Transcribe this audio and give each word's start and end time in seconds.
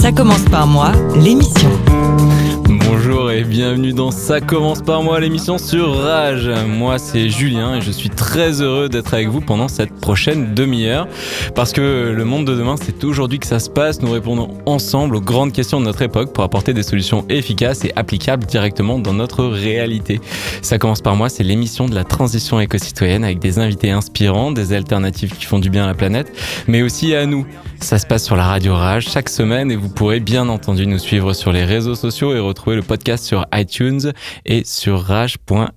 Ça 0.00 0.12
commence 0.12 0.44
par 0.50 0.66
moi. 0.66 0.92
L'émission. 1.16 1.70
Bonjour 3.12 3.30
et 3.30 3.44
bienvenue 3.44 3.92
dans 3.92 4.10
Ça 4.10 4.40
commence 4.40 4.80
par 4.80 5.02
moi, 5.02 5.20
l'émission 5.20 5.58
sur 5.58 5.98
Rage. 5.98 6.48
Moi 6.66 6.98
c'est 6.98 7.28
Julien 7.28 7.74
et 7.74 7.82
je 7.82 7.90
suis 7.90 8.08
très 8.08 8.62
heureux 8.62 8.88
d'être 8.88 9.12
avec 9.12 9.28
vous 9.28 9.42
pendant 9.42 9.68
cette 9.68 9.92
prochaine 9.92 10.54
demi-heure 10.54 11.06
parce 11.54 11.72
que 11.72 12.10
le 12.16 12.24
monde 12.24 12.46
de 12.46 12.54
demain 12.54 12.76
c'est 12.80 13.04
aujourd'hui 13.04 13.38
que 13.38 13.46
ça 13.46 13.58
se 13.58 13.68
passe. 13.68 14.00
Nous 14.00 14.10
répondons 14.10 14.48
ensemble 14.64 15.14
aux 15.16 15.20
grandes 15.20 15.52
questions 15.52 15.78
de 15.78 15.84
notre 15.84 16.00
époque 16.00 16.32
pour 16.32 16.42
apporter 16.42 16.72
des 16.72 16.82
solutions 16.82 17.26
efficaces 17.28 17.84
et 17.84 17.92
applicables 17.96 18.46
directement 18.46 18.98
dans 18.98 19.12
notre 19.12 19.44
réalité. 19.44 20.18
Ça 20.62 20.78
commence 20.78 21.02
par 21.02 21.14
moi, 21.14 21.28
c'est 21.28 21.44
l'émission 21.44 21.84
de 21.84 21.94
la 21.94 22.04
transition 22.04 22.60
éco-citoyenne 22.60 23.24
avec 23.24 23.40
des 23.40 23.58
invités 23.58 23.90
inspirants, 23.90 24.52
des 24.52 24.72
alternatives 24.72 25.36
qui 25.36 25.44
font 25.44 25.58
du 25.58 25.68
bien 25.68 25.84
à 25.84 25.88
la 25.88 25.94
planète, 25.94 26.32
mais 26.66 26.80
aussi 26.80 27.14
à 27.14 27.26
nous. 27.26 27.46
Ça 27.80 27.98
se 27.98 28.06
passe 28.06 28.24
sur 28.24 28.36
la 28.36 28.44
radio 28.44 28.74
Rage 28.74 29.08
chaque 29.10 29.28
semaine 29.28 29.70
et 29.70 29.76
vous 29.76 29.88
pourrez 29.90 30.20
bien 30.20 30.48
entendu 30.48 30.86
nous 30.86 30.98
suivre 30.98 31.34
sur 31.34 31.52
les 31.52 31.64
réseaux 31.64 31.96
sociaux 31.96 32.34
et 32.34 32.38
retrouver 32.38 32.76
le 32.76 32.82
podcast 32.82 33.01
sur 33.16 33.46
iTunes 33.54 34.12
et 34.44 34.64
sur 34.64 35.02
rage.fr. 35.02 35.72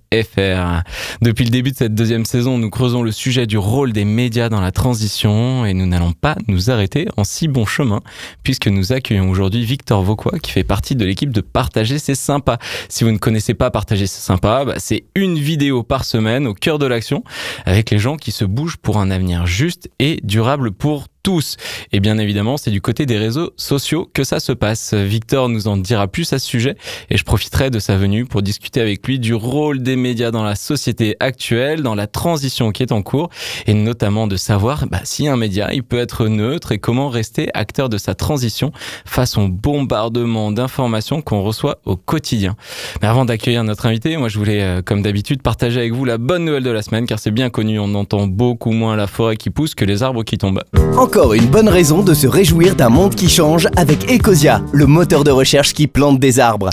Depuis 1.22 1.46
le 1.46 1.50
début 1.50 1.72
de 1.72 1.78
cette 1.78 1.96
deuxième 1.96 2.26
saison, 2.26 2.58
nous 2.58 2.70
creusons 2.70 3.04
le 3.04 3.12
sujet 3.12 3.48
du 3.48 3.58
rôle 3.58 3.94
des 3.94 4.06
médias 4.06 4.50
dans 4.50 4.62
la 4.62 4.72
transition 4.72 5.66
et 5.66 5.74
nous 5.74 5.86
n'allons 5.86 6.14
pas 6.14 6.36
nous 6.48 6.70
arrêter 6.70 7.08
en 7.18 7.24
si 7.24 7.48
bon 7.48 7.66
chemin 7.66 8.02
puisque 8.44 8.68
nous 8.68 8.94
accueillons 8.94 9.30
aujourd'hui 9.30 9.64
Victor 9.64 10.04
Vauquois 10.04 10.40
qui 10.40 10.52
fait 10.52 10.64
partie 10.64 10.96
de 10.96 11.06
l'équipe 11.06 11.32
de 11.32 11.42
Partager 11.42 12.00
c'est 12.00 12.16
sympa. 12.16 12.58
Si 12.90 13.04
vous 13.04 13.12
ne 13.12 13.18
connaissez 13.18 13.54
pas 13.54 13.72
Partager 13.72 14.08
c'est 14.08 14.22
sympa, 14.22 14.66
bah, 14.66 14.76
c'est 14.78 15.06
une 15.16 15.38
vidéo 15.38 15.84
par 15.84 16.06
semaine 16.06 16.48
au 16.48 16.54
cœur 16.54 16.80
de 16.80 16.86
l'action 16.86 17.24
avec 17.66 17.90
les 17.90 18.00
gens 18.00 18.18
qui 18.18 18.32
se 18.32 18.46
bougent 18.46 18.78
pour 18.78 18.98
un 18.98 19.12
avenir 19.12 19.46
juste 19.46 19.90
et 20.00 20.20
durable 20.24 20.72
pour 20.72 21.08
tous. 21.26 21.58
Et 21.92 22.00
bien 22.00 22.20
évidemment, 22.20 22.56
c'est 22.56 22.70
du 22.70 22.82
côté 22.82 23.08
des 23.08 23.18
réseaux 23.18 23.52
sociaux 23.58 24.08
que 24.14 24.24
ça 24.24 24.40
se 24.40 24.52
passe. 24.52 24.94
Victor 24.94 25.50
nous 25.50 25.68
en 25.68 25.76
dira 25.76 26.08
plus 26.08 26.32
à 26.34 26.40
ce 26.40 26.46
sujet 26.46 26.78
et 27.10 27.18
je 27.18 27.24
profiterai 27.24 27.72
de 27.72 27.80
sa 27.80 27.98
venue 27.98 28.26
pour 28.26 28.44
discuter 28.44 28.80
avec 28.80 29.06
lui 29.08 29.18
du 29.18 29.34
rôle 29.34 29.82
des 29.82 29.96
médias 29.96 30.05
dans 30.14 30.44
la 30.44 30.56
société 30.56 31.16
actuelle, 31.20 31.82
dans 31.82 31.96
la 31.96 32.06
transition 32.06 32.72
qui 32.72 32.84
est 32.84 32.92
en 32.92 33.02
cours 33.02 33.30
et 33.66 33.74
notamment 33.74 34.28
de 34.28 34.36
savoir 34.36 34.86
bah, 34.88 35.00
si 35.04 35.28
un 35.28 35.36
média 35.36 35.74
il 35.74 35.84
peut 35.84 35.98
être 35.98 36.28
neutre 36.28 36.72
et 36.72 36.78
comment 36.78 37.10
rester 37.10 37.50
acteur 37.56 37.90
de 37.90 37.98
sa 37.98 38.14
transition 38.14 38.72
face 39.06 39.38
au 39.38 39.48
bombardement 39.48 40.52
d'informations 40.52 41.22
qu'on 41.22 41.42
reçoit 41.42 41.80
au 41.86 41.96
quotidien. 41.96 42.56
Mais 43.02 43.08
avant 43.08 43.26
d'accueillir 43.26 43.64
notre 43.64 43.88
invité, 43.88 44.16
moi 44.18 44.30
je 44.30 44.38
voulais 44.38 44.62
euh, 44.62 44.82
comme 44.84 45.02
d'habitude 45.02 45.42
partager 45.42 45.80
avec 45.80 45.94
vous 45.94 46.06
la 46.06 46.18
bonne 46.18 46.46
nouvelle 46.46 46.64
de 46.64 46.70
la 46.70 46.84
semaine 46.84 47.08
car 47.08 47.18
c'est 47.18 47.32
bien 47.32 47.50
connu, 47.50 47.80
on 47.80 47.96
entend 47.96 48.28
beaucoup 48.28 48.72
moins 48.72 48.96
la 48.96 49.08
forêt 49.08 49.38
qui 49.38 49.50
pousse 49.50 49.74
que 49.74 49.86
les 49.86 50.04
arbres 50.04 50.24
qui 50.24 50.38
tombent. 50.38 50.64
Encore 50.98 51.34
une 51.34 51.48
bonne 51.48 51.70
raison 51.70 52.04
de 52.04 52.14
se 52.14 52.28
réjouir 52.28 52.76
d'un 52.76 52.90
monde 52.90 53.16
qui 53.16 53.30
change 53.30 53.68
avec 53.76 54.12
Ecosia, 54.12 54.62
le 54.72 54.86
moteur 54.86 55.24
de 55.24 55.32
recherche 55.32 55.74
qui 55.74 55.88
plante 55.88 56.20
des 56.20 56.40
arbres. 56.40 56.70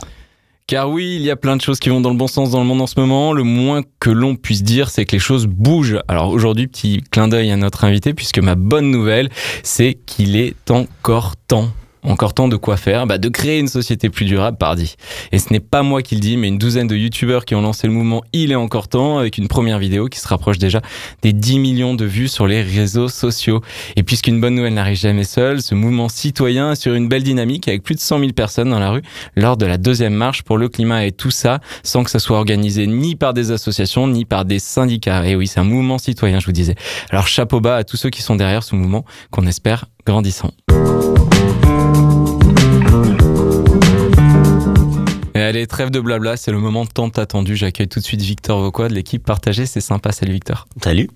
Car 0.66 0.88
oui, 0.88 1.16
il 1.16 1.22
y 1.22 1.30
a 1.30 1.36
plein 1.36 1.56
de 1.56 1.60
choses 1.60 1.80
qui 1.80 1.88
vont 1.88 2.00
dans 2.00 2.10
le 2.10 2.16
bon 2.16 2.28
sens 2.28 2.50
dans 2.50 2.60
le 2.60 2.64
monde 2.64 2.80
en 2.80 2.86
ce 2.86 2.98
moment. 2.98 3.32
Le 3.32 3.42
moins 3.42 3.82
que 4.00 4.10
l'on 4.10 4.36
puisse 4.36 4.62
dire, 4.62 4.90
c'est 4.90 5.04
que 5.04 5.12
les 5.12 5.18
choses 5.18 5.46
bougent. 5.46 5.98
Alors 6.08 6.30
aujourd'hui, 6.30 6.66
petit 6.66 7.02
clin 7.10 7.28
d'œil 7.28 7.50
à 7.50 7.56
notre 7.56 7.84
invité, 7.84 8.14
puisque 8.14 8.38
ma 8.38 8.54
bonne 8.54 8.90
nouvelle, 8.90 9.28
c'est 9.62 9.94
qu'il 10.06 10.36
est 10.36 10.70
encore 10.70 11.34
temps 11.48 11.70
encore 12.02 12.34
temps 12.34 12.48
de 12.48 12.56
quoi 12.56 12.76
faire 12.76 13.06
bah 13.06 13.18
De 13.18 13.28
créer 13.28 13.58
une 13.58 13.68
société 13.68 14.10
plus 14.10 14.24
durable, 14.24 14.56
pardi. 14.56 14.96
Et 15.30 15.38
ce 15.38 15.52
n'est 15.52 15.60
pas 15.60 15.82
moi 15.82 16.02
qui 16.02 16.14
le 16.14 16.20
dis, 16.20 16.36
mais 16.36 16.48
une 16.48 16.58
douzaine 16.58 16.86
de 16.86 16.96
youtubeurs 16.96 17.44
qui 17.44 17.54
ont 17.54 17.60
lancé 17.60 17.86
le 17.86 17.92
mouvement 17.92 18.22
Il 18.32 18.52
est 18.52 18.56
encore 18.56 18.88
temps, 18.88 19.18
avec 19.18 19.38
une 19.38 19.48
première 19.48 19.78
vidéo 19.78 20.08
qui 20.08 20.18
se 20.18 20.28
rapproche 20.28 20.58
déjà 20.58 20.80
des 21.22 21.32
10 21.32 21.58
millions 21.58 21.94
de 21.94 22.04
vues 22.04 22.28
sur 22.28 22.46
les 22.46 22.62
réseaux 22.62 23.08
sociaux. 23.08 23.60
Et 23.96 24.02
puisqu'une 24.02 24.40
bonne 24.40 24.54
nouvelle 24.54 24.74
n'arrive 24.74 24.98
jamais 24.98 25.24
seule, 25.24 25.62
ce 25.62 25.74
mouvement 25.74 26.08
citoyen 26.08 26.72
est 26.72 26.76
sur 26.76 26.94
une 26.94 27.08
belle 27.08 27.22
dynamique 27.22 27.68
avec 27.68 27.82
plus 27.82 27.94
de 27.94 28.00
100 28.00 28.18
000 28.18 28.32
personnes 28.32 28.70
dans 28.70 28.78
la 28.78 28.90
rue 28.90 29.02
lors 29.36 29.56
de 29.56 29.66
la 29.66 29.78
deuxième 29.78 30.14
marche 30.14 30.42
pour 30.42 30.58
le 30.58 30.68
climat 30.68 31.04
et 31.04 31.12
tout 31.12 31.30
ça 31.30 31.60
sans 31.82 32.04
que 32.04 32.10
ça 32.10 32.18
soit 32.18 32.38
organisé 32.38 32.86
ni 32.86 33.16
par 33.16 33.34
des 33.34 33.50
associations 33.50 34.08
ni 34.08 34.24
par 34.24 34.44
des 34.44 34.58
syndicats. 34.58 35.26
Et 35.26 35.36
oui, 35.36 35.46
c'est 35.46 35.60
un 35.60 35.64
mouvement 35.64 35.98
citoyen, 35.98 36.40
je 36.40 36.46
vous 36.46 36.52
disais. 36.52 36.74
Alors 37.10 37.26
chapeau 37.26 37.60
bas 37.60 37.76
à 37.76 37.84
tous 37.84 37.96
ceux 37.96 38.10
qui 38.10 38.22
sont 38.22 38.36
derrière 38.36 38.62
ce 38.62 38.74
mouvement 38.74 39.04
qu'on 39.30 39.46
espère 39.46 39.86
grandissant. 40.04 40.50
Allez, 45.52 45.66
trêve 45.66 45.90
de 45.90 46.00
blabla, 46.00 46.36
c'est 46.36 46.50
le 46.50 46.58
moment 46.58 46.86
tant 46.86 47.08
attendu. 47.08 47.56
J'accueille 47.56 47.88
tout 47.88 48.00
de 48.00 48.04
suite 48.04 48.22
Victor 48.22 48.60
Vauquois 48.60 48.88
de 48.88 48.94
l'équipe 48.94 49.22
Partager, 49.22 49.66
c'est 49.66 49.80
sympa. 49.80 50.12
Salut 50.12 50.32
Victor. 50.32 50.66
Salut. 50.82 51.10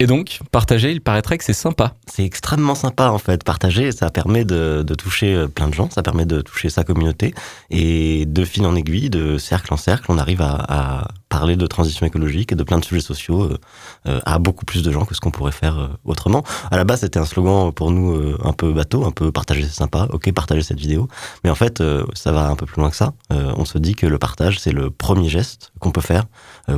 Et 0.00 0.06
donc, 0.06 0.38
partager, 0.52 0.92
il 0.92 1.00
paraîtrait 1.00 1.38
que 1.38 1.44
c'est 1.44 1.52
sympa. 1.52 1.94
C'est 2.06 2.24
extrêmement 2.24 2.76
sympa 2.76 3.08
en 3.10 3.18
fait. 3.18 3.42
Partager, 3.42 3.90
ça 3.90 4.10
permet 4.10 4.44
de, 4.44 4.84
toucher 4.96 5.34
euh, 5.34 5.48
plein 5.48 5.66
de 5.66 5.74
gens, 5.74 5.90
ça 5.90 6.04
permet 6.04 6.24
de 6.24 6.40
toucher 6.40 6.68
sa 6.68 6.84
communauté. 6.84 7.34
Et 7.70 8.24
de 8.24 8.44
fil 8.44 8.64
en 8.64 8.76
aiguille, 8.76 9.10
de 9.10 9.38
cercle 9.38 9.74
en 9.74 9.76
cercle, 9.76 10.06
on 10.08 10.18
arrive 10.18 10.40
à, 10.40 11.08
parler 11.28 11.56
de 11.56 11.66
transition 11.66 12.06
écologique 12.06 12.52
et 12.52 12.54
de 12.54 12.62
plein 12.62 12.78
de 12.78 12.84
sujets 12.84 13.02
sociaux 13.02 13.42
euh, 13.42 13.58
euh, 14.06 14.20
à 14.24 14.38
beaucoup 14.38 14.64
plus 14.64 14.82
de 14.82 14.90
gens 14.92 15.04
que 15.04 15.14
ce 15.14 15.20
qu'on 15.20 15.32
pourrait 15.32 15.52
faire 15.52 15.90
autrement. 16.04 16.44
À 16.70 16.76
la 16.76 16.84
base, 16.84 17.00
c'était 17.00 17.18
un 17.18 17.26
slogan 17.26 17.72
pour 17.72 17.90
nous 17.90 18.36
un 18.42 18.52
peu 18.52 18.72
bateau, 18.72 19.04
un 19.04 19.10
peu 19.10 19.32
partager 19.32 19.64
c'est 19.64 19.74
sympa, 19.74 20.06
ok, 20.12 20.32
partager 20.32 20.62
cette 20.62 20.78
vidéo. 20.78 21.08
Mais 21.42 21.50
en 21.50 21.54
fait, 21.56 21.82
ça 22.14 22.32
va 22.32 22.48
un 22.48 22.56
peu 22.56 22.66
plus 22.66 22.80
loin 22.80 22.90
que 22.90 22.96
ça. 22.96 23.12
on 23.30 23.64
se 23.64 23.78
dit 23.78 23.94
que 23.94 24.06
le 24.06 24.18
partage, 24.18 24.58
c'est 24.60 24.72
le 24.72 24.90
premier 24.90 25.28
geste 25.28 25.72
qu'on 25.80 25.90
peut 25.90 26.00
faire 26.00 26.24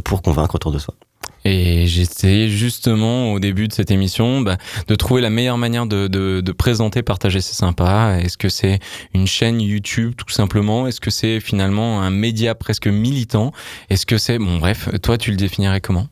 pour 0.05 0.23
convaincre 0.23 0.55
autour 0.55 0.73
de 0.73 0.79
soi. 0.79 0.95
Et 1.45 1.87
j'essayais 1.87 2.49
justement 2.49 3.33
au 3.33 3.41
début 3.41 3.67
de 3.67 3.73
cette 3.73 3.91
émission 3.91 4.43
bah, 4.43 4.59
de 4.89 4.95
trouver 4.95 5.23
la 5.23 5.31
meilleure 5.31 5.57
manière 5.57 5.87
de, 5.87 6.07
de, 6.07 6.43
de 6.43 6.53
présenter 6.53 7.03
Partager 7.03 7.41
c'est 7.41 7.55
sympa. 7.55 8.19
Est-ce 8.21 8.37
que 8.37 8.49
c'est 8.49 8.79
une 9.15 9.27
chaîne 9.27 9.61
YouTube 9.61 10.13
tout 10.17 10.29
simplement? 10.29 10.87
Est-ce 10.87 11.01
que 11.01 11.11
c'est 11.11 11.41
finalement 11.41 12.03
un 12.03 12.11
média 12.11 12.55
presque 12.55 12.89
militant? 12.89 13.53
Est-ce 13.89 14.05
que 14.05 14.19
c'est... 14.19 14.39
Bon 14.39 14.59
bref, 14.59 14.89
toi 15.03 15.17
tu 15.17 15.31
le 15.31 15.37
définirais 15.37 15.81
comment? 15.81 16.09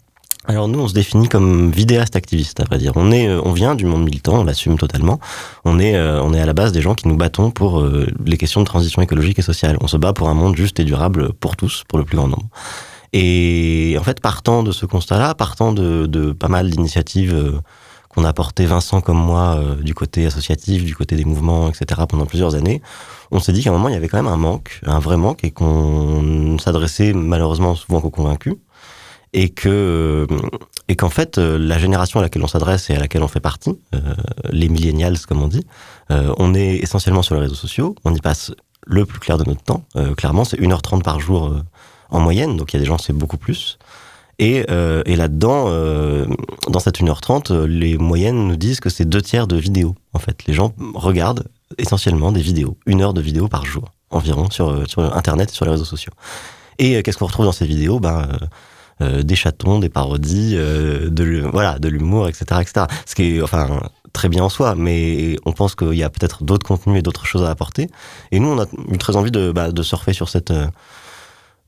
Alors 0.46 0.66
nous, 0.66 0.80
on 0.80 0.88
se 0.88 0.94
définit 0.94 1.28
comme 1.28 1.70
vidéaste 1.70 2.16
activiste, 2.16 2.60
à 2.60 2.64
vrai 2.64 2.78
dire. 2.78 2.92
On 2.96 3.12
est, 3.12 3.28
on 3.28 3.52
vient 3.52 3.74
du 3.74 3.84
monde 3.84 4.02
militant, 4.04 4.40
on 4.40 4.44
l'assume 4.44 4.78
totalement. 4.78 5.20
On 5.66 5.78
est, 5.78 6.00
on 6.00 6.32
est 6.32 6.40
à 6.40 6.46
la 6.46 6.54
base 6.54 6.72
des 6.72 6.80
gens 6.80 6.94
qui 6.94 7.06
nous 7.06 7.18
battons 7.18 7.50
pour 7.50 7.86
les 8.24 8.38
questions 8.38 8.62
de 8.62 8.66
transition 8.66 9.02
écologique 9.02 9.38
et 9.38 9.42
sociale. 9.42 9.76
On 9.82 9.88
se 9.88 9.98
bat 9.98 10.14
pour 10.14 10.30
un 10.30 10.34
monde 10.34 10.56
juste 10.56 10.80
et 10.80 10.84
durable 10.84 11.34
pour 11.34 11.54
tous, 11.54 11.84
pour 11.86 11.98
le 11.98 12.06
plus 12.06 12.16
grand 12.16 12.28
nombre. 12.28 12.48
Et 13.12 13.96
en 13.98 14.02
fait, 14.02 14.20
partant 14.20 14.62
de 14.62 14.72
ce 14.72 14.86
constat-là, 14.86 15.34
partant 15.34 15.72
de, 15.72 16.32
pas 16.32 16.48
mal 16.48 16.70
d'initiatives 16.70 17.34
euh, 17.34 17.60
qu'on 18.08 18.24
a 18.24 18.32
portées, 18.32 18.66
Vincent 18.66 19.00
comme 19.00 19.18
moi, 19.18 19.56
euh, 19.58 19.74
du 19.76 19.94
côté 19.94 20.26
associatif, 20.26 20.84
du 20.84 20.94
côté 20.94 21.16
des 21.16 21.24
mouvements, 21.24 21.68
etc., 21.68 22.02
pendant 22.08 22.26
plusieurs 22.26 22.54
années, 22.54 22.82
on 23.30 23.40
s'est 23.40 23.52
dit 23.52 23.62
qu'à 23.62 23.70
un 23.70 23.72
moment, 23.72 23.88
il 23.88 23.94
y 23.94 23.96
avait 23.96 24.08
quand 24.08 24.18
même 24.18 24.32
un 24.32 24.36
manque, 24.36 24.80
un 24.84 24.98
vrai 24.98 25.16
manque, 25.16 25.44
et 25.44 25.50
qu'on 25.50 26.58
s'adressait 26.58 27.12
malheureusement 27.12 27.74
souvent 27.74 28.00
qu'aux 28.00 28.10
convaincus, 28.10 28.54
et 29.32 29.50
que 29.50 30.26
et 30.88 30.96
qu'en 30.96 31.10
fait, 31.10 31.36
la 31.36 31.78
génération 31.78 32.18
à 32.18 32.22
laquelle 32.22 32.42
on 32.42 32.48
s'adresse 32.48 32.88
et 32.88 32.94
à 32.94 32.98
laquelle 32.98 33.22
on 33.22 33.28
fait 33.28 33.40
partie, 33.40 33.78
euh, 33.94 34.00
les 34.50 34.68
millennials 34.68 35.18
comme 35.26 35.42
on 35.42 35.48
dit, 35.48 35.66
euh, 36.10 36.34
on 36.38 36.54
est 36.54 36.76
essentiellement 36.76 37.22
sur 37.22 37.34
les 37.34 37.42
réseaux 37.42 37.54
sociaux, 37.54 37.94
on 38.04 38.14
y 38.14 38.20
passe 38.20 38.52
le 38.86 39.04
plus 39.04 39.20
clair 39.20 39.36
de 39.36 39.44
notre 39.44 39.62
temps. 39.62 39.84
Euh, 39.96 40.14
clairement, 40.14 40.44
c'est 40.44 40.58
1h30 40.58 41.02
par 41.02 41.20
jour 41.20 41.54
en 42.10 42.20
moyenne, 42.20 42.56
donc 42.56 42.72
il 42.72 42.76
y 42.76 42.78
a 42.78 42.80
des 42.80 42.86
gens, 42.86 42.98
c'est 42.98 43.12
beaucoup 43.12 43.38
plus. 43.38 43.78
Et, 44.38 44.66
euh, 44.70 45.02
et 45.04 45.16
là-dedans, 45.16 45.64
euh, 45.66 46.26
dans 46.68 46.78
cette 46.78 47.00
1h30, 47.00 47.64
les 47.64 47.98
moyennes 47.98 48.46
nous 48.46 48.56
disent 48.56 48.80
que 48.80 48.88
c'est 48.88 49.04
deux 49.04 49.22
tiers 49.22 49.48
de 49.48 49.56
vidéos. 49.56 49.96
En 50.12 50.20
fait, 50.20 50.46
les 50.46 50.54
gens 50.54 50.74
regardent 50.94 51.48
essentiellement 51.76 52.30
des 52.30 52.40
vidéos, 52.40 52.76
une 52.86 53.02
heure 53.02 53.14
de 53.14 53.20
vidéos 53.20 53.48
par 53.48 53.64
jour 53.66 53.92
environ 54.10 54.48
sur, 54.50 54.88
sur 54.88 55.16
Internet 55.16 55.50
et 55.50 55.54
sur 55.54 55.64
les 55.64 55.72
réseaux 55.72 55.84
sociaux. 55.84 56.12
Et 56.78 56.96
euh, 56.96 57.02
qu'est-ce 57.02 57.18
qu'on 57.18 57.26
retrouve 57.26 57.46
dans 57.46 57.52
ces 57.52 57.66
vidéos? 57.66 58.00
Ben, 58.00 58.28
euh, 59.00 59.22
Des 59.22 59.36
chatons, 59.36 59.78
des 59.78 59.88
parodies, 59.88 60.54
euh, 60.56 61.10
de, 61.10 61.78
de 61.78 61.88
l'humour, 61.88 62.28
etc., 62.28 62.60
etc. 62.60 62.86
Ce 63.06 63.14
qui 63.14 63.36
est, 63.36 63.42
enfin, 63.42 63.80
très 64.12 64.28
bien 64.28 64.44
en 64.44 64.48
soi, 64.48 64.74
mais 64.74 65.36
on 65.44 65.52
pense 65.52 65.74
qu'il 65.74 65.94
y 65.94 66.02
a 66.02 66.10
peut-être 66.10 66.44
d'autres 66.44 66.66
contenus 66.66 66.98
et 66.98 67.02
d'autres 67.02 67.26
choses 67.26 67.44
à 67.44 67.50
apporter. 67.50 67.88
Et 68.32 68.40
nous, 68.40 68.48
on 68.48 68.60
a 68.60 68.66
eu 68.90 68.98
très 68.98 69.16
envie 69.16 69.30
de, 69.30 69.52
bah, 69.52 69.70
de 69.70 69.82
surfer 69.82 70.12
sur 70.12 70.28
cette 70.28 70.52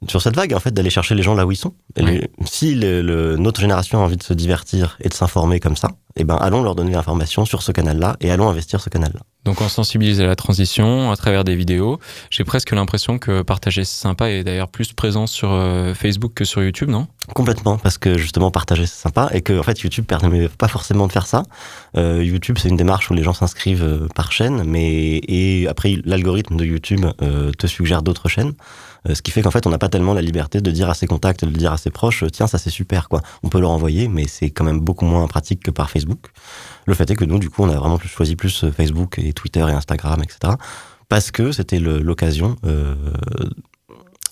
sur 0.08 0.22
cette 0.22 0.34
vague, 0.36 0.54
en 0.54 0.60
fait, 0.60 0.72
d'aller 0.72 0.90
chercher 0.90 1.14
les 1.14 1.22
gens 1.22 1.34
là 1.34 1.46
où 1.46 1.52
ils 1.52 1.56
sont. 1.56 1.74
Et 1.96 2.02
Ouais. 2.02 2.12
les- 2.12 2.30
si 2.46 2.74
le- 2.74 3.02
le- 3.02 3.36
notre 3.36 3.60
génération 3.60 4.00
a 4.00 4.02
envie 4.04 4.16
de 4.16 4.22
se 4.22 4.32
divertir 4.32 4.96
et 5.00 5.08
de 5.08 5.14
s'informer 5.14 5.60
comme 5.60 5.76
ça, 5.76 5.88
eh 6.16 6.24
ben, 6.24 6.36
allons 6.36 6.62
leur 6.62 6.74
donner 6.74 6.92
l'information 6.92 7.44
sur 7.44 7.62
ce 7.62 7.72
canal-là 7.72 8.16
et 8.20 8.30
allons 8.30 8.48
investir 8.48 8.80
ce 8.80 8.90
canal-là. 8.90 9.20
Donc 9.44 9.62
on 9.62 9.68
sensibilise 9.68 10.20
à 10.20 10.26
la 10.26 10.36
transition 10.36 11.10
à 11.10 11.16
travers 11.16 11.44
des 11.44 11.56
vidéos. 11.56 11.98
J'ai 12.30 12.44
presque 12.44 12.72
l'impression 12.72 13.18
que 13.18 13.40
partager 13.40 13.84
c'est 13.84 14.00
sympa 14.00 14.28
est 14.28 14.44
d'ailleurs 14.44 14.68
plus 14.68 14.92
présent 14.92 15.26
sur 15.26 15.50
euh, 15.50 15.94
Facebook 15.94 16.34
que 16.34 16.44
sur 16.44 16.62
YouTube, 16.62 16.90
non? 16.90 17.06
Complètement, 17.34 17.78
parce 17.78 17.96
que 17.96 18.18
justement 18.18 18.50
partager 18.50 18.84
c'est 18.84 19.00
sympa 19.00 19.30
et 19.32 19.40
que 19.40 19.58
en 19.58 19.62
fait 19.62 19.80
YouTube 19.80 20.04
permet 20.04 20.48
pas 20.48 20.68
forcément 20.68 21.06
de 21.06 21.12
faire 21.12 21.26
ça. 21.26 21.44
Euh, 21.96 22.22
YouTube 22.22 22.58
c'est 22.60 22.68
une 22.68 22.76
démarche 22.76 23.10
où 23.10 23.14
les 23.14 23.22
gens 23.22 23.32
s'inscrivent 23.32 23.82
euh, 23.82 24.08
par 24.14 24.30
chaîne, 24.30 24.62
mais 24.64 25.22
et 25.26 25.66
après 25.68 25.96
l'algorithme 26.04 26.56
de 26.56 26.64
YouTube 26.66 27.06
euh, 27.22 27.50
te 27.52 27.66
suggère 27.66 28.02
d'autres 28.02 28.28
chaînes, 28.28 28.52
Euh, 29.08 29.14
ce 29.14 29.22
qui 29.22 29.30
fait 29.30 29.40
qu'en 29.40 29.50
fait 29.50 29.66
on 29.66 29.70
n'a 29.70 29.78
pas 29.78 29.88
tellement 29.88 30.12
la 30.12 30.20
liberté 30.20 30.60
de 30.60 30.70
dire 30.70 30.90
à 30.90 30.94
ses 30.94 31.06
contacts, 31.06 31.42
de 31.42 31.58
dire 31.58 31.72
à 31.72 31.78
ses 31.78 31.90
proches, 31.90 32.22
tiens 32.30 32.46
ça 32.46 32.58
c'est 32.58 32.74
super 32.80 33.08
quoi. 33.08 33.22
On 33.42 33.48
peut 33.48 33.58
leur 33.58 33.70
envoyer, 33.70 34.08
mais 34.08 34.26
c'est 34.28 34.50
quand 34.50 34.64
même 34.64 34.80
beaucoup 34.80 35.06
moins 35.06 35.26
pratique 35.26 35.62
que 35.62 35.70
par 35.70 35.88
Facebook. 35.88 35.99
Le 36.86 36.94
fait 36.94 37.10
est 37.10 37.16
que 37.16 37.24
nous 37.24 37.38
du 37.38 37.50
coup 37.50 37.62
on 37.62 37.68
a 37.68 37.76
vraiment 37.76 37.98
choisi 37.98 38.36
plus 38.36 38.64
euh, 38.64 38.72
Facebook 38.72 39.18
et 39.18 39.32
Twitter 39.32 39.60
et 39.60 39.72
Instagram 39.72 40.22
etc. 40.22 40.54
Parce 41.08 41.30
que 41.30 41.50
c'était 41.50 41.80
l'occasion 41.80 42.56
euh, 42.64 42.94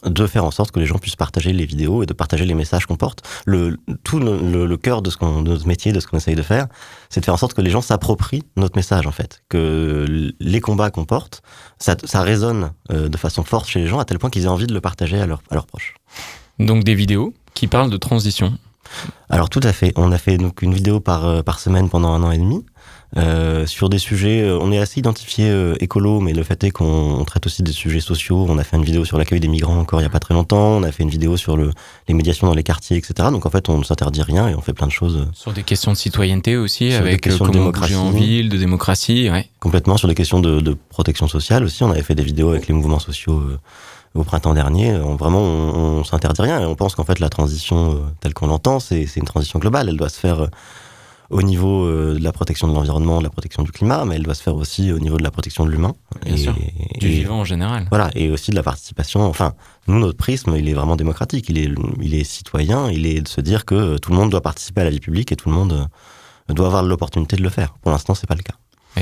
de 0.04 0.26
faire 0.26 0.44
en 0.44 0.50
sorte 0.50 0.70
que 0.70 0.80
les 0.80 0.86
gens 0.86 0.98
puissent 0.98 1.16
partager 1.16 1.52
les 1.52 1.66
vidéos 1.66 2.02
et 2.02 2.06
de 2.06 2.12
partager 2.12 2.44
les 2.44 2.54
messages 2.54 2.86
qu'on 2.86 2.96
porte. 2.96 3.22
Le, 3.46 3.78
tout 4.04 4.18
le, 4.20 4.76
cœur 4.76 5.02
de, 5.02 5.10
ce 5.10 5.16
notre 5.24 5.66
métier, 5.66 5.92
de 5.92 6.00
ce 6.00 6.06
qu'on 6.06 6.18
essaye 6.18 6.36
de 6.36 6.42
faire, 6.42 6.68
c'est 7.10 7.20
de 7.20 7.24
faire 7.24 7.34
en 7.34 7.38
sorte 7.38 7.54
que 7.54 7.60
les 7.60 7.70
gens 7.70 7.80
s'approprient 7.80 8.44
notre 8.56 8.76
message, 8.76 9.06
en 9.06 9.12
fait. 9.12 9.42
Que 9.48 10.32
les 10.38 10.60
combats 10.60 10.90
qu'on 10.90 11.04
porte, 11.04 11.42
ça, 11.78 11.96
résonne 12.22 12.72
euh, 12.92 13.08
de 13.08 13.16
façon 13.16 13.42
forte 13.42 13.68
chez 13.68 13.80
les 13.80 13.86
gens 13.86 13.98
à 13.98 14.04
tel 14.04 14.18
point 14.18 14.30
qu'ils 14.30 14.44
aient 14.44 14.48
envie 14.48 14.66
de 14.66 14.74
le 14.74 14.80
partager 14.80 15.18
à, 15.18 15.26
leurs 15.26 15.42
à 15.50 15.54
leurs 15.54 15.66
proches. 15.66 15.94
Donc 16.58 16.84
des 16.84 16.94
vidéos 16.94 17.34
qui 17.54 17.66
parlent 17.66 17.90
de 17.90 17.96
transition. 17.96 18.56
Alors 19.30 19.50
tout 19.50 19.60
à 19.62 19.72
fait. 19.72 19.92
On 19.96 20.12
a 20.12 20.18
fait 20.18 20.36
donc 20.38 20.62
une 20.62 20.74
vidéo 20.74 21.00
par, 21.00 21.26
euh, 21.26 21.42
par 21.42 21.60
semaine 21.60 21.88
pendant 21.88 22.08
un 22.12 22.22
an 22.22 22.30
et 22.30 22.38
demi. 22.38 22.64
euh, 23.16 23.64
sur 23.66 23.88
des 23.88 23.98
sujets, 23.98 24.42
euh, 24.42 24.58
on 24.60 24.70
est 24.70 24.78
assez 24.78 25.00
identifié 25.00 25.48
euh, 25.48 25.74
écolo, 25.80 26.20
mais 26.20 26.34
le 26.34 26.42
fait 26.42 26.62
est 26.64 26.70
qu'on 26.70 26.84
on 27.18 27.24
traite 27.24 27.46
aussi 27.46 27.62
des 27.62 27.72
sujets 27.72 28.00
sociaux. 28.00 28.44
On 28.48 28.58
a 28.58 28.64
fait 28.64 28.76
une 28.76 28.84
vidéo 28.84 29.04
sur 29.06 29.16
l'accueil 29.16 29.40
des 29.40 29.48
migrants 29.48 29.78
encore 29.78 30.00
il 30.00 30.04
y 30.04 30.06
a 30.06 30.10
pas 30.10 30.20
très 30.20 30.34
longtemps. 30.34 30.76
On 30.76 30.82
a 30.82 30.92
fait 30.92 31.04
une 31.04 31.08
vidéo 31.08 31.36
sur 31.38 31.56
le, 31.56 31.70
les 32.06 32.12
médiations 32.14 32.46
dans 32.46 32.54
les 32.54 32.62
quartiers, 32.62 32.96
etc. 32.98 33.30
Donc 33.32 33.46
en 33.46 33.50
fait, 33.50 33.68
on 33.70 33.78
ne 33.78 33.84
s'interdit 33.84 34.20
rien 34.22 34.48
et 34.48 34.54
on 34.54 34.60
fait 34.60 34.74
plein 34.74 34.86
de 34.86 34.92
choses 34.92 35.26
Sur 35.32 35.52
des 35.54 35.62
questions 35.62 35.92
de 35.92 35.96
citoyenneté 35.96 36.56
aussi, 36.58 36.90
Sur 36.90 37.00
des 37.00 37.08
avec 37.08 37.26
euh, 37.26 37.30
questions 37.30 37.46
de 37.46 37.52
démocratie. 37.52 37.94
en 37.94 38.10
ville, 38.10 38.48
de 38.50 38.58
démocratie. 38.58 39.30
Ouais. 39.30 39.48
complètement 39.58 39.96
sur 39.96 40.08
des 40.08 40.14
questions 40.14 40.40
de, 40.40 40.60
de 40.60 40.76
protection 40.90 41.28
sociale 41.28 41.64
aussi. 41.64 41.82
On 41.84 41.90
avait 41.90 42.02
fait 42.02 42.14
des 42.14 42.22
vidéos 42.22 42.50
avec 42.50 42.66
les 42.68 42.74
mouvements 42.74 42.98
sociaux 42.98 43.42
au 44.14 44.24
printemps 44.24 44.54
dernier. 44.54 44.94
On, 44.94 45.16
vraiment, 45.16 45.40
on, 45.40 45.98
on 46.00 46.04
s'interdit 46.04 46.42
rien 46.42 46.60
et 46.60 46.64
on 46.64 46.74
pense 46.74 46.94
qu'en 46.94 47.04
fait 47.04 47.18
la 47.20 47.28
transition 47.28 47.92
euh, 47.94 47.98
telle 48.20 48.34
qu'on 48.34 48.46
l'entend, 48.48 48.80
c'est 48.80 49.04
une 49.16 49.24
transition 49.24 49.58
globale. 49.58 49.88
Elle 49.88 49.96
doit 49.96 50.08
se 50.08 50.18
faire 50.18 50.40
euh, 50.44 50.48
au 51.30 51.42
niveau 51.42 51.84
euh, 51.84 52.14
de 52.18 52.22
la 52.24 52.32
protection 52.32 52.68
de 52.68 52.72
l'environnement, 52.74 53.18
de 53.18 53.24
la 53.24 53.30
protection 53.30 53.62
du 53.62 53.70
climat, 53.70 54.04
mais 54.06 54.16
elle 54.16 54.22
doit 54.22 54.34
se 54.34 54.42
faire 54.42 54.56
aussi 54.56 54.90
au 54.92 54.98
niveau 54.98 55.18
de 55.18 55.22
la 55.22 55.30
protection 55.30 55.66
de 55.66 55.70
l'humain. 55.70 55.94
Bien 56.24 56.34
Et- 56.34 56.38
sûr. 56.38 56.54
Du 56.98 57.06
et- 57.06 57.10
vivant 57.10 57.40
en 57.40 57.44
général. 57.44 57.86
Voilà, 57.90 58.10
et 58.14 58.30
aussi 58.30 58.50
de 58.50 58.56
la 58.56 58.62
participation. 58.62 59.22
Enfin, 59.26 59.52
nous, 59.88 59.98
notre 59.98 60.16
prisme, 60.16 60.54
il 60.56 60.68
est 60.68 60.74
vraiment 60.74 60.96
démocratique. 60.96 61.46
Il 61.50 61.58
est, 61.58 61.70
il 62.00 62.14
est 62.14 62.24
citoyen. 62.24 62.90
Il 62.90 63.06
est 63.06 63.20
de 63.20 63.28
se 63.28 63.40
dire 63.42 63.66
que 63.66 63.98
tout 63.98 64.10
le 64.10 64.16
monde 64.16 64.30
doit 64.30 64.40
participer 64.40 64.80
à 64.80 64.84
la 64.84 64.90
vie 64.90 65.00
publique 65.00 65.30
et 65.32 65.36
tout 65.36 65.50
le 65.50 65.54
monde 65.54 65.86
doit 66.48 66.66
avoir 66.66 66.82
l'opportunité 66.82 67.36
de 67.36 67.42
le 67.42 67.50
faire. 67.50 67.74
Pour 67.82 67.92
l'instant, 67.92 68.14
c'est 68.14 68.26
pas 68.26 68.34
le 68.34 68.42
cas. 68.42 68.54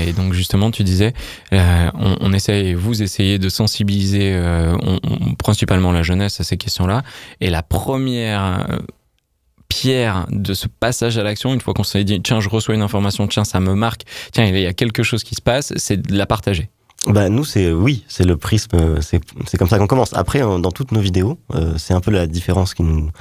Et 0.05 0.13
donc 0.13 0.33
justement, 0.33 0.71
tu 0.71 0.83
disais, 0.83 1.13
euh, 1.53 1.89
on, 1.95 2.17
on 2.19 2.33
essaye, 2.33 2.73
vous 2.73 3.01
essayez 3.01 3.39
de 3.39 3.49
sensibiliser 3.49 4.33
euh, 4.33 4.75
principalement 5.37 5.91
la 5.91 6.03
jeunesse 6.03 6.39
à 6.39 6.43
ces 6.43 6.57
questions-là. 6.57 7.03
Et 7.41 7.49
la 7.49 7.63
première 7.63 8.65
euh, 8.69 8.77
pierre 9.69 10.27
de 10.29 10.53
ce 10.53 10.67
passage 10.67 11.17
à 11.17 11.23
l'action, 11.23 11.53
une 11.53 11.61
fois 11.61 11.73
qu'on 11.73 11.83
s'est 11.83 12.03
dit, 12.03 12.21
tiens, 12.21 12.39
je 12.39 12.49
reçois 12.49 12.75
une 12.75 12.81
information, 12.81 13.27
tiens, 13.27 13.43
ça 13.43 13.59
me 13.59 13.73
marque, 13.73 14.03
tiens, 14.31 14.45
il 14.45 14.59
y 14.59 14.65
a 14.65 14.73
quelque 14.73 15.03
chose 15.03 15.23
qui 15.23 15.35
se 15.35 15.41
passe, 15.41 15.73
c'est 15.75 15.97
de 15.97 16.17
la 16.17 16.25
partager. 16.25 16.69
Bah 17.05 17.29
nous 17.29 17.45
c'est 17.45 17.71
oui 17.71 18.03
c'est 18.07 18.25
le 18.25 18.35
prisme 18.35 18.99
c'est 19.01 19.57
comme 19.57 19.69
ça 19.69 19.77
qu'on 19.77 19.87
commence 19.87 20.13
après 20.13 20.39
dans 20.39 20.71
toutes 20.71 20.91
nos 20.91 20.99
vidéos 20.99 21.37
c'est 21.77 21.93
un 21.93 22.01
peu 22.01 22.09
la 22.11 22.25
différence 22.25 22.73
qui 22.73 22.81
nous 22.81 23.11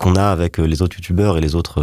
qu'on 0.00 0.16
a 0.16 0.24
avec 0.24 0.58
les 0.58 0.82
autres 0.82 0.96
youtubeurs 0.96 1.38
et 1.38 1.40
les 1.40 1.54
autres 1.54 1.80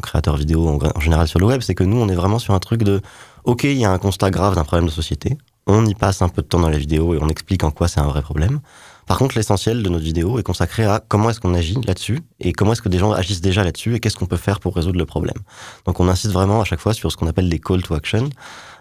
créateurs 0.00 0.36
vidéo 0.36 0.66
en 0.66 1.00
général 1.00 1.26
sur 1.26 1.40
le 1.40 1.46
web 1.46 1.60
c'est 1.62 1.74
que 1.74 1.84
nous 1.84 1.98
on 1.98 2.08
est 2.08 2.14
vraiment 2.14 2.38
sur 2.38 2.54
un 2.54 2.58
truc 2.60 2.84
de 2.84 3.02
ok 3.48 3.64
il 3.64 3.78
y 3.78 3.84
a 3.84 3.90
un 3.90 3.98
constat 3.98 4.30
grave 4.30 4.54
d'un 4.54 4.64
problème 4.64 4.86
de 4.86 4.92
société 4.92 5.36
on 5.66 5.84
y 5.84 5.94
passe 5.94 6.22
un 6.22 6.28
peu 6.28 6.42
de 6.42 6.46
temps 6.46 6.60
dans 6.60 6.70
la 6.70 6.78
vidéo 6.78 7.14
et 7.14 7.18
on 7.20 7.28
explique 7.28 7.64
en 7.64 7.70
quoi 7.70 7.88
c'est 7.88 8.00
un 8.00 8.06
vrai 8.06 8.22
problème 8.22 8.60
par 9.06 9.16
contre 9.18 9.36
l'essentiel 9.36 9.82
de 9.82 9.88
notre 9.88 10.04
vidéo 10.04 10.38
est 10.38 10.42
consacré 10.42 10.84
à 10.84 11.02
comment 11.08 11.30
est-ce 11.30 11.40
qu'on 11.40 11.54
agit 11.54 11.78
là-dessus 11.86 12.20
et 12.40 12.52
comment 12.52 12.72
est-ce 12.72 12.82
que 12.82 12.90
des 12.90 12.98
gens 12.98 13.12
agissent 13.12 13.40
déjà 13.40 13.64
là-dessus 13.64 13.94
et 13.94 14.00
qu'est-ce 14.00 14.16
qu'on 14.16 14.26
peut 14.26 14.36
faire 14.36 14.60
pour 14.60 14.76
résoudre 14.76 14.98
le 14.98 15.06
problème 15.06 15.38
donc 15.86 15.98
on 15.98 16.08
insiste 16.08 16.32
vraiment 16.32 16.60
à 16.60 16.64
chaque 16.64 16.80
fois 16.80 16.92
sur 16.92 17.10
ce 17.10 17.16
qu'on 17.16 17.26
appelle 17.26 17.48
des 17.48 17.58
call 17.58 17.82
to 17.82 17.94
action 17.94 18.28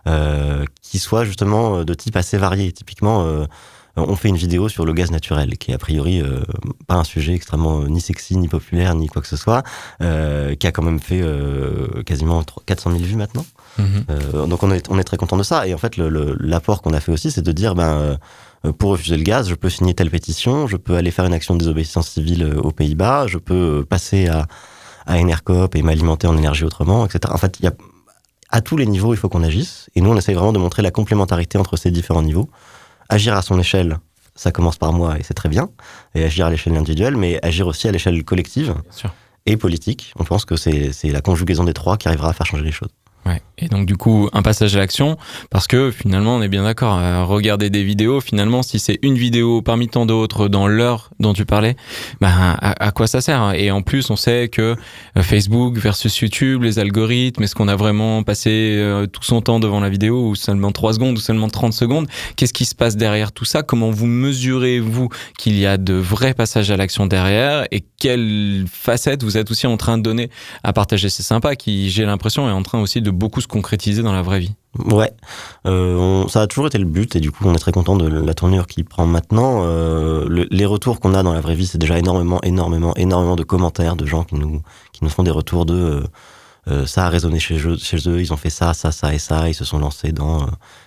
euh, 0.07 0.63
qui 0.81 0.99
soit 0.99 1.25
justement 1.25 1.77
euh, 1.79 1.83
de 1.83 1.93
type 1.93 2.15
assez 2.15 2.37
varié. 2.37 2.71
Typiquement, 2.71 3.25
euh, 3.25 3.45
on 3.97 4.15
fait 4.15 4.29
une 4.29 4.37
vidéo 4.37 4.69
sur 4.69 4.85
le 4.85 4.93
gaz 4.93 5.11
naturel, 5.11 5.57
qui 5.57 5.71
est 5.71 5.73
a 5.73 5.77
priori 5.77 6.21
euh, 6.21 6.43
pas 6.87 6.95
un 6.95 7.03
sujet 7.03 7.33
extrêmement 7.33 7.81
euh, 7.81 7.87
ni 7.87 7.99
sexy, 7.99 8.37
ni 8.37 8.47
populaire, 8.47 8.95
ni 8.95 9.07
quoi 9.07 9.21
que 9.21 9.27
ce 9.27 9.35
soit, 9.35 9.63
euh, 10.01 10.55
qui 10.55 10.65
a 10.65 10.71
quand 10.71 10.83
même 10.83 10.99
fait 10.99 11.21
euh, 11.21 12.03
quasiment 12.05 12.41
3- 12.41 12.63
400 12.65 12.91
000 12.91 13.03
vues 13.03 13.15
maintenant. 13.17 13.45
Mhm. 13.77 14.05
Euh, 14.09 14.45
donc 14.47 14.63
on 14.63 14.71
est, 14.71 14.89
on 14.89 14.97
est 14.99 15.03
très 15.03 15.17
content 15.17 15.37
de 15.37 15.43
ça. 15.43 15.67
Et 15.67 15.73
en 15.73 15.77
fait, 15.77 15.97
l'apport 15.97 16.81
qu'on 16.81 16.93
a 16.93 16.99
fait 16.99 17.11
aussi, 17.11 17.31
c'est 17.31 17.41
de 17.41 17.51
dire, 17.51 17.75
ben, 17.75 18.17
euh, 18.65 18.73
pour 18.73 18.91
refuser 18.91 19.17
le 19.17 19.23
gaz, 19.23 19.49
je 19.49 19.55
peux 19.55 19.69
signer 19.69 19.93
telle 19.93 20.09
pétition, 20.09 20.67
je 20.67 20.77
peux 20.77 20.95
aller 20.95 21.11
faire 21.11 21.25
une 21.25 21.33
action 21.33 21.53
de 21.53 21.59
désobéissance 21.59 22.09
civile 22.09 22.43
euh, 22.43 22.61
aux 22.61 22.71
Pays-Bas, 22.71 23.27
je 23.27 23.37
peux 23.37 23.85
passer 23.87 24.27
à, 24.27 24.47
à 25.05 25.17
Enercop 25.17 25.75
et 25.75 25.81
m'alimenter 25.81 26.27
en 26.27 26.37
énergie 26.37 26.63
autrement, 26.63 27.05
etc. 27.05 27.33
En 27.33 27.37
fait, 27.37 27.57
il 27.59 27.65
y 27.65 27.67
a, 27.67 27.73
à 28.49 28.61
tous 28.61 28.77
les 28.77 28.85
niveaux, 28.85 29.13
il 29.13 29.17
faut 29.17 29.29
qu'on 29.29 29.43
agisse. 29.43 29.89
Et 29.95 30.01
nous, 30.01 30.09
on 30.09 30.17
essaye 30.17 30.35
vraiment 30.35 30.53
de 30.53 30.59
montrer 30.59 30.81
la 30.81 30.91
complémentarité 30.91 31.57
entre 31.57 31.77
ces 31.77 31.91
différents 31.91 32.23
niveaux. 32.23 32.49
Agir 33.09 33.35
à 33.35 33.41
son 33.41 33.59
échelle, 33.59 33.99
ça 34.35 34.51
commence 34.51 34.77
par 34.77 34.93
moi 34.93 35.17
et 35.17 35.23
c'est 35.23 35.33
très 35.33 35.49
bien. 35.49 35.69
Et 36.15 36.23
agir 36.23 36.45
à 36.45 36.49
l'échelle 36.49 36.75
individuelle, 36.75 37.17
mais 37.17 37.39
agir 37.43 37.67
aussi 37.67 37.87
à 37.87 37.91
l'échelle 37.91 38.23
collective 38.23 38.75
et 39.45 39.57
politique. 39.57 40.13
On 40.17 40.23
pense 40.23 40.45
que 40.45 40.55
c'est 40.55 40.91
la 41.03 41.21
conjugaison 41.21 41.63
des 41.63 41.73
trois 41.73 41.97
qui 41.97 42.07
arrivera 42.07 42.29
à 42.29 42.33
faire 42.33 42.45
changer 42.45 42.63
les 42.63 42.71
choses. 42.71 42.89
Et 43.59 43.69
donc 43.69 43.87
du 43.87 43.97
coup, 43.97 44.29
un 44.33 44.43
passage 44.43 44.75
à 44.75 44.79
l'action, 44.79 45.17
parce 45.49 45.65
que 45.65 45.89
finalement, 45.89 46.35
on 46.35 46.41
est 46.43 46.47
bien 46.47 46.63
d'accord, 46.63 46.99
euh, 46.99 47.23
regarder 47.23 47.71
des 47.71 47.83
vidéos, 47.83 48.21
finalement, 48.21 48.61
si 48.61 48.77
c'est 48.77 48.99
une 49.01 49.15
vidéo 49.15 49.63
parmi 49.63 49.87
tant 49.87 50.05
d'autres 50.05 50.47
dans 50.47 50.67
l'heure 50.67 51.09
dont 51.19 51.33
tu 51.33 51.43
parlais, 51.43 51.75
ben, 52.21 52.55
à, 52.59 52.91
quoi 52.91 53.07
ça 53.07 53.19
sert 53.19 53.53
Et 53.53 53.71
en 53.71 53.81
plus, 53.81 54.11
on 54.11 54.15
sait 54.15 54.47
que 54.49 54.75
euh, 55.17 55.23
Facebook 55.23 55.77
versus 55.77 56.19
YouTube, 56.19 56.61
les 56.61 56.77
algorithmes, 56.77 57.41
est-ce 57.41 57.55
qu'on 57.55 57.67
a 57.67 57.75
vraiment 57.75 58.21
passé 58.21 58.75
euh, 58.77 59.07
tout 59.07 59.23
son 59.23 59.41
temps 59.41 59.59
devant 59.59 59.79
la 59.79 59.89
vidéo, 59.89 60.29
ou 60.29 60.35
seulement 60.35 60.71
3 60.71 60.93
secondes, 60.93 61.17
ou 61.17 61.21
seulement 61.21 61.49
30 61.49 61.73
secondes? 61.73 62.07
Qu'est-ce 62.35 62.53
qui 62.53 62.65
se 62.65 62.75
passe 62.75 62.95
derrière 62.95 63.31
tout 63.31 63.45
ça? 63.45 63.63
Comment 63.63 63.89
vous 63.89 64.05
mesurez, 64.05 64.79
vous, 64.79 65.09
qu'il 65.39 65.57
y 65.57 65.65
a 65.65 65.77
de 65.77 65.93
vrais 65.93 66.35
passages 66.35 66.69
à 66.69 66.77
l'action 66.77 67.07
derrière? 67.07 67.65
Et 67.71 67.83
quelle 67.97 68.65
facette 68.71 69.23
vous 69.23 69.35
êtes 69.37 69.49
aussi 69.49 69.65
en 69.65 69.77
train 69.77 69.97
de 69.97 70.03
donner 70.03 70.29
à 70.63 70.73
partager? 70.73 71.09
C'est 71.09 71.23
sympa, 71.23 71.55
qui, 71.55 71.89
j'ai 71.89 72.05
l'impression, 72.05 72.47
est 72.47 72.51
en 72.51 72.61
train 72.61 72.79
aussi 72.79 73.01
de 73.01 73.09
beaucoup 73.17 73.41
se 73.41 73.47
concrétiser 73.47 74.03
dans 74.03 74.13
la 74.13 74.21
vraie 74.21 74.39
vie. 74.39 74.53
Ouais, 74.85 75.11
euh, 75.65 76.27
ça 76.27 76.41
a 76.41 76.47
toujours 76.47 76.67
été 76.67 76.77
le 76.77 76.85
but 76.85 77.15
et 77.15 77.19
du 77.19 77.31
coup 77.31 77.43
on 77.47 77.53
est 77.55 77.59
très 77.59 77.71
content 77.71 77.95
de 77.95 78.07
la 78.07 78.33
tournure 78.35 78.67
qu'il 78.67 78.85
prend 78.85 79.07
maintenant. 79.07 79.61
Euh, 79.63 80.25
le- 80.29 80.47
les 80.51 80.65
retours 80.65 80.99
qu'on 80.99 81.13
a 81.15 81.23
dans 81.23 81.33
la 81.33 81.41
vraie 81.41 81.55
vie, 81.55 81.65
c'est 81.65 81.79
déjà 81.79 81.97
énormément, 81.97 82.39
énormément, 82.43 82.93
énormément 82.95 83.35
de 83.35 83.43
commentaires 83.43 83.95
de 83.95 84.05
gens 84.05 84.23
qui 84.23 84.35
nous 84.35 84.61
qui 84.93 85.03
nous 85.03 85.09
font 85.09 85.23
des 85.23 85.31
retours 85.31 85.65
de 85.65 85.73
euh, 85.73 86.01
ça 86.85 87.05
a 87.05 87.09
résonné 87.09 87.39
chez 87.39 87.57
eux, 87.65 87.77
chez 87.77 87.97
eux, 88.09 88.19
ils 88.19 88.33
ont 88.33 88.37
fait 88.37 88.49
ça, 88.49 88.73
ça, 88.73 88.91
ça 88.91 89.13
et 89.13 89.19
ça, 89.19 89.47
ils 89.49 89.53
se 89.53 89.63
sont 89.65 89.79
lancés 89.79 90.11
dans 90.11 90.41
euh, 90.43 90.45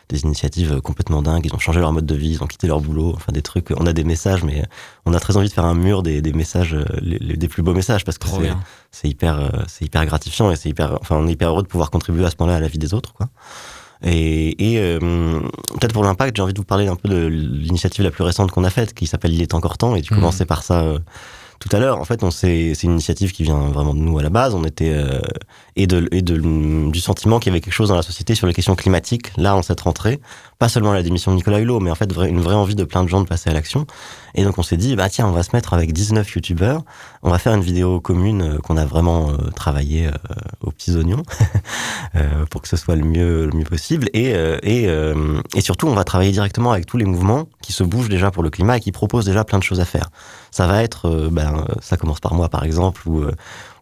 des 0.09 0.21
initiatives 0.23 0.81
complètement 0.81 1.23
dingues, 1.23 1.47
ils 1.47 1.55
ont 1.55 1.59
changé 1.59 1.81
leur 1.81 1.93
mode 1.93 2.05
de 2.07 2.15
vie, 2.15 2.31
ils 2.31 2.43
ont 2.43 2.47
quitté 2.47 2.67
leur 2.67 2.81
boulot, 2.81 3.13
enfin 3.17 3.33
des 3.33 3.43
trucs. 3.43 3.71
On 3.77 3.87
a 3.87 3.93
des 3.93 4.05
messages, 4.05 4.43
mais 4.43 4.65
on 5.07 5.15
a 5.15 5.21
très 5.21 5.37
envie 5.37 5.49
de 5.49 5.53
faire 5.53 5.65
un 5.65 5.75
mur 5.75 6.03
des, 6.03 6.21
des 6.21 6.33
messages, 6.33 6.75
euh, 6.75 6.85
les- 7.01 7.19
les- 7.19 7.37
des 7.37 7.49
plus 7.49 7.63
beaux 7.63 7.75
messages 7.75 8.05
parce 8.05 8.19
que 8.19 8.27
c'est 8.91 9.09
hyper, 9.09 9.39
euh, 9.41 9.49
c'est 9.69 9.85
hyper 9.85 10.05
gratifiant 10.07 10.51
et 10.51 10.57
c'est 10.57 10.69
hyper, 10.69 10.99
enfin, 11.01 11.17
on 11.17 11.27
est 11.29 11.33
hyper 11.33 11.49
heureux 11.51 11.63
de 11.63 11.69
pouvoir 11.69 11.91
contribuer 11.91 12.25
à 12.27 12.31
ce 12.31 12.37
moment-là 12.41 12.57
à 12.59 12.61
la 12.61 12.69
vie 12.69 12.79
des 12.79 12.93
autres, 12.95 13.13
quoi. 13.13 13.29
Et, 14.03 14.73
et 14.73 14.79
euh, 14.81 14.99
peut-être 15.79 15.93
pour 15.93 16.03
l'impact, 16.05 16.35
j'ai 16.37 16.43
envie 16.43 16.55
de 16.55 16.59
vous 16.59 16.65
parler 16.65 16.89
un 16.89 16.97
peu 16.97 17.09
de 17.09 17.27
l'initiative 17.27 18.03
la 18.03 18.11
plus 18.11 18.25
récente 18.25 18.51
qu'on 18.51 18.65
a 18.65 18.71
faite, 18.71 18.95
qui 18.95 19.07
s'appelle 19.07 19.35
Il 19.35 19.43
est 19.43 19.53
encore 19.55 19.77
temps, 19.77 19.95
et 19.95 20.01
tu 20.03 20.15
Mhm. 20.15 20.21
commençais 20.21 20.47
par 20.47 20.63
ça 20.63 20.81
euh, 20.83 20.99
tout 21.61 21.69
à 21.77 21.79
l'heure. 21.79 22.01
En 22.01 22.05
fait, 22.05 22.25
on 22.25 22.31
c'est 22.31 22.73
une 22.83 22.93
initiative 22.93 23.33
qui 23.33 23.43
vient 23.43 23.69
vraiment 23.69 23.95
de 23.95 24.01
nous 24.01 24.19
à 24.19 24.23
la 24.23 24.31
base. 24.31 24.55
On 24.55 24.65
était 24.65 24.93
euh, 24.93 25.21
et 25.77 25.87
du 25.87 27.01
sentiment 27.01 27.39
qu'il 27.39 27.53
y 27.53 27.53
avait 27.53 27.61
quelque 27.61 27.73
chose 27.73 27.91
dans 27.91 27.97
la 27.97 28.03
société 28.03 28.35
sur 28.35 28.47
les 28.47 28.55
questions 28.55 28.75
climatiques. 28.75 29.31
Là, 29.37 29.55
en 29.55 29.63
cette 29.63 29.83
rentrée, 29.83 30.21
pas 30.61 30.69
seulement 30.69 30.93
la 30.93 31.03
démission 31.03 31.31
de 31.31 31.37
Nicolas 31.37 31.59
Hulot, 31.59 31.81
mais 31.81 31.91
en 31.91 31.95
fait 31.95 32.13
une 32.29 32.43
vraie 32.43 32.55
envie 32.55 32.75
de 32.75 32.85
plein 32.85 33.03
de 33.03 33.09
gens 33.09 33.23
de 33.23 33.27
passer 33.27 33.49
à 33.49 33.55
l'action. 33.55 33.87
Et 34.35 34.45
donc 34.45 34.59
on 34.59 34.63
s'est 34.63 34.77
dit, 34.77 34.95
bah 34.95 35.09
tiens, 35.09 35.27
on 35.27 35.33
va 35.33 35.43
se 35.43 35.57
mettre 35.57 35.73
avec 35.73 35.95
19 35.95 36.31
youtubeurs, 36.35 36.83
on 37.23 37.31
va 37.31 37.39
faire 37.39 37.55
une 37.55 37.63
vidéo 37.63 37.99
commune 37.99 38.43
euh, 38.43 38.59
qu'on 38.59 38.77
a 38.77 38.85
vraiment 38.85 39.31
euh, 39.31 39.51
travaillé 39.57 40.09
euh, 40.09 40.11
au, 40.61 40.71
petits 40.71 40.95
oignons 40.95 41.23
euh, 42.15 42.45
pour 42.51 42.61
que 42.61 42.69
ce 42.69 42.77
soit 42.77 42.95
le 42.95 43.05
mieux, 43.05 43.47
le 43.47 43.57
mieux 43.57 43.65
possible. 43.65 44.11
Et, 44.13 44.35
et, 44.63 44.89
et 45.57 45.61
surtout, 45.63 45.89
on 45.89 45.95
va 45.95 46.05
travailler 46.05 46.31
directement 46.31 46.73
avec 46.73 46.85
tous 46.85 46.99
les 46.99 47.07
mouvements 47.07 47.49
qui 47.63 47.73
se 47.73 47.83
bougent 47.83 48.11
déjà 48.11 48.31
pour 48.31 48.43
le 48.43 48.51
climat 48.51 48.77
et 48.77 48.81
qui 48.81 48.93
proposent 48.93 49.25
déjà 49.25 49.45
plein 49.45 49.59
de 49.59 49.65
choses 49.65 49.81
à 49.81 49.87
faire. 49.87 50.11
Ça 50.51 50.67
va 50.67 50.83
être, 50.83 51.31
ben, 51.33 51.65
ça 51.81 51.97
commence 51.97 52.21
par 52.21 52.35
moi 52.35 52.51
par 52.51 52.65
exemple, 52.65 53.03
euh, 53.09 53.33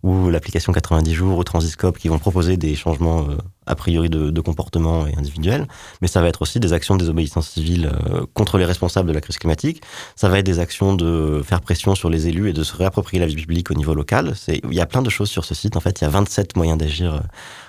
ou 0.02 0.30
l'application 0.30 0.72
90 0.72 1.14
jours 1.14 1.38
ou 1.38 1.44
Transiscope 1.44 1.98
qui 1.98 2.08
vont 2.08 2.18
proposer 2.18 2.56
des 2.56 2.74
changements 2.74 3.26
euh, 3.28 3.36
a 3.68 3.74
priori 3.74 4.08
de, 4.08 4.30
de 4.30 4.40
comportement 4.40 5.06
et 5.06 5.14
individuels, 5.16 5.68
mais 6.00 6.08
ça 6.08 6.20
va 6.20 6.28
être 6.28 6.42
aussi 6.42 6.58
des 6.58 6.72
actions 6.72 6.94
de 6.94 7.00
désobéissance 7.00 7.50
civile 7.50 7.90
euh, 7.92 8.24
contre 8.34 8.58
les 8.58 8.64
responsables 8.64 9.08
de 9.08 9.12
la 9.12 9.20
crise 9.20 9.38
climatique. 9.38 9.82
Ça 10.16 10.28
va 10.28 10.38
être 10.38 10.46
des 10.46 10.58
actions 10.58 10.94
de 10.94 11.42
faire 11.44 11.60
pression 11.60 11.94
sur 11.94 12.10
les 12.10 12.28
élus 12.28 12.48
et 12.48 12.52
de 12.52 12.64
se 12.64 12.74
réapproprier 12.74 13.20
la 13.20 13.26
vie 13.26 13.36
publique 13.36 13.70
au 13.70 13.74
niveau 13.74 13.94
local. 13.94 14.34
Il 14.48 14.74
y 14.74 14.80
a 14.80 14.86
plein 14.86 15.02
de 15.02 15.10
choses 15.10 15.28
sur 15.28 15.44
ce 15.44 15.54
site. 15.54 15.76
En 15.76 15.80
fait, 15.80 16.00
il 16.00 16.04
y 16.04 16.06
a 16.06 16.10
27 16.10 16.56
moyens 16.56 16.78
d'agir 16.78 17.14
euh, 17.14 17.20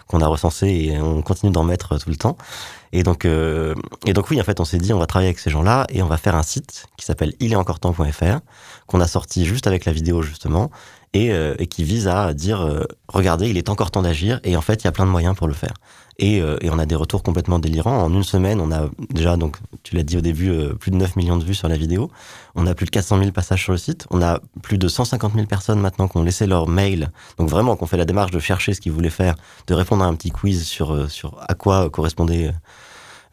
qu'on 0.07 0.21
a 0.21 0.27
recensés 0.27 0.67
et 0.67 0.99
on 0.99 1.21
continue 1.21 1.51
d'en 1.51 1.63
mettre 1.63 1.99
tout 1.99 2.09
le 2.09 2.15
temps. 2.15 2.37
Et 2.91 3.03
donc, 3.03 3.25
euh, 3.25 3.75
et 4.07 4.13
donc 4.13 4.29
oui, 4.31 4.41
en 4.41 4.43
fait, 4.43 4.59
on 4.59 4.65
s'est 4.65 4.79
dit, 4.79 4.93
on 4.93 4.99
va 4.99 5.05
travailler 5.05 5.29
avec 5.29 5.39
ces 5.39 5.51
gens-là 5.51 5.85
et 5.89 6.01
on 6.01 6.07
va 6.07 6.17
faire 6.17 6.35
un 6.35 6.43
site 6.43 6.87
qui 6.97 7.05
s'appelle 7.05 7.33
ilestencore.fr 7.39 8.39
qu'on 8.87 9.01
a 9.01 9.07
sorti 9.07 9.45
juste 9.45 9.67
avec 9.67 9.85
la 9.85 9.91
vidéo 9.91 10.23
justement 10.23 10.71
et, 11.13 11.31
euh, 11.31 11.55
et 11.59 11.67
qui 11.67 11.83
vise 11.83 12.07
à 12.07 12.33
dire, 12.33 12.61
euh, 12.61 12.83
regardez, 13.07 13.49
il 13.49 13.57
est 13.57 13.69
encore 13.69 13.91
temps 13.91 14.01
d'agir 14.01 14.39
et 14.43 14.55
en 14.55 14.61
fait, 14.61 14.83
il 14.83 14.85
y 14.85 14.87
a 14.87 14.91
plein 14.91 15.05
de 15.05 15.11
moyens 15.11 15.35
pour 15.35 15.47
le 15.47 15.53
faire. 15.53 15.73
Et, 16.19 16.41
euh, 16.41 16.57
et 16.61 16.69
on 16.69 16.77
a 16.77 16.85
des 16.85 16.95
retours 16.95 17.23
complètement 17.23 17.59
délirants. 17.59 18.03
En 18.03 18.13
une 18.13 18.23
semaine, 18.23 18.59
on 18.59 18.71
a 18.73 18.89
déjà, 19.09 19.37
donc, 19.37 19.55
tu 19.83 19.95
l'as 19.95 20.03
dit 20.03 20.17
au 20.17 20.21
début, 20.21 20.49
euh, 20.49 20.73
plus 20.73 20.91
de 20.91 20.97
9 20.97 21.15
millions 21.15 21.37
de 21.37 21.45
vues 21.45 21.53
sur 21.53 21.69
la 21.69 21.77
vidéo. 21.77 22.11
On 22.55 22.67
a 22.67 22.75
plus 22.75 22.85
de 22.85 22.91
400 22.91 23.19
000 23.19 23.31
passages 23.31 23.63
sur 23.63 23.71
le 23.71 23.77
site. 23.77 24.05
On 24.11 24.21
a 24.21 24.41
plus 24.61 24.77
de 24.77 24.87
150 24.89 25.33
000 25.33 25.45
personnes 25.47 25.79
maintenant 25.79 26.09
qui 26.09 26.17
ont 26.17 26.23
laissé 26.23 26.45
leur 26.45 26.67
mail. 26.67 27.09
Donc 27.37 27.49
vraiment, 27.49 27.77
qu'on 27.77 27.85
fait 27.85 27.95
la 27.95 28.03
démarche 28.03 28.31
de 28.31 28.39
chercher 28.39 28.73
ce 28.73 28.81
qu'ils 28.81 28.91
voulaient 28.91 29.09
faire, 29.09 29.35
de 29.67 29.73
répondre 29.73 30.03
à 30.03 30.07
un 30.07 30.15
petit 30.15 30.29
quiz 30.29 30.65
sur, 30.67 30.93
euh, 30.93 31.07
sur 31.07 31.37
à 31.47 31.53
quoi 31.53 31.89
correspondait, 31.89 32.51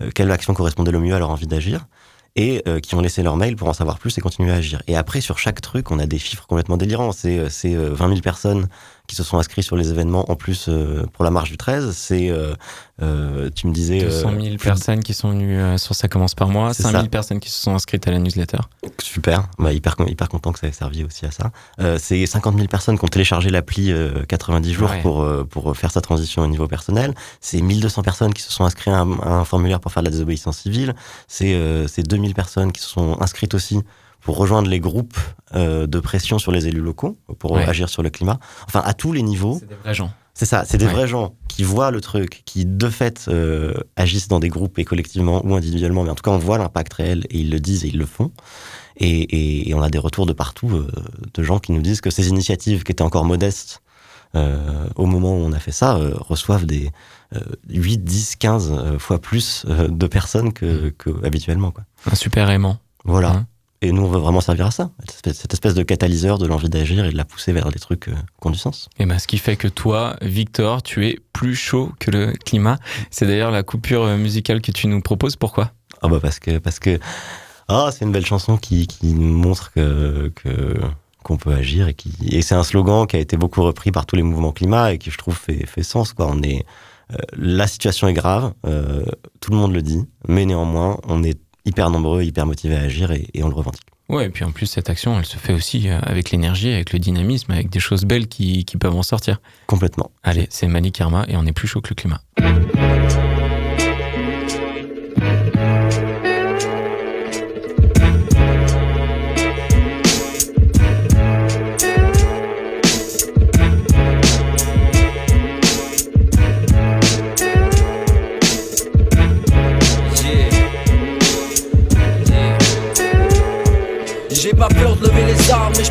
euh, 0.00 0.10
quelle 0.14 0.30
action 0.30 0.54
correspondait 0.54 0.92
le 0.92 1.00
mieux 1.00 1.14
à 1.14 1.18
leur 1.18 1.30
envie 1.30 1.48
d'agir 1.48 1.86
et 2.36 2.62
euh, 2.68 2.80
qui 2.80 2.94
ont 2.94 3.00
laissé 3.00 3.22
leur 3.22 3.36
mail 3.36 3.56
pour 3.56 3.68
en 3.68 3.72
savoir 3.72 3.98
plus 3.98 4.16
et 4.18 4.20
continuer 4.20 4.52
à 4.52 4.56
agir. 4.56 4.82
Et 4.86 4.96
après, 4.96 5.20
sur 5.20 5.38
chaque 5.38 5.60
truc, 5.60 5.90
on 5.90 5.98
a 5.98 6.06
des 6.06 6.18
chiffres 6.18 6.46
complètement 6.46 6.76
délirants. 6.76 7.12
C'est 7.12 7.38
euh, 7.38 7.48
c'est, 7.48 7.74
euh, 7.74 7.94
20 7.94 8.08
000 8.08 8.20
personnes 8.20 8.68
qui 9.06 9.16
se 9.16 9.22
sont 9.24 9.38
inscrits 9.38 9.62
sur 9.62 9.76
les 9.76 9.90
événements 9.90 10.30
en 10.30 10.36
plus 10.36 10.66
euh, 10.68 11.04
pour 11.12 11.24
la 11.24 11.30
marche 11.30 11.50
du 11.50 11.56
13. 11.56 11.92
C'est, 11.96 12.28
euh, 12.30 12.54
euh, 13.02 13.50
tu 13.54 13.66
me 13.66 13.72
disais... 13.72 14.02
euh, 14.02 14.08
200 14.08 14.30
000 14.30 14.40
plus 14.40 14.50
de- 14.50 14.56
personnes 14.62 15.02
qui 15.02 15.14
sont 15.14 15.30
venues 15.30 15.78
sur 15.78 15.94
Ça 15.94 16.08
commence 16.08 16.34
par 16.34 16.48
moi, 16.48 16.74
C'est 16.74 16.82
5 16.82 16.90
000 16.92 17.02
ça. 17.04 17.08
personnes 17.08 17.40
qui 17.40 17.50
se 17.50 17.60
sont 17.60 17.74
inscrites 17.74 18.06
à 18.08 18.10
la 18.10 18.18
newsletter. 18.18 18.58
Super, 19.02 19.48
bah, 19.58 19.72
hyper, 19.72 19.96
hyper 20.06 20.28
content 20.28 20.52
que 20.52 20.58
ça 20.58 20.66
ait 20.68 20.72
servi 20.72 21.04
aussi 21.04 21.26
à 21.26 21.30
ça. 21.30 21.50
C'est 21.98 22.26
50 22.26 22.54
000 22.56 22.66
personnes 22.68 22.98
qui 22.98 23.04
ont 23.04 23.08
téléchargé 23.08 23.50
l'appli 23.50 23.92
euh, 23.92 24.24
90 24.28 24.72
jours 24.72 24.90
Ouais. 24.90 25.02
pour, 25.02 25.26
pour 25.50 25.76
faire 25.76 25.90
sa 25.90 26.00
transition 26.00 26.42
au 26.42 26.46
niveau 26.46 26.68
personnel. 26.68 27.14
C'est 27.40 27.60
1200 27.60 28.02
personnes 28.02 28.32
qui 28.34 28.42
se 28.42 28.52
sont 28.52 28.64
inscrites 28.64 28.92
à 28.94 28.98
un, 29.00 29.18
à 29.20 29.28
un 29.30 29.44
formulaire 29.44 29.80
pour 29.80 29.92
faire 29.92 30.02
de 30.02 30.08
la 30.08 30.12
désobéissance 30.12 30.58
civile. 30.58 30.94
C'est 31.28 31.56
c'est 31.88 32.02
2000 32.02 32.34
personnes 32.34 32.72
qui 32.72 32.80
se 32.82 32.88
sont 32.88 33.20
inscrites 33.20 33.54
aussi 33.54 33.80
pour 34.26 34.36
rejoindre 34.38 34.68
les 34.68 34.80
groupes 34.80 35.16
euh, 35.54 35.86
de 35.86 36.00
pression 36.00 36.38
sur 36.40 36.50
les 36.50 36.66
élus 36.66 36.80
locaux, 36.80 37.16
pour 37.38 37.52
Ouais. 37.52 37.64
agir 37.64 37.88
sur 37.88 38.02
le 38.02 38.10
climat. 38.10 38.40
Enfin, 38.66 38.82
à 38.84 38.92
tous 38.92 39.12
les 39.12 39.22
niveaux. 39.22 39.56
C'est 39.60 39.68
des 39.68 39.76
vrais 39.76 39.94
gens. 39.94 40.10
C'est 40.34 40.46
ça, 40.46 40.64
c'est 40.66 40.78
des 40.78 40.86
Ouais. 40.86 40.92
vrais 40.92 41.06
gens 41.06 41.34
qui 41.48 41.62
voient 41.62 41.92
le 41.92 42.00
truc, 42.00 42.42
qui 42.44 42.66
de 42.66 42.88
fait 42.90 43.26
euh, 43.28 43.72
agissent 43.94 44.26
dans 44.26 44.40
des 44.40 44.48
groupes 44.48 44.78
et 44.80 44.84
collectivement 44.84 45.40
ou 45.46 45.54
individuellement, 45.54 46.02
mais 46.02 46.10
en 46.10 46.16
tout 46.16 46.24
cas 46.24 46.32
on 46.32 46.38
voit 46.38 46.58
l'impact 46.58 46.92
réel 46.94 47.24
et 47.30 47.38
ils 47.38 47.50
le 47.50 47.60
disent 47.60 47.84
et 47.84 47.88
ils 47.88 47.96
le 47.98 48.04
font. 48.04 48.32
Et, 48.96 49.08
et- 49.08 49.70
et 49.70 49.74
on 49.74 49.80
a 49.82 49.88
des 49.90 49.98
retours 49.98 50.26
de 50.26 50.32
partout 50.32 50.70
euh, 50.70 50.90
de 51.32 51.42
gens 51.44 51.58
qui 51.60 51.70
nous 51.70 51.80
disent 51.80 52.00
que 52.00 52.10
ces 52.10 52.28
initiatives 52.28 52.82
qui 52.82 52.90
étaient 52.92 53.02
encore 53.02 53.24
modestes 53.24 53.80
euh, 54.34 54.88
au 54.96 55.06
moment 55.06 55.30
où 55.38 55.40
on 55.40 55.52
a 55.52 55.60
fait 55.60 55.70
ça 55.72 55.94
reçoivent 56.18 56.66
des 56.66 56.90
euh, 57.34 57.40
8, 57.70 58.02
10, 58.04 58.36
15 58.36 58.72
euh, 58.72 58.98
fois 58.98 59.20
plus 59.20 59.64
de 59.66 60.06
personnes 60.08 60.52
que, 60.52 60.88
que 60.98 61.10
habituellement. 61.24 61.70
Quoi. 61.70 61.84
Un 62.10 62.16
super 62.16 62.50
aimant. 62.50 62.78
Voilà. 63.04 63.32
Mhm. 63.32 63.46
Et 63.82 63.92
nous 63.92 64.02
on 64.02 64.08
veut 64.08 64.18
vraiment 64.18 64.40
servir 64.40 64.66
à 64.66 64.70
ça, 64.70 64.90
cette 65.08 65.52
espèce, 65.52 65.74
de 65.74 65.82
catalyseur 65.82 66.38
de 66.38 66.46
l'envie 66.46 66.70
d'agir 66.70 67.04
et 67.04 67.10
de 67.10 67.16
la 67.16 67.24
pousser 67.24 67.52
vers 67.52 67.70
des 67.70 67.78
trucs 67.78 68.08
euh, 68.08 68.14
qui 68.40 68.46
ont 68.46 68.50
du 68.50 68.58
sens. 68.58 68.88
Et 68.98 69.06
ben, 69.06 69.18
ce 69.18 69.26
qui 69.26 69.38
fait 69.38 69.56
que 69.56 69.68
toi, 69.68 70.16
Victor, 70.22 70.82
tu 70.82 71.06
es 71.06 71.18
plus 71.32 71.54
chaud 71.54 71.92
que 71.98 72.10
le 72.10 72.32
climat. 72.44 72.78
C'est 73.10 73.26
d'ailleurs 73.26 73.50
la 73.50 73.62
coupure 73.62 74.04
euh, 74.04 74.16
musicale 74.16 74.62
que 74.62 74.72
tu 74.72 74.86
nous 74.86 75.02
proposes. 75.02 75.36
Pourquoi? 75.36 75.72
Ah 76.02 76.08
bah 76.08 76.18
parce 76.20 76.38
que 76.38 76.58
parce 76.58 76.78
que 76.78 76.98
ah 77.68 77.90
c'est 77.92 78.04
une 78.04 78.12
belle 78.12 78.26
chanson 78.26 78.56
qui 78.56 78.86
qui 78.86 79.14
montre 79.14 79.72
que 79.72 80.30
que 80.34 80.76
qu'on 81.24 81.36
peut 81.36 81.52
agir 81.52 81.88
et 81.88 81.94
qui 81.94 82.12
et 82.30 82.42
c'est 82.42 82.54
un 82.54 82.62
slogan 82.62 83.06
qui 83.06 83.16
a 83.16 83.18
été 83.18 83.36
beaucoup 83.36 83.62
repris 83.62 83.90
par 83.90 84.06
tous 84.06 84.16
les 84.16 84.22
mouvements 84.22 84.52
climat 84.52 84.92
et 84.92 84.98
qui 84.98 85.10
je 85.10 85.18
trouve 85.18 85.36
fait 85.36 85.66
fait 85.66 85.82
sens 85.82 86.12
quoi 86.12 86.28
on 86.30 86.42
est 86.42 86.64
euh, 87.12 87.16
la 87.36 87.66
situation 87.66 88.08
est 88.08 88.12
grave 88.12 88.52
euh, 88.66 89.04
tout 89.40 89.50
le 89.50 89.56
monde 89.56 89.72
le 89.72 89.82
dit 89.82 90.04
mais 90.28 90.44
néanmoins 90.44 90.98
on 91.08 91.22
est 91.24 91.38
hyper 91.66 91.90
nombreux 91.90 92.22
hyper 92.22 92.46
motivés 92.46 92.76
à 92.76 92.82
agir 92.82 93.10
et, 93.10 93.26
et 93.34 93.42
on 93.42 93.48
le 93.48 93.54
revendique 93.54 93.82
Ouais, 94.08 94.26
et 94.26 94.28
puis 94.28 94.44
en 94.44 94.52
plus, 94.52 94.66
cette 94.66 94.88
action, 94.88 95.18
elle 95.18 95.26
se 95.26 95.36
fait 95.36 95.52
aussi 95.52 95.88
euh, 95.88 95.98
avec 96.02 96.30
l'énergie, 96.30 96.72
avec 96.72 96.92
le 96.92 97.00
dynamisme, 97.00 97.50
avec 97.50 97.70
des 97.70 97.80
choses 97.80 98.04
belles 98.04 98.28
qui, 98.28 98.64
qui 98.64 98.76
peuvent 98.76 98.94
en 98.94 99.02
sortir. 99.02 99.40
complètement 99.66 100.12
Allez, 100.22 100.46
c'est 100.48 100.68
Mani 100.68 100.92
Karma 100.92 101.24
et 101.28 101.36
on 101.36 101.44
est 101.44 101.52
plus 101.52 101.66
chaud 101.66 101.80
que 101.80 101.88
le 101.90 101.96
climat. 101.96 102.20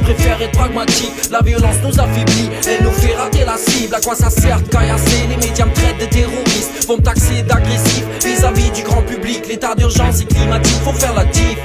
Préfère 0.05 0.41
être 0.41 0.51
pragmatique. 0.51 1.11
La 1.31 1.41
violence 1.41 1.77
nous 1.83 1.99
affaiblit, 1.99 2.49
elle 2.67 2.83
nous 2.83 2.91
fait 2.91 3.15
rater 3.15 3.43
la 3.43 3.57
cible. 3.57 3.95
À 3.95 4.01
quoi 4.01 4.15
ça 4.15 4.29
sert 4.29 4.61
de 4.61 5.29
Les 5.29 5.35
médias 5.35 5.65
me 5.65 5.73
traitent 5.73 5.99
de 5.99 6.05
terroristes, 6.05 6.87
vont 6.87 6.97
me 6.97 7.01
taxer 7.01 7.41
d'agressif 7.41 8.05
vis-à-vis 8.23 8.71
du 8.71 8.83
grand 8.83 9.01
public. 9.01 9.47
L'état 9.47 9.73
d'urgence 9.75 10.21
est 10.21 10.25
climatique, 10.25 10.77
faut 10.83 10.93
faire 10.93 11.13
la 11.15 11.25
diff. 11.25 11.57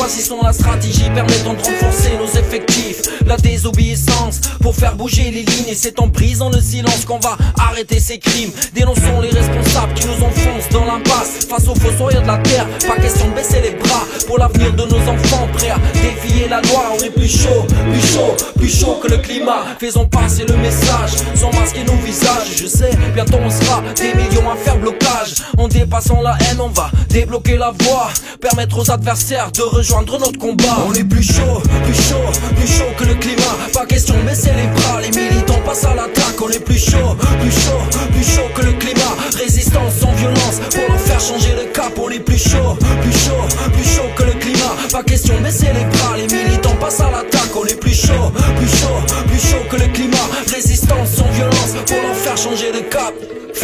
Choisissons 0.00 0.40
la 0.42 0.54
stratégie 0.54 1.10
permettant 1.14 1.52
de 1.52 1.58
renforcer 1.58 2.16
nos 2.16 2.40
effectifs. 2.40 3.02
La 3.26 3.36
désobéissance 3.36 4.40
pour 4.62 4.74
faire 4.74 4.96
bouger 4.96 5.24
les 5.24 5.42
lignes. 5.42 5.68
Et 5.68 5.74
c'est 5.74 6.00
en 6.00 6.06
brisant 6.06 6.48
le 6.48 6.58
silence 6.58 7.04
qu'on 7.04 7.18
va 7.18 7.36
arrêter 7.58 8.00
ces 8.00 8.18
crimes. 8.18 8.50
Dénonçons 8.72 9.20
les 9.20 9.28
responsables 9.28 9.92
qui 9.92 10.06
nous 10.06 10.24
enfoncent 10.24 10.70
dans 10.70 10.86
l'impasse. 10.86 11.44
Face 11.46 11.68
aux 11.68 11.74
fossoyeurs 11.74 12.22
de 12.22 12.28
la 12.28 12.38
terre, 12.38 12.66
pas 12.88 12.96
question 12.96 13.28
de 13.28 13.34
baisser 13.34 13.60
les 13.60 13.72
bras. 13.72 14.06
Pour 14.26 14.38
l'avenir 14.38 14.72
de 14.72 14.84
nos 14.84 15.02
enfants, 15.06 15.46
prêts 15.52 15.68
à 15.68 15.78
défier 15.92 16.48
la 16.48 16.62
loi. 16.62 16.94
On 16.98 17.04
est 17.04 17.10
plus 17.10 17.28
chaud, 17.28 17.66
plus 17.92 18.00
chaud, 18.00 18.36
plus 18.56 18.74
chaud 18.74 18.98
que 19.02 19.08
le 19.08 19.18
climat. 19.18 19.66
Faisons 19.78 20.08
passer 20.08 20.46
le 20.48 20.56
message 20.56 21.10
sans 21.34 21.52
masquer 21.52 21.84
nos 21.84 21.96
visages. 21.96 22.56
Je 22.56 22.66
sais, 22.66 22.92
bientôt 23.14 23.36
on 23.44 23.50
sera 23.50 23.82
des 23.96 24.14
millions 24.14 24.50
à 24.50 24.56
faire 24.56 24.78
blocage. 24.78 25.34
En 25.58 25.68
dépassant 25.68 26.22
la 26.22 26.38
haine, 26.48 26.60
on 26.60 26.68
va 26.68 26.90
débloquer 27.10 27.58
la 27.58 27.72
voie. 27.82 28.08
Permettre 28.40 28.78
aux 28.78 28.90
adversaires 28.90 29.52
de 29.52 29.60
rejoindre 29.60 29.89
On 29.92 30.94
est 30.94 31.02
plus 31.02 31.22
chaud, 31.22 31.60
plus 31.84 31.94
chaud, 31.94 32.30
plus 32.56 32.66
chaud 32.66 32.84
que 32.96 33.04
le 33.04 33.14
climat. 33.14 33.56
Pas 33.72 33.86
question 33.86 34.14
de 34.16 34.22
baisser 34.22 34.50
les 34.56 34.68
bras. 34.68 35.00
Les 35.00 35.10
militants 35.10 35.60
passent 35.66 35.84
à 35.84 35.94
l'attaque. 35.94 36.40
On 36.40 36.48
est 36.48 36.64
plus 36.64 36.78
chaud, 36.78 37.16
plus 37.40 37.50
chaud, 37.50 37.98
plus 38.12 38.24
chaud 38.24 38.48
que 38.54 38.62
le 38.62 38.72
climat. 38.74 39.16
Résistance 39.36 39.94
sans 40.00 40.12
violence 40.12 40.60
pour 40.70 40.88
leur 40.88 41.00
faire 41.00 41.20
changer 41.20 41.54
de 41.54 41.72
cap. 41.72 41.92
On 42.00 42.08
est 42.08 42.20
plus 42.20 42.38
chaud, 42.38 42.76
plus 43.02 43.12
chaud, 43.12 43.42
plus 43.72 43.84
chaud 43.84 44.08
que 44.16 44.22
le 44.22 44.32
climat. 44.32 44.76
Pas 44.92 45.02
question 45.02 45.34
de 45.36 45.42
baisser 45.42 45.66
les 45.74 45.84
bras. 45.84 46.16
Les 46.16 46.28
militants 46.36 46.76
passent 46.80 47.00
à 47.00 47.10
l'attaque. 47.10 47.56
On 47.56 47.64
est 47.66 47.80
plus 47.80 47.94
chaud, 47.94 48.30
plus 48.58 48.68
chaud, 48.68 49.16
plus 49.26 49.40
chaud 49.40 49.64
que 49.70 49.76
le 49.76 49.88
climat. 49.92 50.28
Résistance 50.54 51.10
sans 51.16 51.30
violence 51.30 51.74
pour 51.86 52.00
leur 52.00 52.14
faire 52.14 52.36
changer 52.36 52.70
de 52.70 52.80
cap. 52.88 53.12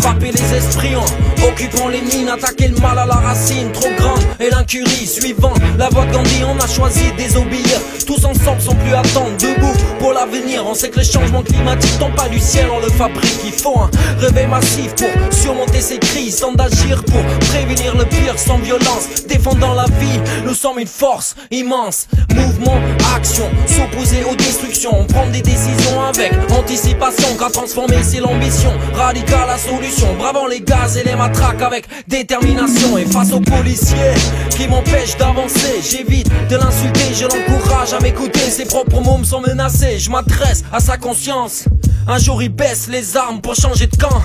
Frapper 0.00 0.30
les 0.30 0.54
esprits 0.54 0.94
en 0.94 1.04
occupant 1.48 1.88
les 1.88 2.02
mines, 2.02 2.28
attaquer 2.28 2.68
le 2.68 2.76
mal 2.76 2.98
à 2.98 3.06
la 3.06 3.14
racine, 3.14 3.72
trop 3.72 3.88
grande 3.96 4.22
et 4.38 4.50
l'incurie. 4.50 5.06
Suivant 5.06 5.54
la 5.78 5.88
voie 5.88 6.04
de 6.04 6.12
Gandhi, 6.12 6.42
on 6.44 6.62
a 6.62 6.66
choisi 6.66 7.10
de 7.12 7.16
désobéir. 7.16 7.80
Tous 8.06 8.24
ensemble 8.24 8.60
sans 8.60 8.74
plus 8.74 8.92
attendre, 8.92 9.30
debout 9.38 9.72
pour 9.98 10.12
l'avenir. 10.12 10.64
On 10.66 10.74
sait 10.74 10.90
que 10.90 10.98
le 10.98 11.04
changement 11.04 11.42
climatique 11.42 11.98
tombe 11.98 12.14
pas 12.14 12.28
du 12.28 12.38
ciel, 12.38 12.66
on 12.70 12.80
le 12.80 12.90
fabrique. 12.90 13.40
Il 13.44 13.52
faut 13.52 13.78
un 13.78 13.90
réveil 14.18 14.46
massif 14.46 14.94
pour 14.94 15.08
surmonter 15.32 15.80
ces 15.80 15.98
crises, 15.98 16.36
sans 16.36 16.52
d'agir 16.52 17.02
pour 17.04 17.22
prévenir 17.48 17.96
le 17.96 18.04
pire 18.04 18.38
sans 18.38 18.58
violence. 18.58 19.24
Défendant 19.28 19.74
la 19.74 19.86
vie, 19.98 20.20
nous 20.44 20.54
sommes 20.54 20.78
une 20.78 20.86
force 20.86 21.34
immense. 21.50 22.06
Mouvement, 22.34 22.78
action, 23.16 23.48
s'opposer 23.66 24.24
aux 24.30 24.36
destructions. 24.36 24.90
On 24.92 25.04
prend 25.04 25.26
des 25.28 25.40
décisions 25.40 26.02
avec 26.06 26.32
anticipation, 26.50 27.28
car 27.38 27.50
transformer 27.50 28.02
c'est 28.02 28.20
l'ambition. 28.20 28.72
Radical 28.94 29.46
la 29.46 29.58
solution, 29.58 29.85
bravant 30.18 30.46
les 30.46 30.60
gaz 30.60 30.96
et 30.96 31.04
les 31.04 31.14
matraques 31.14 31.62
avec 31.62 31.86
détermination. 32.08 32.98
Et 32.98 33.04
face 33.06 33.32
aux 33.32 33.40
policiers 33.40 34.14
qui 34.50 34.68
m'empêchent 34.68 35.16
d'avancer, 35.16 35.80
j'évite 35.82 36.28
de 36.48 36.56
l'insulter, 36.56 37.14
je 37.14 37.24
l'encourage 37.24 37.92
à 37.92 38.00
m'écouter. 38.00 38.40
Ses 38.40 38.64
propres 38.64 39.00
mots 39.00 39.18
me 39.18 39.24
sont 39.24 39.40
menacés, 39.40 39.98
je 39.98 40.10
m'adresse 40.10 40.64
à 40.72 40.80
sa 40.80 40.96
conscience. 40.96 41.64
Un 42.08 42.18
jour 42.18 42.42
ils 42.42 42.48
baissent 42.48 42.88
les 42.88 43.16
armes 43.16 43.40
pour 43.40 43.54
changer 43.54 43.86
de 43.86 43.96
camp. 43.96 44.22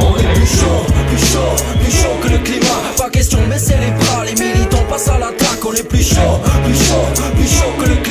On 0.00 0.16
est 0.16 0.34
plus 0.34 0.46
chaud, 0.46 0.86
plus 1.08 1.26
chaud, 1.26 1.56
plus 1.80 1.92
chaud 1.92 2.16
que 2.22 2.28
le 2.28 2.38
climat. 2.38 2.66
Pas 2.96 3.10
question 3.10 3.40
de 3.40 3.46
baisser 3.46 3.74
les 3.80 4.04
bras, 4.04 4.24
les 4.24 4.34
militants 4.34 4.84
passent 4.88 5.08
à 5.08 5.18
l'attaque. 5.18 5.64
On 5.64 5.72
est 5.72 5.88
plus 5.88 6.02
chaud, 6.02 6.40
plus 6.64 6.74
chaud, 6.74 7.22
plus 7.36 7.48
chaud 7.48 7.72
que 7.78 7.88
le 7.88 7.96
climat. 7.96 8.07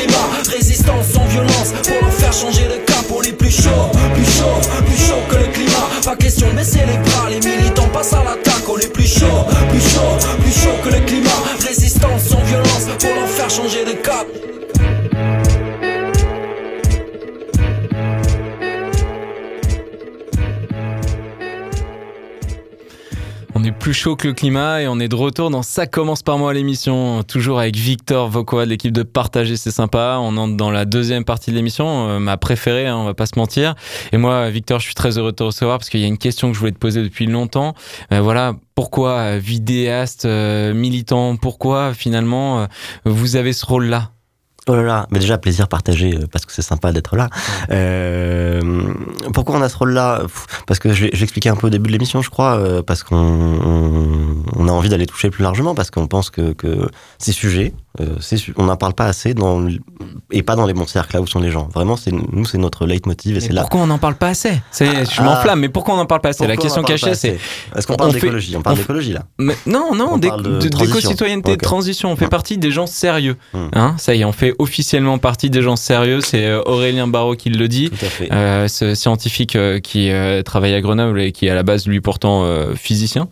Résistance 0.49 1.07
sans 1.13 1.25
violence 1.25 1.73
pour 1.83 2.01
leur 2.01 2.13
faire 2.13 2.33
changer 2.33 2.63
de 2.63 2.85
cap. 2.85 3.05
On 3.13 3.21
est 3.21 3.33
plus 3.33 3.51
chaud, 3.51 3.89
plus 4.13 4.25
chaud, 4.25 4.59
plus 4.85 5.07
chaud 5.07 5.21
que 5.29 5.35
le 5.35 5.47
climat. 5.47 5.87
Pas 6.03 6.15
question 6.15 6.47
de 6.49 6.53
baisser 6.55 6.79
les 6.79 6.97
bras, 6.97 7.29
les 7.29 7.39
militants 7.39 7.89
passent 7.93 8.13
à 8.13 8.23
l'attaque. 8.23 8.67
On 8.67 8.77
est 8.77 8.91
plus 8.91 9.07
chaud, 9.07 9.45
plus 9.69 9.81
chaud, 9.81 10.17
plus 10.41 10.51
chaud 10.51 10.75
que 10.83 10.89
le 10.89 10.99
climat. 11.05 11.29
Résistance 11.65 12.23
sans 12.23 12.41
violence 12.43 12.87
pour 12.99 13.15
leur 13.15 13.27
faire 13.27 13.49
changer 13.49 13.85
de 13.85 13.91
cap. 13.91 14.25
Plus 23.79 23.93
chaud 23.93 24.15
que 24.15 24.27
le 24.27 24.33
climat 24.33 24.81
et 24.81 24.87
on 24.87 24.99
est 24.99 25.07
de 25.07 25.15
retour 25.15 25.49
dans 25.49 25.61
Ça 25.61 25.87
commence 25.87 26.23
par 26.23 26.37
moi 26.37 26.53
l'émission, 26.53 27.23
toujours 27.23 27.59
avec 27.59 27.75
Victor 27.75 28.29
Vocoa 28.29 28.65
de 28.65 28.69
l'équipe 28.69 28.91
de 28.91 29.03
Partager, 29.03 29.57
c'est 29.57 29.71
sympa. 29.71 30.17
On 30.21 30.37
entre 30.37 30.55
dans 30.55 30.71
la 30.71 30.85
deuxième 30.85 31.23
partie 31.23 31.51
de 31.51 31.55
l'émission, 31.55 32.07
euh, 32.07 32.19
ma 32.19 32.37
préférée, 32.37 32.87
hein, 32.87 32.97
on 32.97 33.03
va 33.05 33.13
pas 33.13 33.25
se 33.25 33.37
mentir. 33.37 33.75
Et 34.11 34.17
moi, 34.17 34.49
Victor, 34.49 34.79
je 34.79 34.85
suis 34.85 34.95
très 34.95 35.17
heureux 35.17 35.31
de 35.31 35.35
te 35.37 35.43
recevoir 35.43 35.77
parce 35.77 35.89
qu'il 35.89 35.99
y 35.99 36.03
a 36.03 36.07
une 36.07 36.17
question 36.17 36.49
que 36.49 36.55
je 36.55 36.59
voulais 36.59 36.71
te 36.71 36.77
poser 36.77 37.03
depuis 37.03 37.27
longtemps. 37.27 37.73
Euh, 38.11 38.21
voilà, 38.21 38.53
pourquoi 38.75 39.11
euh, 39.11 39.39
vidéaste, 39.41 40.25
militant, 40.25 41.35
pourquoi 41.35 41.93
finalement 41.93 42.67
vous 43.05 43.35
avez 43.35 43.53
ce 43.53 43.65
rôle-là? 43.65 44.11
Oh 44.69 44.75
là 44.75 44.83
là, 44.83 45.07
mais 45.11 45.19
déjà 45.19 45.37
plaisir 45.37 45.67
partagé 45.67 46.15
euh, 46.15 46.27
parce 46.31 46.45
que 46.45 46.51
c'est 46.51 46.61
sympa 46.61 46.91
d'être 46.91 47.15
là. 47.15 47.29
Euh, 47.71 48.61
pourquoi 49.33 49.55
on 49.55 49.61
a 49.61 49.69
ce 49.69 49.77
rôle-là? 49.77 50.23
Parce 50.65 50.79
que 50.79 50.93
je 50.93 51.05
l'ai 51.05 51.09
je 51.13 51.17
l'ai 51.17 51.23
expliqué 51.23 51.49
un 51.49 51.55
peu 51.55 51.67
au 51.67 51.69
début 51.69 51.87
de 51.87 51.93
l'émission, 51.93 52.21
je 52.21 52.29
crois, 52.29 52.57
euh, 52.57 52.81
parce 52.83 53.03
qu'on 53.03 53.15
on, 53.15 54.43
on 54.55 54.67
a 54.67 54.71
envie 54.71 54.89
d'aller 54.89 55.05
toucher 55.05 55.29
plus 55.29 55.43
largement, 55.43 55.73
parce 55.75 55.89
qu'on 55.91 56.07
pense 56.07 56.29
que, 56.29 56.53
que 56.53 56.89
ces 57.17 57.31
sujets, 57.31 57.73
on 58.57 58.65
n'en 58.65 58.75
parle 58.75 58.93
pas 58.93 59.05
assez 59.05 59.33
dans, 59.33 59.67
et 60.31 60.43
pas 60.43 60.55
dans 60.55 60.67
les 60.67 60.73
bons 60.75 60.85
cercles 60.85 61.15
là 61.15 61.21
où 61.21 61.25
sont 61.27 61.39
les 61.39 61.49
gens. 61.49 61.67
Vraiment, 61.73 61.97
c'est 61.97 62.11
nous, 62.11 62.45
c'est 62.45 62.59
notre 62.59 62.85
leitmotiv 62.85 63.37
et 63.37 63.39
c'est 63.39 63.53
là. 63.53 63.61
Pourquoi 63.61 63.81
on 63.81 63.87
n'en 63.87 63.97
parle 63.97 64.15
pas 64.15 64.27
assez? 64.27 64.61
Je 64.79 64.85
Ah. 65.17 65.23
m'enflamme, 65.23 65.61
mais 65.61 65.69
pourquoi 65.69 65.95
on 65.95 65.97
n'en 65.97 66.05
parle 66.05 66.21
pas 66.21 66.29
assez? 66.29 66.45
La 66.45 66.57
question 66.57 66.83
cachée, 66.83 67.15
c'est 67.15 67.39
Est-ce 67.75 67.87
qu'on 67.87 67.95
parle 67.95 68.13
d'écologie? 68.13 68.55
On 68.55 68.61
parle 68.61 68.75
fait- 68.75 68.83
d'écologie 68.83 69.13
là. 69.13 69.23
Mais 69.39 69.55
non, 69.65 69.95
non, 69.95 70.17
de 70.17 70.27
de- 70.59 70.67
d'éco-citoyenneté, 70.67 71.55
de 71.57 71.61
transition. 71.61 72.11
On 72.11 72.15
fait 72.15 72.25
Hmm. 72.25 72.29
partie 72.29 72.57
des 72.57 72.69
gens 72.71 72.85
sérieux. 72.87 73.37
Hmm. 73.53 73.67
Hein, 73.73 73.95
ça 73.97 74.13
y 74.13 74.21
est, 74.21 74.25
on 74.25 74.31
fait 74.31 74.53
officiellement 74.59 75.17
partie 75.17 75.49
des 75.49 75.61
gens 75.61 75.75
sérieux. 75.75 76.21
C'est 76.21 76.45
euh, 76.45 76.61
Aurélien 76.65 77.07
Barraud 77.07 77.35
qui 77.35 77.49
le 77.49 77.67
dit. 77.67 77.89
Tout 77.89 78.05
à 78.05 78.09
fait. 78.09 78.31
Euh, 78.31 78.67
ce 78.67 78.95
scientifique 78.95 79.55
euh, 79.55 79.79
qui 79.79 80.11
euh, 80.11 80.43
travaille 80.43 80.73
à 80.73 80.81
Grenoble 80.81 81.21
et 81.21 81.31
qui 81.31 81.47
est 81.47 81.49
à 81.49 81.55
la 81.55 81.63
base 81.63 81.87
lui 81.87 82.01
pourtant 82.01 82.45
physicien 82.75 83.27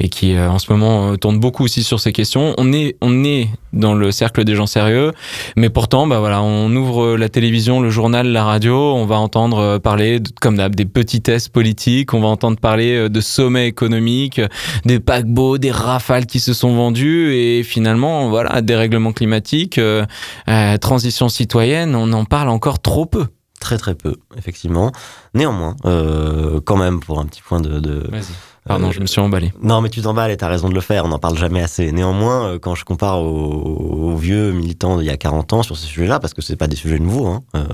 et 0.00 0.08
qui 0.08 0.34
euh, 0.34 0.50
en 0.50 0.58
ce 0.58 0.72
moment 0.72 1.12
euh, 1.12 1.16
tourne 1.16 1.38
beaucoup 1.38 1.64
aussi 1.64 1.82
sur 1.82 2.00
ces 2.00 2.12
questions. 2.12 2.54
On 2.58 2.72
est 2.72 2.96
on 3.00 3.24
est 3.24 3.48
dans 3.72 3.94
le 3.94 4.10
cercle 4.12 4.44
des 4.44 4.54
gens 4.54 4.66
sérieux, 4.66 5.12
mais 5.56 5.68
pourtant 5.70 6.06
bah 6.06 6.18
voilà, 6.20 6.42
on 6.42 6.74
ouvre 6.74 7.16
la 7.16 7.28
télévision, 7.28 7.80
le 7.80 7.90
journal, 7.90 8.28
la 8.28 8.44
radio, 8.44 8.74
on 8.94 9.06
va 9.06 9.16
entendre 9.16 9.58
euh, 9.58 9.78
parler 9.78 10.20
de- 10.20 10.30
comme 10.40 10.56
d'hab 10.56 10.74
des 10.74 10.84
petitesses 10.84 11.48
politiques, 11.48 12.14
on 12.14 12.20
va 12.20 12.28
entendre 12.28 12.58
parler 12.58 13.08
de 13.08 13.20
sommets 13.20 13.66
économiques, 13.66 14.40
des 14.84 15.00
paquebots, 15.00 15.58
des 15.58 15.70
rafales 15.70 16.26
qui 16.26 16.40
se 16.40 16.52
sont 16.52 16.74
vendus 16.74 17.32
et 17.34 17.62
finalement 17.62 18.28
voilà, 18.30 18.62
dérèglement 18.62 19.12
climatique, 19.12 19.78
euh, 19.78 20.04
euh, 20.48 20.76
transition 20.78 21.28
citoyenne, 21.28 21.94
on 21.94 22.12
en 22.12 22.24
parle 22.24 22.48
encore 22.48 22.80
trop 22.80 23.06
peu. 23.06 23.26
Très 23.60 23.78
très 23.78 23.94
peu, 23.94 24.16
effectivement. 24.36 24.92
Néanmoins, 25.32 25.74
euh, 25.86 26.60
quand 26.64 26.76
même, 26.76 27.00
pour 27.00 27.18
un 27.18 27.24
petit 27.24 27.40
point 27.40 27.60
de. 27.60 27.78
de- 27.80 28.06
Vas-y. 28.10 28.24
Pardon, 28.66 28.90
je 28.90 29.00
me 29.00 29.06
suis 29.06 29.20
emballé. 29.20 29.52
Non, 29.62 29.82
mais 29.82 29.90
tu 29.90 30.00
t'emballes 30.00 30.30
et 30.30 30.36
t'as 30.38 30.48
raison 30.48 30.70
de 30.70 30.74
le 30.74 30.80
faire, 30.80 31.04
on 31.04 31.08
n'en 31.08 31.18
parle 31.18 31.36
jamais 31.36 31.60
assez. 31.62 31.92
Néanmoins, 31.92 32.46
euh, 32.46 32.58
quand 32.58 32.74
je 32.74 32.84
compare 32.84 33.20
aux, 33.20 34.12
aux 34.12 34.16
vieux 34.16 34.52
militants 34.52 34.96
d'il 34.96 35.06
y 35.06 35.10
a 35.10 35.18
40 35.18 35.52
ans 35.52 35.62
sur 35.62 35.76
ces 35.76 35.86
sujets-là, 35.86 36.18
parce 36.18 36.32
que 36.32 36.40
c'est 36.40 36.56
pas 36.56 36.66
des 36.66 36.76
sujets 36.76 36.98
nouveaux, 36.98 37.26
hein, 37.26 37.42
euh, 37.56 37.64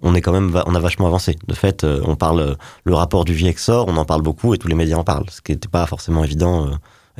on 0.00 0.14
est 0.14 0.22
quand 0.22 0.32
même, 0.32 0.58
on 0.66 0.74
a 0.74 0.80
vachement 0.80 1.06
avancé. 1.06 1.36
De 1.46 1.54
fait, 1.54 1.84
euh, 1.84 2.00
on 2.04 2.16
parle, 2.16 2.40
euh, 2.40 2.54
le 2.84 2.94
rapport 2.94 3.24
du 3.26 3.38
sort, 3.58 3.86
on 3.88 3.96
en 3.96 4.04
parle 4.06 4.22
beaucoup 4.22 4.54
et 4.54 4.58
tous 4.58 4.68
les 4.68 4.74
médias 4.74 4.96
en 4.96 5.04
parlent, 5.04 5.28
ce 5.30 5.42
qui 5.42 5.52
n'était 5.52 5.68
pas 5.68 5.84
forcément 5.86 6.24
évident, 6.24 6.66
euh, 6.66 6.70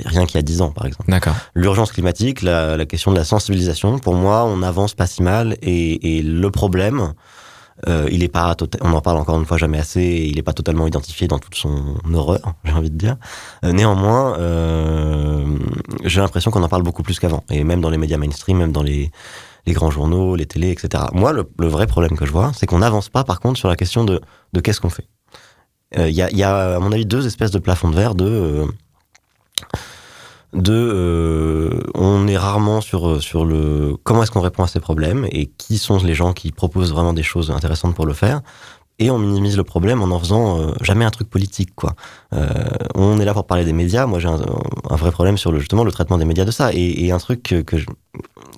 rien 0.04 0.24
qu'il 0.24 0.36
y 0.36 0.38
a 0.38 0.42
10 0.42 0.62
ans, 0.62 0.70
par 0.70 0.86
exemple. 0.86 1.10
D'accord. 1.10 1.34
L'urgence 1.54 1.92
climatique, 1.92 2.40
la, 2.42 2.76
la 2.76 2.86
question 2.86 3.10
de 3.10 3.16
la 3.16 3.24
sensibilisation, 3.24 3.98
pour 3.98 4.14
moi, 4.14 4.44
on 4.46 4.62
avance 4.62 4.94
pas 4.94 5.06
si 5.06 5.22
mal 5.22 5.56
et, 5.60 6.18
et 6.18 6.22
le 6.22 6.50
problème, 6.50 7.12
euh, 7.86 8.08
il 8.10 8.24
est 8.24 8.28
pas, 8.28 8.54
tota- 8.54 8.78
on 8.80 8.92
en 8.92 9.00
parle 9.00 9.18
encore 9.18 9.38
une 9.38 9.46
fois 9.46 9.56
jamais 9.56 9.78
assez, 9.78 10.02
il 10.02 10.36
n'est 10.36 10.42
pas 10.42 10.52
totalement 10.52 10.86
identifié 10.86 11.28
dans 11.28 11.38
toute 11.38 11.54
son 11.54 11.96
horreur, 12.12 12.54
j'ai 12.64 12.72
envie 12.72 12.90
de 12.90 12.96
dire. 12.96 13.16
Euh, 13.64 13.72
néanmoins, 13.72 14.36
euh, 14.38 15.46
j'ai 16.04 16.20
l'impression 16.20 16.50
qu'on 16.50 16.62
en 16.62 16.68
parle 16.68 16.82
beaucoup 16.82 17.02
plus 17.02 17.20
qu'avant, 17.20 17.44
et 17.50 17.62
même 17.62 17.80
dans 17.80 17.90
les 17.90 17.98
médias 17.98 18.18
mainstream, 18.18 18.58
même 18.58 18.72
dans 18.72 18.82
les, 18.82 19.10
grands 19.68 19.90
journaux, 19.90 20.34
les 20.34 20.46
télés, 20.46 20.70
etc. 20.70 21.04
Moi, 21.12 21.32
le, 21.32 21.44
vrai 21.68 21.86
problème 21.86 22.16
que 22.16 22.24
je 22.24 22.32
vois, 22.32 22.52
c'est 22.54 22.66
qu'on 22.66 22.78
n'avance 22.78 23.10
pas, 23.10 23.22
par 23.22 23.38
contre, 23.38 23.58
sur 23.58 23.68
la 23.68 23.76
question 23.76 24.04
de, 24.04 24.20
qu'est-ce 24.62 24.80
qu'on 24.80 24.88
fait. 24.88 25.06
Il 25.94 26.08
y, 26.08 26.22
a, 26.22 26.30
y 26.30 26.42
a, 26.42 26.76
à 26.76 26.78
mon 26.78 26.90
avis, 26.90 27.04
deux 27.04 27.26
espèces 27.26 27.50
de 27.50 27.58
plafonds 27.58 27.90
de 27.90 27.96
verre 27.96 28.14
de... 28.14 28.64
de 30.54 31.67
on 31.94 32.26
est 32.28 32.36
rarement 32.36 32.80
sur 32.80 33.22
sur 33.22 33.44
le 33.44 33.96
comment 34.02 34.22
est-ce 34.22 34.30
qu'on 34.30 34.40
répond 34.40 34.62
à 34.62 34.68
ces 34.68 34.80
problèmes 34.80 35.26
et 35.30 35.46
qui 35.46 35.78
sont 35.78 35.98
les 35.98 36.14
gens 36.14 36.32
qui 36.32 36.52
proposent 36.52 36.92
vraiment 36.92 37.12
des 37.12 37.22
choses 37.22 37.50
intéressantes 37.50 37.94
pour 37.94 38.06
le 38.06 38.14
faire. 38.14 38.40
Et 39.00 39.10
on 39.10 39.18
minimise 39.18 39.56
le 39.56 39.64
problème 39.64 40.02
en 40.02 40.10
en 40.10 40.18
faisant 40.18 40.58
euh, 40.58 40.72
jamais 40.80 41.04
un 41.04 41.10
truc 41.10 41.30
politique 41.30 41.74
quoi. 41.74 41.94
Euh, 42.32 42.48
on 42.94 43.20
est 43.20 43.24
là 43.24 43.32
pour 43.32 43.46
parler 43.46 43.64
des 43.64 43.72
médias. 43.72 44.06
Moi 44.06 44.18
j'ai 44.18 44.28
un, 44.28 44.40
un 44.90 44.96
vrai 44.96 45.12
problème 45.12 45.38
sur 45.38 45.52
le 45.52 45.58
justement 45.60 45.84
le 45.84 45.92
traitement 45.92 46.18
des 46.18 46.24
médias 46.24 46.44
de 46.44 46.50
ça. 46.50 46.72
Et, 46.72 47.04
et 47.06 47.12
un 47.12 47.18
truc 47.18 47.42
que, 47.42 47.76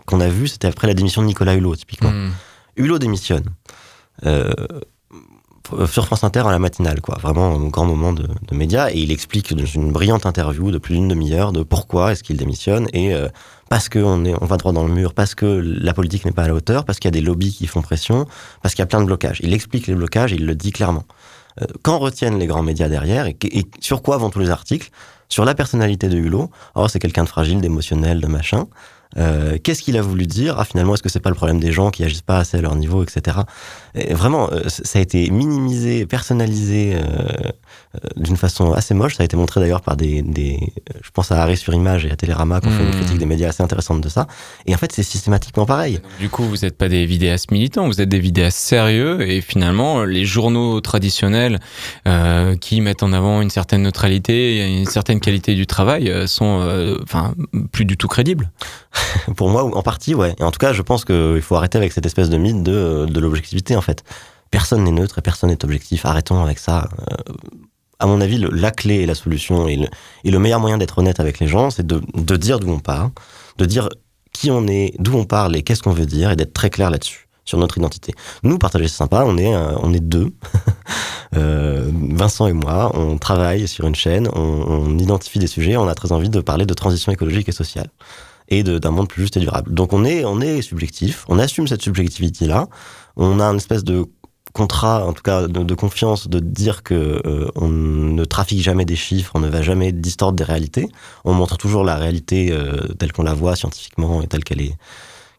qu'on 0.07 0.21
a 0.21 0.29
vu 0.29 0.49
c'était 0.49 0.69
après 0.69 0.87
la 0.87 0.95
démission 0.95 1.21
de 1.23 1.27
Nicolas 1.27 1.55
Hulot 1.55 1.77
typiquement. 1.77 2.11
Hmm. 2.11 2.31
Hulot 2.77 2.99
démissionne. 2.99 3.45
Euh, 4.27 4.53
sur 5.87 6.07
France 6.07 6.25
Inter 6.25 6.41
à 6.41 6.51
la 6.51 6.59
matinale, 6.59 7.01
quoi. 7.01 7.17
Vraiment 7.21 7.55
un 7.55 7.69
grand 7.69 7.85
moment 7.85 8.13
de, 8.13 8.25
de 8.25 8.55
médias. 8.55 8.91
Et 8.91 8.99
il 8.99 9.11
explique 9.11 9.55
dans 9.55 9.65
une 9.65 9.93
brillante 9.93 10.27
interview 10.27 10.71
de 10.71 10.79
plus 10.79 10.95
d'une 10.95 11.09
demi-heure 11.09 11.53
de 11.53 11.63
pourquoi 11.63 12.13
est-ce 12.13 12.23
qu'il 12.23 12.37
démissionne 12.37 12.89
et 12.93 13.15
euh, 13.15 13.29
parce 13.69 13.89
qu'on 13.89 14.25
on 14.27 14.47
va 14.47 14.57
droit 14.57 14.73
dans 14.73 14.87
le 14.87 14.93
mur, 14.93 15.15
parce 15.15 15.35
que 15.35 15.47
la 15.47 15.95
politique 15.95 16.25
n'est 16.25 16.33
pas 16.33 16.43
à 16.43 16.49
la 16.49 16.55
hauteur, 16.55 16.85
parce 16.85 16.99
qu'il 16.99 17.09
y 17.09 17.15
a 17.15 17.19
des 17.19 17.21
lobbies 17.21 17.53
qui 17.53 17.67
font 17.67 17.83
pression, 17.83 18.27
parce 18.63 18.75
qu'il 18.75 18.83
y 18.83 18.85
a 18.85 18.87
plein 18.87 19.01
de 19.01 19.07
blocages. 19.07 19.39
Il 19.45 19.55
explique 19.55 19.87
les 19.87 19.95
blocages, 19.95 20.33
il 20.33 20.45
le 20.45 20.55
dit 20.57 20.73
clairement. 20.73 21.05
Euh, 21.63 21.67
Qu'en 21.83 21.99
retiennent 21.99 22.39
les 22.39 22.47
grands 22.47 22.63
médias 22.65 22.89
derrière 22.89 23.27
et, 23.27 23.37
et 23.43 23.65
sur 23.81 24.03
quoi 24.03 24.17
vont 24.17 24.31
tous 24.31 24.41
les 24.41 24.51
articles? 24.51 24.91
Sur 25.29 25.45
la 25.45 25.55
personnalité 25.55 26.09
de 26.09 26.19
Hulot. 26.19 26.51
Oh, 26.75 26.89
c'est 26.89 26.99
quelqu'un 26.99 27.23
de 27.23 27.29
fragile, 27.29 27.61
d'émotionnel, 27.61 28.21
de 28.21 28.27
machin. 28.27 28.67
Euh, 29.16 29.57
Qu'est-ce 29.62 29.83
qu'il 29.83 29.96
a 29.96 30.03
voulu 30.03 30.27
dire? 30.27 30.57
Ah, 30.59 30.64
finalement, 30.64 30.94
est-ce 30.94 31.03
que 31.03 31.09
c'est 31.09 31.20
pas 31.20 31.31
le 31.31 31.37
problème 31.37 31.61
des 31.61 31.73
gens 31.73 31.90
qui 31.90 32.05
agissent 32.05 32.23
pas 32.23 32.38
assez 32.38 32.59
à 32.59 32.61
leur 32.61 32.77
niveau, 32.77 33.03
etc. 33.03 33.38
Et 33.94 34.14
vraiment, 34.14 34.51
euh, 34.53 34.62
ça 34.68 34.99
a 34.99 35.03
été 35.03 35.31
minimisé, 35.31 36.07
personnalisé 36.07 36.94
euh, 36.94 37.01
euh, 37.01 37.99
d'une 38.16 38.37
façon 38.37 38.73
assez 38.73 38.94
moche. 38.94 39.16
Ça 39.16 39.23
a 39.23 39.25
été 39.25 39.37
montré 39.37 39.61
d'ailleurs 39.61 39.81
par 39.81 39.96
des, 39.96 40.23
des 40.23 40.73
je 41.03 41.11
pense 41.11 41.33
à 41.33 41.42
Arrêt 41.42 41.57
sur 41.57 41.75
Image 41.75 42.05
et 42.07 42.11
à 42.11 42.16
Télérama 42.16 42.61
qui 42.61 42.68
ont 42.68 42.70
fait 42.70 42.85
une 42.85 42.90
Mmh. 42.90 42.96
critique 43.01 43.18
des 43.18 43.27
médias 43.27 43.49
assez 43.49 43.62
intéressante 43.62 44.01
de 44.01 44.09
ça. 44.09 44.27
Et 44.66 44.75
en 44.75 44.79
fait, 44.79 44.92
c'est 44.92 45.03
systématiquement 45.03 45.66
pareil. 45.66 46.01
Du 46.18 46.29
coup, 46.29 46.44
vous 46.44 46.59
n'êtes 46.59 46.77
pas 46.77 46.88
des 46.88 47.07
vidéastes 47.07 47.51
militants, 47.51 47.87
vous 47.87 48.01
êtes 48.01 48.09
des 48.09 48.18
vidéastes 48.18 48.59
sérieux 48.59 49.23
et 49.23 49.40
finalement, 49.40 50.05
les 50.05 50.25
journaux 50.25 50.81
traditionnels 50.81 51.61
euh, 52.07 52.57
qui 52.57 52.81
mettent 52.81 53.03
en 53.03 53.12
avant 53.12 53.40
une 53.40 53.51
certaine 53.51 53.83
neutralité 53.83 54.57
et 54.59 54.79
une 54.81 54.87
certaine 54.87 55.20
qualité 55.20 55.55
du 55.55 55.66
travail 55.66 56.11
euh, 56.11 56.27
sont 56.27 56.61
euh, 56.62 56.99
enfin 57.03 57.35
plus 57.73 57.85
du 57.85 57.96
tout 57.96 58.09
crédibles. 58.09 58.51
Pour 59.37 59.51
moi, 59.51 59.65
en 59.65 59.83
partie, 59.83 60.15
ouais. 60.15 60.35
Et 60.39 60.43
en 60.43 60.51
tout 60.51 60.59
cas, 60.59 60.73
je 60.73 60.83
pense 60.83 61.05
qu'il 61.05 61.43
faut 61.43 61.57
arrêter 61.57 61.79
avec 61.79 61.93
cette 61.93 62.07
espèce 62.07 62.31
de 62.31 62.37
mythe 62.37 62.63
de, 62.63 63.07
de 63.07 63.21
l'objectivité, 63.21 63.77
en 63.77 63.81
fait. 63.81 64.05
Personne 64.51 64.85
n'est 64.85 64.91
neutre 64.91 65.19
et 65.19 65.23
personne 65.23 65.51
n'est 65.51 65.65
objectif. 65.65 66.05
Arrêtons 66.07 66.43
avec 66.43 66.59
ça. 66.59 66.89
Euh, 67.01 67.33
à 67.99 68.07
mon 68.07 68.21
avis, 68.21 68.45
la 68.51 68.71
clé 68.71 68.97
et 68.97 69.07
la 69.07 69.15
solution 69.15 69.69
et 69.69 69.89
le, 70.25 70.39
meilleur 70.39 70.59
moyen 70.59 70.79
d'être 70.79 70.99
honnête 70.99 71.21
avec 71.21 71.39
les 71.39 71.47
gens, 71.47 71.71
c'est 71.71 71.87
de, 71.87 72.01
de 72.15 72.37
dire 72.37 72.59
d'où 72.59 72.71
on 72.71 72.79
part, 72.79 73.11
de 73.59 73.67
dire 73.67 73.89
qui 74.33 74.51
on 74.51 74.67
est, 74.67 74.95
d'où 74.99 75.17
on 75.17 75.27
parle 75.27 75.55
et 75.55 75.63
qu'est-ce 75.63 75.83
qu'on 75.83 75.93
veut 75.93 76.07
dire 76.07 76.31
et 76.31 76.37
d'être 76.37 76.55
très 76.55 76.71
clair 76.71 76.91
là-dessus, 76.91 77.29
sur 77.45 77.59
notre 77.59 77.77
identité. 77.77 78.15
Nous, 78.43 78.57
partager, 78.57 78.89
c'est 78.89 78.97
sympa, 78.97 79.25
on 79.27 79.37
est, 79.37 79.55
euh, 79.55 79.77
on 79.83 79.93
est 79.93 80.01
deux. 80.01 80.33
Euh, 81.37 81.89
Vincent 81.93 82.49
et 82.49 82.53
moi, 82.53 82.91
on 82.99 83.17
travaille 83.17 83.69
sur 83.69 83.87
une 83.87 83.95
chaîne, 83.95 84.29
on 84.33 84.99
identifie 84.99 85.39
des 85.39 85.47
sujets, 85.47 85.77
on 85.77 85.87
a 85.87 85.95
très 85.95 86.11
envie 86.11 86.29
de 86.29 86.41
parler 86.41 86.67
de 86.67 86.75
transition 86.75 87.13
écologique 87.13 87.49
et 87.49 87.53
sociale 87.53 87.89
et 88.51 88.63
d'un 88.63 88.91
monde 88.91 89.09
plus 89.09 89.23
juste 89.23 89.37
et 89.37 89.41
durable. 89.41 89.73
Donc 89.73 89.93
on 89.93 90.05
est, 90.05 90.25
on 90.25 90.41
est 90.41 90.63
subjectif, 90.63 91.25
on 91.29 91.39
assume 91.39 91.69
cette 91.69 91.83
subjectivité-là, 91.83 92.69
on 93.17 93.41
a 93.41 93.45
une 93.45 93.57
espèce 93.57 93.85
de 93.85 94.07
contrat, 94.53 95.07
en 95.07 95.13
tout 95.13 95.23
cas 95.23 95.47
de, 95.47 95.63
de 95.63 95.75
confiance, 95.75 96.29
de 96.29 96.41
dire 96.41 96.83
que 96.83 97.23
euh, 97.25 97.49
on 97.55 97.69
ne 97.69 98.25
trafique 98.25 98.61
jamais 98.61 98.85
des 98.85 98.97
chiffres, 98.97 99.33
on 99.35 99.41
ne 99.41 99.49
va 99.49 99.63
jamais 99.63 99.93
distordre 99.93 100.37
des 100.37 100.45
réalités, 100.45 100.89
on 101.25 101.33
montre 101.33 101.57
toujours 101.57 101.85
la 101.85 101.97
réalité 101.97 102.51
euh, 102.51 102.77
telle 102.99 103.13
qu'on 103.13 103.23
la 103.23 103.35
voit 103.35 103.57
scientifiquement 103.57 104.23
et 104.23 104.27
telle 104.27 104.45
qu'elle 104.45 104.61
est 104.61 104.77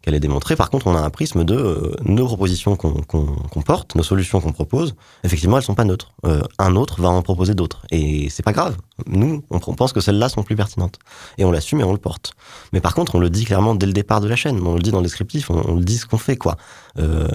qu'elle 0.01 0.15
est 0.15 0.19
démontrée. 0.19 0.55
Par 0.55 0.69
contre, 0.69 0.87
on 0.87 0.95
a 0.95 0.99
un 1.01 1.09
prisme 1.09 1.43
de 1.43 1.55
euh, 1.55 1.95
nos 2.05 2.25
propositions 2.25 2.75
qu'on 2.75 2.93
qu'on- 3.03 3.25
qu'on 3.51 3.61
porte, 3.61 3.95
nos 3.95 4.03
solutions 4.03 4.41
qu'on 4.41 4.51
propose. 4.51 4.95
Effectivement, 5.23 5.57
elles 5.57 5.63
sont 5.63 5.75
pas 5.75 5.83
neutres. 5.85 6.11
Euh, 6.25 6.41
un 6.59 6.75
autre 6.75 7.01
va 7.01 7.09
en 7.09 7.21
proposer 7.21 7.53
d'autres, 7.55 7.85
et 7.91 8.29
c'est 8.29 8.43
pas 8.43 8.53
grave. 8.53 8.77
Nous, 9.05 9.43
on 9.49 9.59
pense 9.59 9.93
que 9.93 10.01
celles-là 10.01 10.29
sont 10.29 10.43
plus 10.43 10.55
pertinentes, 10.55 10.97
et 11.37 11.45
on 11.45 11.51
l'assume 11.51 11.79
et 11.81 11.83
on 11.83 11.91
le 11.93 11.97
porte. 11.99 12.33
Mais 12.73 12.81
par 12.81 12.93
contre, 12.95 13.15
on 13.15 13.19
le 13.19 13.29
dit 13.29 13.45
clairement 13.45 13.75
dès 13.75 13.85
le 13.85 13.93
départ 13.93 14.21
de 14.21 14.27
la 14.27 14.35
chaîne. 14.35 14.59
On 14.65 14.75
le 14.75 14.81
dit 14.81 14.91
dans 14.91 14.99
le 14.99 15.03
descriptif, 15.03 15.49
on, 15.49 15.61
on 15.67 15.75
le 15.75 15.83
dit 15.83 15.97
ce 15.97 16.05
qu'on 16.05 16.17
fait, 16.17 16.35
quoi. 16.37 16.57
Euh, 16.99 17.27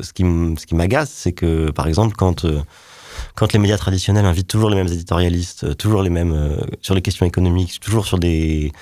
ce 0.00 0.12
qui, 0.12 0.22
ce 0.58 0.66
qui 0.66 0.74
m'agace, 0.74 1.10
c'est 1.14 1.32
que, 1.32 1.70
par 1.70 1.86
exemple, 1.86 2.14
quand 2.16 2.44
euh, 2.44 2.60
quand 3.34 3.52
les 3.52 3.58
médias 3.58 3.76
traditionnels 3.78 4.24
invitent 4.24 4.48
toujours 4.48 4.70
les 4.70 4.76
mêmes 4.76 4.88
éditorialistes, 4.88 5.64
euh, 5.64 5.74
toujours 5.74 6.02
les 6.02 6.10
mêmes 6.10 6.32
euh, 6.32 6.56
sur 6.80 6.94
les 6.94 7.02
questions 7.02 7.26
économiques, 7.26 7.78
toujours 7.80 8.06
sur 8.06 8.18
des 8.18 8.72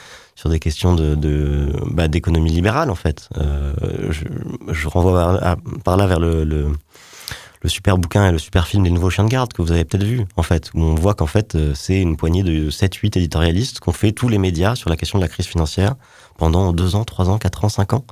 sur 0.40 0.48
des 0.48 0.58
questions 0.58 0.94
de, 0.94 1.68
bah, 1.90 2.08
d'économie 2.08 2.50
libérale 2.50 2.88
en 2.88 2.94
fait. 2.94 3.28
Euh, 3.36 3.74
je, 4.10 4.88
renvoie 4.88 5.56
par, 5.84 5.98
là 5.98 6.06
vers 6.06 6.18
le, 6.18 6.44
le 6.44 7.68
super 7.68 7.98
bouquin 7.98 8.26
et 8.26 8.32
le 8.32 8.38
super 8.38 8.66
film 8.66 8.84
des 8.84 8.90
nouveaux 8.90 9.10
chiens 9.10 9.24
de 9.24 9.28
garde 9.28 9.52
que 9.52 9.60
vous 9.60 9.70
avez 9.70 9.84
peut-être 9.84 10.04
vu 10.04 10.24
en 10.36 10.42
fait 10.42 10.70
où 10.72 10.80
on 10.80 10.94
voit 10.94 11.14
qu'en 11.14 11.26
fait 11.26 11.54
euh, 11.54 11.74
c'est 11.74 12.00
une 12.00 12.16
poignée 12.16 12.42
de 12.42 12.70
7 12.70 12.94
8 12.94 13.18
éditorialistes 13.18 13.80
qu'on 13.80 13.92
fait 13.92 14.12
tous 14.12 14.28
les 14.28 14.38
médias 14.38 14.74
sur 14.76 14.88
la 14.88 14.96
question 14.96 15.18
de 15.18 15.24
la 15.24 15.28
crise 15.28 15.46
financière 15.46 15.94
pendant 16.38 16.72
2 16.72 16.96
ans, 16.96 17.04
3 17.04 17.28
ans, 17.28 17.38
4 17.38 17.64
ans, 17.64 17.68
5 17.68 17.92
ans. 17.92 18.04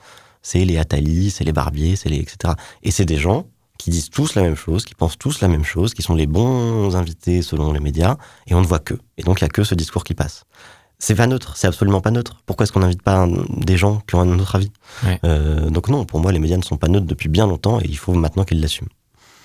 C'est 0.42 0.64
les 0.64 0.76
Attali, 0.76 1.30
c'est 1.30 1.44
les 1.44 1.52
Barbier, 1.52 1.96
c'est 1.96 2.10
les 2.10 2.18
etc. 2.18 2.54
Et 2.82 2.90
c'est 2.90 3.06
des 3.06 3.16
gens 3.16 3.46
qui 3.78 3.90
disent 3.90 4.10
tous 4.10 4.34
la 4.34 4.42
même 4.42 4.56
chose, 4.56 4.84
qui 4.84 4.94
pensent 4.94 5.16
tous 5.16 5.40
la 5.40 5.48
même 5.48 5.64
chose, 5.64 5.94
qui 5.94 6.02
sont 6.02 6.14
les 6.14 6.26
bons 6.26 6.94
invités 6.94 7.42
selon 7.42 7.72
les 7.72 7.80
médias, 7.80 8.16
et 8.46 8.54
on 8.54 8.60
ne 8.60 8.66
voit 8.66 8.80
que. 8.80 8.94
Et 9.16 9.22
donc 9.22 9.40
il 9.40 9.44
y 9.44 9.46
a 9.46 9.48
que 9.48 9.64
ce 9.64 9.74
discours 9.74 10.04
qui 10.04 10.14
passe. 10.14 10.44
C'est 11.00 11.14
pas 11.14 11.26
neutre, 11.28 11.52
c'est 11.56 11.66
absolument 11.68 12.00
pas 12.00 12.10
neutre. 12.10 12.36
Pourquoi 12.44 12.64
est-ce 12.64 12.72
qu'on 12.72 12.80
n'invite 12.80 13.02
pas 13.02 13.18
un- 13.18 13.44
des 13.56 13.76
gens 13.76 14.02
qui 14.08 14.16
ont 14.16 14.20
un 14.20 14.38
autre 14.38 14.56
avis 14.56 14.70
Ouais. 15.06 15.18
Euh, 15.24 15.70
Donc 15.70 15.88
non, 15.88 16.04
pour 16.04 16.18
moi 16.20 16.32
les 16.32 16.38
médias 16.40 16.56
ne 16.56 16.62
sont 16.62 16.76
pas 16.76 16.88
neutres 16.88 17.06
depuis 17.06 17.28
bien 17.28 17.46
longtemps, 17.46 17.78
et 17.80 17.84
il 17.88 17.96
faut 17.96 18.12
maintenant 18.14 18.42
qu'ils 18.44 18.60
l'assument. 18.60 18.88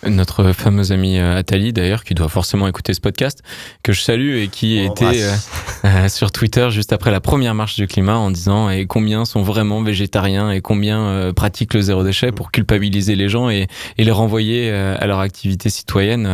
Notre 0.06 0.52
fameuse 0.52 0.92
amie 0.92 1.18
euh, 1.18 1.38
Atali, 1.38 1.72
d'ailleurs, 1.72 2.04
qui 2.04 2.14
doit 2.14 2.28
forcément 2.28 2.68
écouter 2.68 2.94
ce 2.94 3.00
podcast, 3.00 3.42
que 3.84 3.94
je 3.94 4.02
salue 4.02 4.36
et 4.36 4.48
qui 4.50 4.84
On 4.86 4.92
était 4.92 5.22
euh, 5.24 5.32
euh, 5.86 6.10
sur 6.10 6.32
Twitter 6.34 6.68
juste 6.72 6.92
après 6.92 7.10
la 7.12 7.22
première 7.22 7.54
marche 7.56 7.76
du 7.78 7.88
climat 7.88 8.18
en 8.18 8.30
disant 8.30 8.70
et 8.70 8.86
combien 8.86 9.24
sont 9.24 9.44
vraiment 9.44 9.82
végétariens 9.82 10.52
et 10.52 10.60
combien 10.60 11.32
pratiquent 11.34 11.74
le 11.76 11.82
zéro 11.82 12.04
déchet 12.04 12.34
pour 12.34 12.52
culpabiliser 12.52 13.16
les 13.16 13.30
gens 13.30 13.50
et, 13.50 13.68
et 13.98 14.04
les 14.04 14.12
renvoyer 14.12 14.70
à 14.72 15.06
leur 15.08 15.20
activité 15.20 15.70
citoyenne 15.70 16.28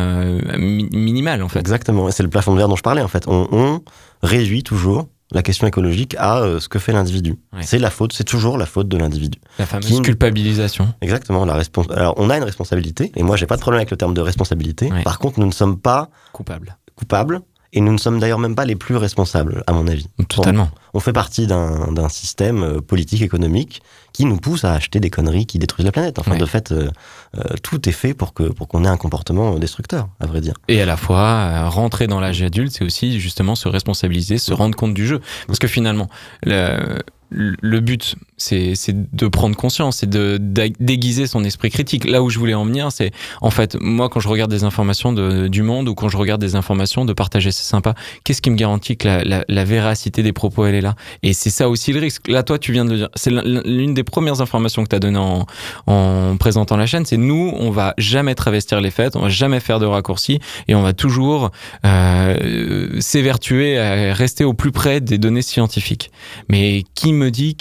mi- 0.58 0.88
minimale 0.90 1.40
en 1.42 1.48
fait. 1.48 1.60
Exactement, 1.60 2.08
et 2.08 2.12
c'est 2.12 2.24
le 2.24 2.30
plafond 2.30 2.52
de 2.54 2.56
verre 2.58 2.68
dont 2.68 2.74
je 2.76 2.82
parlais 2.82 3.02
en 3.02 3.08
fait. 3.08 3.22
On, 3.28 3.46
on 3.52 3.82
réduit 4.22 4.62
toujours 4.62 5.08
la 5.32 5.42
question 5.42 5.66
écologique 5.66 6.16
à 6.18 6.38
euh, 6.40 6.58
ce 6.58 6.68
que 6.68 6.78
fait 6.80 6.92
l'individu. 6.92 7.36
Ouais. 7.52 7.62
C'est 7.62 7.78
la 7.78 7.90
faute, 7.90 8.12
c'est 8.12 8.24
toujours 8.24 8.58
la 8.58 8.66
faute 8.66 8.88
de 8.88 8.96
l'individu. 8.96 9.38
La 9.60 9.66
fameuse 9.66 9.86
Qui- 9.86 10.02
culpabilisation. 10.02 10.92
Exactement, 11.02 11.44
la 11.44 11.54
respons- 11.54 11.88
Alors 11.92 12.14
on 12.16 12.30
a 12.30 12.36
une 12.36 12.42
responsabilité, 12.44 13.12
et 13.14 13.22
moi 13.22 13.36
j'ai 13.36 13.46
pas 13.46 13.54
de 13.56 13.60
problème 13.60 13.78
avec 13.78 13.90
le 13.92 13.96
terme 13.96 14.12
de 14.14 14.20
responsabilité. 14.20 14.90
Ouais. 14.90 15.02
Par 15.04 15.18
contre, 15.20 15.38
nous 15.38 15.46
ne 15.46 15.52
sommes 15.52 15.78
pas 15.78 16.10
Coupable. 16.32 16.76
coupables, 16.96 17.40
et 17.72 17.80
nous 17.80 17.92
ne 17.92 17.98
sommes 17.98 18.18
d'ailleurs 18.18 18.38
même 18.38 18.54
pas 18.54 18.64
les 18.64 18.76
plus 18.76 18.96
responsables, 18.96 19.62
à 19.66 19.72
mon 19.72 19.86
avis. 19.86 20.06
Totalement. 20.28 20.70
On 20.92 20.98
fait 21.00 21.12
partie 21.12 21.46
d'un 21.46 22.08
système 22.08 22.62
euh, 22.64 22.80
politique, 22.80 23.22
économique, 23.22 23.80
qui 24.12 24.24
nous 24.24 24.38
pousse 24.38 24.64
à 24.64 24.72
acheter 24.72 24.98
des 24.98 25.08
conneries 25.10 25.46
qui 25.46 25.58
détruisent 25.60 25.86
la 25.86 25.92
planète. 25.92 26.18
Enfin, 26.18 26.32
Ouais. 26.32 26.38
de 26.38 26.46
fait, 26.46 26.72
euh, 26.72 26.90
euh, 27.38 27.42
tout 27.62 27.88
est 27.88 27.92
fait 27.92 28.12
pour 28.12 28.34
que 28.34 28.42
pour 28.44 28.66
qu'on 28.66 28.84
ait 28.84 28.88
un 28.88 28.96
comportement 28.96 29.56
destructeur, 29.58 30.08
à 30.18 30.26
vrai 30.26 30.40
dire. 30.40 30.54
Et 30.66 30.82
à 30.82 30.86
la 30.86 30.96
fois, 30.96 31.18
euh, 31.20 31.68
rentrer 31.68 32.08
dans 32.08 32.18
l'âge 32.18 32.42
adulte, 32.42 32.72
c'est 32.72 32.84
aussi 32.84 33.20
justement 33.20 33.54
se 33.54 33.68
responsabiliser, 33.68 34.38
se 34.38 34.52
rendre 34.52 34.74
compte 34.76 34.94
du 34.94 35.06
jeu. 35.06 35.20
Parce 35.46 35.60
que 35.60 35.68
finalement, 35.68 36.08
le, 36.44 36.98
le 37.30 37.80
but, 37.80 38.16
c'est 38.40 38.74
de 39.14 39.28
prendre 39.28 39.54
conscience, 39.54 39.98
c'est 39.98 40.10
de 40.10 40.38
déguiser 40.80 41.26
son 41.26 41.44
esprit 41.44 41.70
critique. 41.70 42.08
Là 42.08 42.22
où 42.22 42.30
je 42.30 42.38
voulais 42.38 42.54
en 42.54 42.64
venir, 42.64 42.90
c'est 42.90 43.10
en 43.40 43.50
fait, 43.50 43.76
moi, 43.80 44.08
quand 44.08 44.20
je 44.20 44.28
regarde 44.28 44.50
des 44.50 44.64
informations 44.64 45.12
de, 45.12 45.48
du 45.48 45.62
monde 45.62 45.88
ou 45.88 45.94
quand 45.94 46.08
je 46.08 46.16
regarde 46.16 46.40
des 46.40 46.56
informations 46.56 47.04
de 47.04 47.12
partager, 47.12 47.50
c'est 47.50 47.64
sympa. 47.64 47.94
Qu'est-ce 48.24 48.40
qui 48.40 48.50
me 48.50 48.56
garantit 48.56 48.96
que 48.96 49.06
la, 49.06 49.24
la, 49.24 49.44
la 49.46 49.64
véracité 49.64 50.22
des 50.22 50.32
propos, 50.32 50.64
elle 50.64 50.74
est 50.74 50.80
là? 50.80 50.94
Et 51.22 51.32
c'est 51.34 51.50
ça 51.50 51.68
aussi 51.68 51.92
le 51.92 52.00
risque. 52.00 52.28
Là, 52.28 52.42
toi, 52.42 52.58
tu 52.58 52.72
viens 52.72 52.84
de 52.84 52.90
le 52.90 52.96
dire. 52.96 53.08
C'est 53.14 53.30
l'un- 53.30 53.62
l'une 53.64 53.94
des 53.94 54.04
premières 54.04 54.40
informations 54.40 54.82
que 54.82 54.88
tu 54.88 54.96
as 54.96 55.00
données 55.00 55.18
en, 55.18 55.46
en 55.86 56.36
présentant 56.38 56.76
la 56.76 56.86
chaîne. 56.86 57.04
C'est 57.04 57.18
nous, 57.18 57.52
on 57.58 57.70
va 57.70 57.94
jamais 57.98 58.34
travestir 58.34 58.80
les 58.80 58.90
faits, 58.90 59.16
on 59.16 59.22
va 59.22 59.28
jamais 59.28 59.60
faire 59.60 59.78
de 59.78 59.86
raccourcis 59.86 60.40
et 60.66 60.74
on 60.74 60.82
va 60.82 60.92
toujours 60.92 61.50
euh, 61.84 63.00
s'évertuer 63.00 63.78
à 63.78 64.14
rester 64.14 64.44
au 64.44 64.54
plus 64.54 64.72
près 64.72 65.00
des 65.00 65.18
données 65.18 65.42
scientifiques. 65.42 66.10
Mais 66.48 66.84
qui 66.94 67.12
me 67.12 67.30
dit 67.30 67.54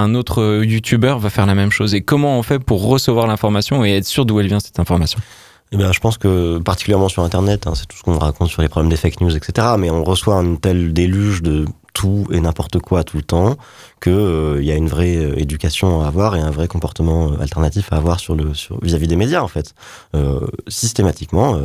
qu'un 0.00 0.14
autre 0.14 0.62
youtubeur 0.64 1.18
va 1.18 1.30
faire 1.30 1.46
la 1.46 1.54
même 1.54 1.70
chose 1.70 1.94
Et 1.94 2.02
comment 2.02 2.38
on 2.38 2.42
fait 2.42 2.58
pour 2.58 2.86
recevoir 2.86 3.26
l'information 3.26 3.84
et 3.84 3.96
être 3.96 4.06
sûr 4.06 4.24
d'où 4.24 4.40
elle 4.40 4.48
vient 4.48 4.60
cette 4.60 4.78
information? 4.78 5.20
Eh 5.72 5.76
bien, 5.76 5.92
je 5.92 6.00
pense 6.00 6.18
que 6.18 6.58
particulièrement 6.58 7.08
sur 7.08 7.22
Internet, 7.22 7.66
hein, 7.66 7.74
c'est 7.76 7.86
tout 7.86 7.96
ce 7.96 8.02
qu'on 8.02 8.18
raconte 8.18 8.48
sur 8.48 8.60
les 8.60 8.68
problèmes 8.68 8.90
des 8.90 8.96
fake 8.96 9.20
news, 9.20 9.36
etc. 9.36 9.68
Mais 9.78 9.88
on 9.88 10.02
reçoit 10.02 10.34
un 10.34 10.56
tel 10.56 10.92
déluge 10.92 11.42
de 11.42 11.64
tout 11.92 12.26
et 12.32 12.40
n'importe 12.40 12.78
quoi 12.78 13.04
tout 13.04 13.16
le 13.16 13.22
temps 13.22 13.56
que 14.00 14.10
euh, 14.10 14.58
il 14.60 14.66
y 14.66 14.72
a 14.72 14.76
une 14.76 14.88
vraie 14.88 15.16
euh, 15.16 15.38
éducation 15.38 16.02
à 16.02 16.08
avoir 16.08 16.36
et 16.36 16.40
un 16.40 16.50
vrai 16.50 16.66
comportement 16.66 17.32
euh, 17.32 17.40
alternatif 17.40 17.92
à 17.92 17.96
avoir 17.96 18.18
le 18.36 18.54
sur 18.54 18.82
vis-à-vis 18.82 19.08
des 19.08 19.16
médias 19.16 19.42
en 19.42 19.48
fait. 19.48 19.74
Euh, 20.14 20.46
systématiquement. 20.68 21.60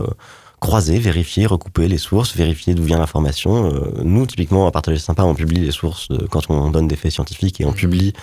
Croiser, 0.59 0.97
vérifier, 0.99 1.45
recouper 1.45 1.87
les 1.87 1.97
sources, 1.97 2.35
vérifier 2.35 2.73
d'où 2.75 2.83
vient 2.83 2.99
l'information. 2.99 3.71
Euh, 3.73 3.91
nous, 4.03 4.25
typiquement, 4.25 4.67
à 4.67 4.71
Partager 4.71 4.99
Sympa, 4.99 5.23
on 5.23 5.35
publie 5.35 5.59
les 5.59 5.71
sources 5.71 6.07
de- 6.09 6.25
quand 6.27 6.49
on 6.49 6.69
donne 6.71 6.87
des 6.87 6.95
faits 6.95 7.11
scientifiques 7.11 7.59
et 7.61 7.65
on 7.65 7.73
publie 7.73 8.13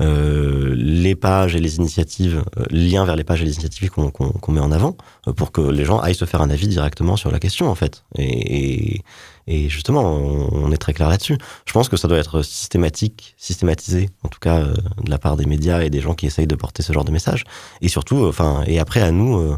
euh, 0.00 0.74
les 0.76 1.14
pages 1.14 1.54
et 1.54 1.60
les 1.60 1.76
initiatives, 1.76 2.42
euh, 2.58 2.64
liens 2.70 3.04
vers 3.04 3.14
les 3.14 3.22
pages 3.22 3.42
et 3.42 3.44
les 3.44 3.52
initiatives 3.52 3.90
qu'on 3.90 4.10
qu'on- 4.10 4.30
qu'on 4.32 4.50
met 4.50 4.60
en 4.60 4.72
avant, 4.72 4.96
euh, 5.28 5.32
pour 5.32 5.52
que 5.52 5.60
les 5.60 5.84
gens 5.84 6.00
aillent 6.00 6.16
se 6.16 6.24
faire 6.24 6.42
un 6.42 6.50
avis 6.50 6.66
directement 6.66 7.14
sur 7.16 7.30
la 7.30 7.38
question, 7.38 7.68
en 7.70 7.76
fait. 7.76 8.02
Et, 8.18 8.94
et- 8.96 9.02
et 9.46 9.68
justement, 9.68 10.02
on, 10.02 10.48
on 10.52 10.72
est 10.72 10.78
très 10.78 10.94
clair 10.94 11.08
là-dessus. 11.08 11.38
Je 11.64 11.72
pense 11.72 11.88
que 11.88 11.96
ça 11.96 12.08
doit 12.08 12.18
être 12.18 12.42
systématique, 12.42 13.34
systématisé, 13.38 14.10
en 14.24 14.28
tout 14.28 14.40
cas, 14.40 14.62
euh, 14.62 14.74
de 15.04 15.10
la 15.10 15.18
part 15.18 15.36
des 15.36 15.46
médias 15.46 15.82
et 15.82 15.90
des 15.90 16.00
gens 16.00 16.14
qui 16.14 16.26
essayent 16.26 16.48
de 16.48 16.56
porter 16.56 16.82
ce 16.82 16.92
genre 16.92 17.04
de 17.04 17.12
message. 17.12 17.44
Et 17.80 17.88
surtout, 17.88 18.24
enfin, 18.26 18.64
et 18.66 18.80
après, 18.80 19.00
à 19.00 19.12
nous. 19.12 19.56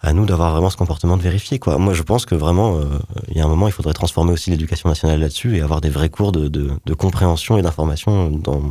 À 0.00 0.12
nous 0.12 0.26
d'avoir 0.26 0.52
vraiment 0.52 0.70
ce 0.70 0.76
comportement 0.76 1.16
de 1.16 1.22
vérifier 1.22 1.58
quoi. 1.58 1.78
Moi 1.78 1.92
je 1.92 2.02
pense 2.02 2.24
que 2.24 2.34
vraiment 2.34 2.76
euh, 2.76 2.84
il 3.28 3.36
y 3.36 3.40
a 3.40 3.44
un 3.44 3.48
moment 3.48 3.66
il 3.66 3.72
faudrait 3.72 3.94
transformer 3.94 4.32
aussi 4.32 4.50
l'éducation 4.50 4.88
nationale 4.88 5.20
là-dessus 5.20 5.56
et 5.56 5.60
avoir 5.60 5.80
des 5.80 5.90
vrais 5.90 6.08
cours 6.08 6.32
de, 6.32 6.48
de, 6.48 6.70
de 6.84 6.94
compréhension 6.94 7.58
et 7.58 7.62
d'information 7.62 8.30
dans 8.30 8.62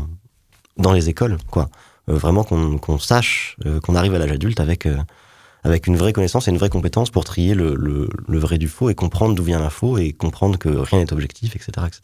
dans 0.77 0.93
les 0.93 1.09
écoles 1.09 1.37
quoi. 1.51 1.69
Euh, 2.09 2.13
vraiment 2.17 2.43
qu'on 2.43 2.77
qu'on 2.77 2.99
sache 2.99 3.57
euh, 3.65 3.79
qu'on 3.81 3.95
arrive 3.95 4.13
à 4.15 4.19
l'âge 4.19 4.31
adulte 4.31 4.59
avec 4.59 4.85
euh, 4.85 4.97
avec 5.63 5.87
une 5.87 5.97
vraie 5.97 6.13
connaissance 6.13 6.47
et 6.47 6.51
une 6.51 6.57
vraie 6.57 6.69
compétence 6.69 7.09
pour 7.09 7.25
trier 7.25 7.53
le, 7.53 7.75
le, 7.75 8.07
le 8.27 8.39
vrai 8.39 8.57
du 8.57 8.69
faux 8.69 8.89
et 8.89 8.95
comprendre 8.95 9.35
d'où 9.35 9.43
vient 9.43 9.59
l'info 9.59 9.97
et 9.97 10.13
comprendre 10.13 10.57
que 10.57 10.69
rien 10.69 10.99
n'est 10.99 11.11
objectif 11.11 11.55
etc 11.55 11.85
etc. 11.87 12.01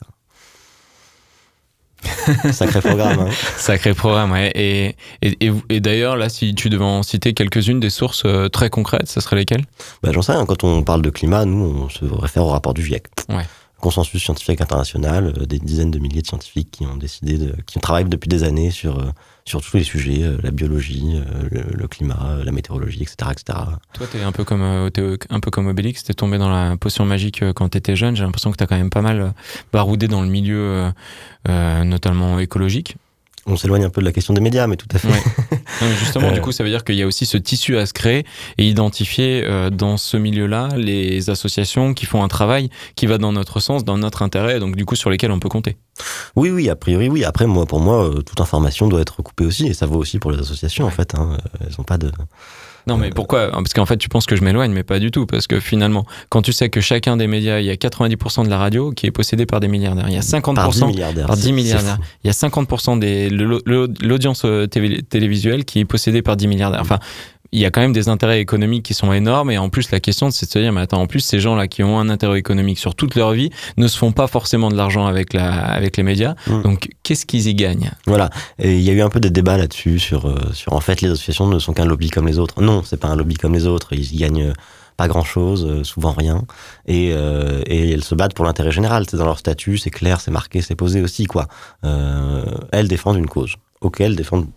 Sacré 2.52 2.82
programme. 2.82 3.20
Hein. 3.20 3.30
Sacré 3.58 3.94
programme, 3.94 4.32
ouais. 4.32 4.52
Et, 4.56 4.96
et, 5.22 5.38
et, 5.48 5.52
et 5.70 5.80
d'ailleurs, 5.80 6.16
là, 6.18 6.30
si 6.30 6.56
tu 6.56 6.70
devais 6.70 6.84
en 6.84 7.04
citer 7.04 7.34
quelques-unes 7.34 7.80
des 7.80 7.90
sources 7.90 8.24
euh, 8.26 8.50
très 8.50 8.70
concrètes, 8.70 9.08
ça 9.08 9.22
serait 9.22 9.36
lesquelles? 9.38 9.66
Bah, 10.02 10.12
J'en 10.12 10.22
sais 10.22 10.32
rien, 10.34 10.46
quand 10.46 10.64
on 10.64 10.84
parle 10.84 11.02
de 11.02 11.10
climat, 11.10 11.46
nous, 11.46 11.86
on 11.86 11.90
se 11.90 12.06
réfère 12.06 12.44
au 12.44 12.50
rapport 12.50 12.74
du 12.74 12.84
GIEC. 12.86 13.04
Ouais. 13.30 13.46
Consensus 13.84 14.24
scientifique 14.24 14.62
international, 14.62 15.34
euh, 15.38 15.46
des 15.46 15.60
dizaines 15.60 15.92
de 15.92 16.00
milliers 16.00 16.22
de 16.22 16.28
scientifiques 16.28 16.72
qui 16.72 16.86
ont 16.86 16.96
décidé, 16.96 17.38
de, 17.38 17.54
qui 17.66 17.82
travaillent 17.82 18.06
depuis 18.06 18.30
des 18.30 18.46
années 18.46 18.72
sur, 18.72 18.98
euh, 18.98 19.12
sur 19.44 19.62
tous 19.62 19.76
les 19.76 19.84
sujets, 19.84 20.24
euh, 20.24 20.38
la 20.42 20.52
biologie, 20.52 21.22
le, 21.52 21.88
climat, 21.90 22.38
la 22.46 22.52
météorologie, 22.54 23.02
etc. 23.02 23.32
etc. 23.32 23.60
Toi, 23.92 24.08
t'es 24.10 24.24
un 24.24 24.32
peu 24.32 24.46
comme 24.46 24.90
t'es 24.90 25.18
un 25.30 25.40
peu 25.42 25.52
comme 25.52 25.68
Obélix, 25.68 26.06
t'es 26.06 26.14
tombé 26.14 26.38
dans 26.38 26.50
la 26.50 26.78
potion 26.78 27.04
magique 27.04 27.44
quand 27.56 27.68
t'étais 27.68 27.98
jeune. 27.98 28.16
J'ai 28.16 28.24
l'impression 28.24 28.54
que 28.54 28.56
t'as 28.56 28.68
quand 28.68 28.78
même 28.78 28.90
pas 28.90 29.02
mal 29.02 29.34
baroudé 29.74 30.08
dans 30.08 30.22
le 30.22 30.30
milieu, 30.30 30.94
notamment 31.46 32.40
écologique. 32.40 32.96
On 33.46 33.58
s'éloigne 33.58 33.84
un 33.84 33.90
peu 33.90 34.00
de 34.02 34.06
la 34.06 34.12
question 34.14 34.34
des 34.34 34.40
médias, 34.42 34.68
mais 34.68 34.78
tout 34.78 34.88
à 34.94 34.98
fait. 35.00 35.08
Ouais. 35.10 35.22
Non, 35.82 35.90
mais 35.90 35.96
justement, 35.98 36.28
Euh. 36.28 36.32
du 36.32 36.40
coup, 36.42 36.52
ça 36.52 36.64
veut 36.64 36.70
dire 36.70 36.84
qu'il 36.84 36.96
y 36.96 37.02
a 37.02 37.08
aussi 37.08 37.26
ce 37.26 37.36
tissu 37.38 37.78
à 37.78 37.86
se 37.86 37.94
créer 37.94 38.26
et 38.58 38.68
identifier 38.68 39.44
euh, 39.44 39.70
dans 39.70 39.98
ce 39.98 40.16
milieu-là 40.18 40.70
les 40.78 41.30
associations 41.30 41.94
qui 41.94 42.06
font 42.06 42.24
un 42.24 42.28
travail 42.28 42.70
qui 42.96 43.06
va 43.08 43.18
dans 43.18 43.32
notre 43.34 43.60
sens, 43.60 43.84
dans 43.84 43.98
notre 43.98 44.22
intérêt, 44.22 44.60
donc 44.60 44.76
du 44.76 44.86
coup 44.86 44.96
sur 44.96 45.10
lesquels 45.10 45.32
on 45.32 45.40
peut 45.40 45.50
compter. 45.50 45.76
Oui, 46.36 46.52
oui, 46.52 46.70
a 46.70 46.76
priori, 46.76 47.10
oui. 47.10 47.24
Après, 47.26 47.48
moi, 47.48 47.66
pour 47.66 47.80
moi, 47.80 48.06
euh, 48.08 48.22
toute 48.22 48.40
information 48.40 48.88
doit 48.88 49.02
être 49.02 49.18
recoupée 49.18 49.46
aussi, 49.46 49.66
et 49.68 49.74
ça 49.74 49.88
vaut 49.88 50.00
aussi 50.00 50.20
pour 50.20 50.32
les 50.32 50.40
associations, 50.40 50.86
en 50.86 50.90
fait. 50.92 51.16
Hein. 51.16 51.38
Elles 51.60 51.74
ont 51.80 51.84
pas 51.84 51.98
de. 51.98 52.12
Non, 52.88 52.98
mais 52.98 53.10
pourquoi? 53.12 53.50
Parce 53.52 53.74
qu'en 53.74 53.86
fait, 53.86 53.98
tu 53.98 54.10
penses 54.10 54.26
que 54.26 54.36
je 54.36 54.44
m'éloigne, 54.44 54.72
mais 54.72 54.84
pas 54.84 55.00
du 55.00 55.10
tout. 55.12 55.26
Parce 55.26 55.48
que 55.48 55.60
finalement, 55.60 56.06
quand 56.30 56.42
tu 56.42 56.52
sais 56.54 56.70
que 56.70 56.82
chacun 56.82 57.16
des 57.18 57.28
médias, 57.28 57.60
il 57.60 57.66
y 57.66 57.70
a 57.70 57.76
90% 57.76 58.44
de 58.44 58.50
la 58.50 58.58
radio 58.58 58.92
qui 58.92 59.06
est 59.06 59.12
possédée 59.12 59.46
par 59.46 59.60
des 59.60 59.68
milliardaires, 59.68 60.06
il 60.10 60.14
y 60.14 60.18
a 60.18 60.22
50% 60.22 60.54
Par 60.56 60.70
10 60.70 60.84
milliardaires. 60.86 61.26
par 61.28 61.36
10 61.36 61.42
c'est- 61.44 61.48
c'est 61.50 61.54
milliardaires, 61.54 61.98
il 62.24 62.28
y 62.28 62.30
a 62.30 62.34
50% 62.34 62.98
de 62.98 64.06
l'audience 64.06 64.44
euh, 64.46 64.68
télé- 64.68 65.02
télévisuelle 65.04 65.66
qui 65.66 65.80
est 65.80 65.86
possédée 65.86 66.22
par 66.22 66.36
10 66.36 66.48
milliardaires. 66.48 66.82
Enfin, 66.82 67.00
il 67.54 67.60
y 67.62 67.66
a 67.66 67.72
quand 67.72 67.82
même 67.82 67.94
des 67.94 68.10
intérêts 68.10 68.42
économiques 68.42 68.84
qui 68.84 68.94
sont 68.94 69.14
énormes 69.14 69.52
et 69.52 69.58
en 69.58 69.70
plus 69.70 69.92
la 69.92 70.00
question 70.00 70.30
c'est 70.32 70.46
de 70.48 70.52
se 70.52 70.60
dire 70.60 70.74
mais 70.74 70.82
attends 70.82 71.02
en 71.02 71.08
plus 71.08 71.22
ces 71.22 71.40
gens 71.40 71.56
là 71.56 71.68
qui 71.68 71.84
ont 71.84 72.00
un 72.00 72.10
intérêt 72.10 72.40
économique 72.40 72.80
sur 72.80 72.96
toute 72.96 73.16
leur 73.16 73.32
vie 73.32 73.50
ne 73.78 73.88
se 73.88 73.98
font 73.98 74.12
pas 74.12 74.28
forcément 74.28 74.70
de 74.70 74.76
l'argent 74.76 75.06
avec 75.06 75.34
la 75.34 75.52
avec 75.54 75.96
les 75.96 76.04
médias 76.04 76.34
Mm. 76.48 76.62
donc 76.62 76.90
qu'est-ce 77.04 77.26
qu'ils 77.26 77.48
y 77.48 77.56
gagnent? 77.56 77.92
Voilà. 78.08 78.30
Et 78.60 78.76
il 78.76 78.82
y 78.82 78.90
a 78.90 78.94
eu 78.94 79.02
un 79.02 79.10
peu 79.10 79.20
des 79.20 79.30
débats 79.30 79.58
là-dessus 79.58 80.00
sur, 80.00 80.28
euh, 80.28 80.36
sur 80.54 80.74
en 80.74 80.80
fait 80.80 81.02
les 81.02 81.10
associations 81.10 81.48
ne 81.48 81.60
sont 81.60 81.74
qu'un 81.74 81.86
lobby 81.86 82.10
comme 82.10 82.28
les 82.28 82.40
autres. 82.40 82.62
Non, 82.62 82.82
c'est 82.84 82.98
pas 82.98 83.08
un 83.08 83.16
lobby 83.16 83.36
comme 83.36 83.54
les 83.54 83.66
autres. 83.68 83.94
Ils 83.94 84.14
y 84.14 84.18
gagnent 84.18 84.50
euh, 84.50 84.54
pas 84.98 85.08
grand-chose, 85.08 85.66
euh, 85.66 85.84
souvent 85.84 86.12
rien. 86.12 86.44
Et, 86.88 87.12
euh, 87.14 87.62
et 87.68 87.92
elles 87.92 88.04
se 88.04 88.16
battent 88.16 88.34
pour 88.34 88.46
l'intérêt 88.46 88.72
général. 88.72 89.06
C'est 89.10 89.18
dans 89.18 89.26
leur 89.26 89.40
statut, 89.40 89.78
c'est 89.78 89.90
clair, 89.90 90.22
c'est 90.22 90.32
marqué, 90.32 90.62
c'est 90.62 90.76
posé 90.76 91.02
aussi 91.02 91.26
quoi. 91.26 91.48
Euh, 91.84 92.44
elles 92.72 92.88
défendent 92.88 93.18
une 93.18 93.28
cause. 93.28 93.56
Ok, 93.82 94.02
elles 94.02 94.16
défendent 94.16 94.48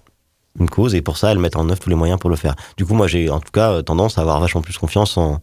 une 0.58 0.68
cause 0.70 0.94
et 0.94 1.02
pour 1.02 1.16
ça 1.18 1.32
elles 1.32 1.38
mettent 1.38 1.56
en 1.56 1.68
œuvre 1.68 1.78
tous 1.78 1.88
les 1.90 1.94
moyens 1.96 2.18
pour 2.20 2.30
le 2.30 2.36
faire. 2.36 2.54
Du 2.76 2.84
coup, 2.86 2.94
moi 2.94 3.06
j'ai 3.06 3.30
en 3.30 3.40
tout 3.40 3.52
cas 3.52 3.72
euh, 3.72 3.82
tendance 3.82 4.18
à 4.18 4.22
avoir 4.22 4.40
vachement 4.40 4.60
plus 4.62 4.76
confiance 4.78 5.16
en, 5.16 5.40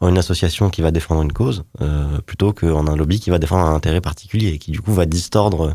en 0.00 0.08
une 0.08 0.18
association 0.18 0.70
qui 0.70 0.82
va 0.82 0.90
défendre 0.90 1.22
une 1.22 1.32
cause 1.32 1.64
euh, 1.80 2.20
plutôt 2.26 2.52
qu'en 2.52 2.86
un 2.86 2.96
lobby 2.96 3.20
qui 3.20 3.30
va 3.30 3.38
défendre 3.38 3.64
un 3.66 3.74
intérêt 3.74 4.00
particulier 4.00 4.48
et 4.48 4.58
qui 4.58 4.70
du 4.72 4.80
coup 4.80 4.92
va 4.92 5.06
distordre 5.06 5.74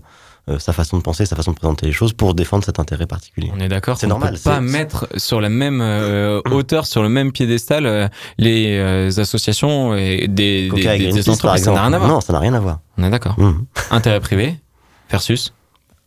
euh, 0.50 0.58
sa 0.60 0.74
façon 0.74 0.98
de 0.98 1.04
penser, 1.04 1.26
sa 1.28 1.36
façon 1.36 1.52
de 1.52 1.56
présenter 1.58 1.86
les 1.86 1.92
choses 1.92 2.14
pour 2.14 2.34
défendre 2.34 2.64
cet 2.64 2.80
intérêt 2.80 3.06
particulier. 3.06 3.52
on 3.56 3.60
est 3.60 3.68
d'accord 3.68 3.98
C'est 4.00 4.08
normal, 4.08 4.34
peut 4.34 4.40
pas 4.44 4.62
mettre 4.62 5.08
sur 5.18 5.40
la 5.42 5.50
même 5.50 5.80
euh, 5.82 6.42
hauteur 6.52 6.88
sur 6.88 7.04
le 7.04 7.10
même 7.10 7.32
piédestal 7.32 8.10
les 8.38 9.20
associations 9.20 9.96
et 9.96 10.28
des, 10.28 10.70
des, 10.70 11.12
des- 11.12 11.30
entreprises 11.30 11.64
ça 11.66 11.72
n'a 11.72 11.84
rien 11.84 11.94
à 11.94 11.98
voir 12.00 12.10
Non, 12.10 12.22
ça 12.22 12.34
n'a 12.34 12.40
rien 12.40 12.54
à 12.54 12.60
voir. 12.60 12.80
on 12.98 13.04
est 13.04 13.10
d'accord 13.10 13.36
Mhm. 13.40 13.66
intérêt 13.92 14.20
privé 14.20 14.56
versus 15.12 15.54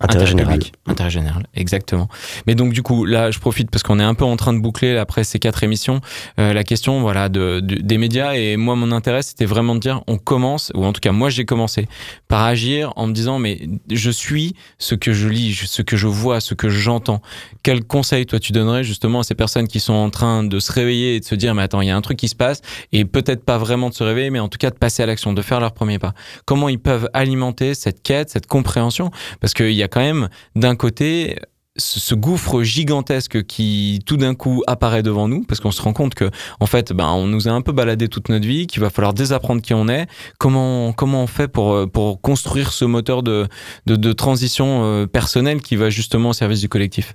Intérêt 0.02 0.26
général. 0.26 0.58
Intérêt 0.86 1.10
général, 1.10 1.46
exactement. 1.54 2.08
Mais 2.46 2.54
donc 2.54 2.72
du 2.72 2.82
coup, 2.82 3.04
là, 3.04 3.30
je 3.30 3.38
profite 3.38 3.70
parce 3.70 3.82
qu'on 3.82 3.98
est 4.00 4.04
un 4.04 4.14
peu 4.14 4.24
en 4.24 4.36
train 4.36 4.52
de 4.52 4.58
boucler 4.58 4.96
après 4.96 5.24
ces 5.24 5.38
quatre 5.38 5.62
émissions 5.62 6.00
euh, 6.38 6.52
la 6.52 6.64
question, 6.64 7.00
voilà, 7.00 7.28
de, 7.28 7.60
de- 7.60 7.76
des 7.76 7.98
médias. 7.98 8.34
Et 8.34 8.56
moi, 8.56 8.74
mon 8.76 8.92
intérêt, 8.92 9.22
c'était 9.22 9.44
vraiment 9.44 9.74
de 9.74 9.80
dire, 9.80 10.02
on 10.06 10.18
commence, 10.18 10.72
ou 10.74 10.84
en 10.84 10.92
tout 10.92 11.00
cas, 11.00 11.12
moi, 11.12 11.30
j'ai 11.30 11.44
commencé 11.44 11.88
par 12.28 12.42
agir 12.44 12.92
en 12.96 13.06
me 13.06 13.12
disant, 13.12 13.38
mais 13.38 13.60
je 13.90 14.10
suis 14.10 14.54
ce 14.78 14.94
que 14.94 15.12
je 15.12 15.28
lis, 15.28 15.54
ce 15.54 15.82
que 15.82 15.96
je 15.96 16.06
vois, 16.06 16.40
ce 16.40 16.54
que 16.54 16.68
j'entends. 16.68 17.22
Quel 17.62 17.84
conseil 17.84 18.26
toi 18.26 18.38
tu 18.40 18.52
donnerais 18.52 18.84
justement 18.84 19.20
à 19.20 19.22
ces 19.22 19.34
personnes 19.34 19.68
qui 19.68 19.80
sont 19.80 19.92
en 19.94 20.10
train 20.10 20.42
de 20.44 20.58
se 20.58 20.72
réveiller 20.72 21.16
et 21.16 21.20
de 21.20 21.24
se 21.24 21.34
dire, 21.34 21.54
mais 21.54 21.62
attends, 21.62 21.80
il 21.80 21.88
y 21.88 21.90
a 21.90 21.96
un 21.96 22.00
truc 22.00 22.18
qui 22.18 22.28
se 22.28 22.34
passe, 22.34 22.60
et 22.92 23.04
peut-être 23.04 23.44
pas 23.44 23.58
vraiment 23.58 23.88
de 23.88 23.94
se 23.94 24.02
réveiller, 24.02 24.30
mais 24.30 24.40
en 24.40 24.48
tout 24.48 24.58
cas 24.58 24.70
de 24.70 24.76
passer 24.76 25.02
à 25.02 25.06
l'action, 25.06 25.32
de 25.32 25.42
faire 25.42 25.60
leur 25.60 25.72
premier 25.72 25.98
pas. 25.98 26.12
Comment 26.44 26.68
ils 26.68 26.78
peuvent 26.80 27.08
alimenter 27.14 27.74
cette 27.74 28.02
quête, 28.02 28.30
cette 28.30 28.46
compréhension? 28.46 29.10
Parce 29.40 29.54
qu'il 29.54 29.72
y 29.72 29.82
a 29.82 29.88
quand 29.92 30.00
même 30.00 30.28
d'un 30.56 30.74
côté 30.74 31.38
ce 31.76 32.14
gouffre 32.14 32.62
gigantesque 32.62 33.44
qui 33.44 34.00
tout 34.04 34.16
d'un 34.18 34.34
coup 34.34 34.62
apparaît 34.66 35.02
devant 35.02 35.26
nous 35.28 35.42
parce 35.42 35.60
qu'on 35.60 35.70
se 35.70 35.80
rend 35.80 35.92
compte 35.92 36.14
que 36.14 36.30
en 36.60 36.66
fait 36.66 36.92
ben 36.92 37.08
on 37.08 37.26
nous 37.26 37.48
a 37.48 37.50
un 37.50 37.62
peu 37.62 37.72
baladé 37.72 38.08
toute 38.08 38.28
notre 38.28 38.46
vie 38.46 38.66
qu'il 38.66 38.82
va 38.82 38.90
falloir 38.90 39.14
désapprendre 39.14 39.62
qui 39.62 39.72
on 39.72 39.88
est. 39.88 40.06
Comment 40.38 40.92
comment 40.92 41.22
on 41.22 41.26
fait 41.26 41.48
pour 41.48 41.72
euh, 41.72 41.86
pour 41.86 42.20
construire 42.20 42.72
ce 42.72 42.84
moteur 42.84 43.22
de 43.22 43.48
de, 43.86 43.96
de 43.96 44.12
transition 44.12 44.84
euh, 44.84 45.06
personnelle 45.06 45.62
qui 45.62 45.76
va 45.76 45.88
justement 45.88 46.30
au 46.30 46.34
service 46.34 46.60
du 46.60 46.68
collectif? 46.68 47.14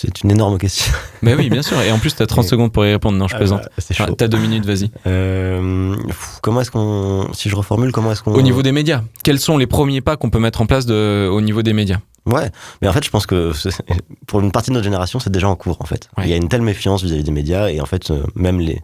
C'est 0.00 0.22
une 0.22 0.30
énorme 0.30 0.56
question. 0.58 0.92
ben 1.22 1.36
oui 1.38 1.50
bien 1.50 1.62
sûr. 1.62 1.80
Et 1.82 1.92
en 1.92 1.98
plus 1.98 2.14
tu 2.16 2.22
as 2.22 2.26
30 2.26 2.44
Et- 2.44 2.48
secondes 2.48 2.72
pour 2.72 2.84
y 2.86 2.90
répondre. 2.92 3.18
Non 3.18 3.28
je 3.28 3.34
Ah 3.34 3.38
plaisante. 3.38 3.62
bah, 3.64 3.68
c'est 3.78 3.94
Ah, 4.00 4.06
chaud. 4.06 4.14
t'as 4.14 4.28
deux 4.28 4.38
minutes 4.38 4.64
vas-y. 4.64 4.90
Euh, 5.06 5.94
comment 6.42 6.60
est-ce 6.62 6.70
qu'on, 6.70 7.28
si 7.34 7.48
je 7.50 7.56
reformule, 7.56 7.92
comment 7.92 8.12
est-ce 8.12 8.22
qu'on 8.22 8.32
au 8.34 8.42
niveau 8.42 8.62
des 8.62 8.72
médias 8.72 9.02
quels 9.22 9.38
sont 9.40 9.58
les 9.58 9.66
premiers 9.66 10.00
pas 10.00 10.16
qu'on 10.16 10.30
peut 10.30 10.38
mettre 10.38 10.60
en 10.62 10.66
place 10.66 10.86
de, 10.86 11.28
au 11.30 11.40
niveau 11.40 11.62
des 11.62 11.72
médias? 11.74 11.98
Ouais, 12.26 12.50
mais 12.82 12.88
en 12.88 12.92
fait, 12.92 13.04
je 13.04 13.10
pense 13.10 13.26
que 13.26 13.52
pour 14.26 14.40
une 14.40 14.52
partie 14.52 14.70
de 14.70 14.74
notre 14.74 14.84
génération, 14.84 15.18
c'est 15.20 15.30
déjà 15.30 15.48
en 15.48 15.56
cours 15.56 15.78
en 15.80 15.86
fait. 15.86 16.08
Ouais. 16.16 16.24
Il 16.24 16.30
y 16.30 16.32
a 16.32 16.36
une 16.36 16.48
telle 16.48 16.62
méfiance 16.62 17.02
vis-à-vis 17.02 17.24
des 17.24 17.30
médias 17.32 17.68
et 17.68 17.80
en 17.80 17.86
fait, 17.86 18.10
euh, 18.10 18.22
même 18.34 18.60
les, 18.60 18.80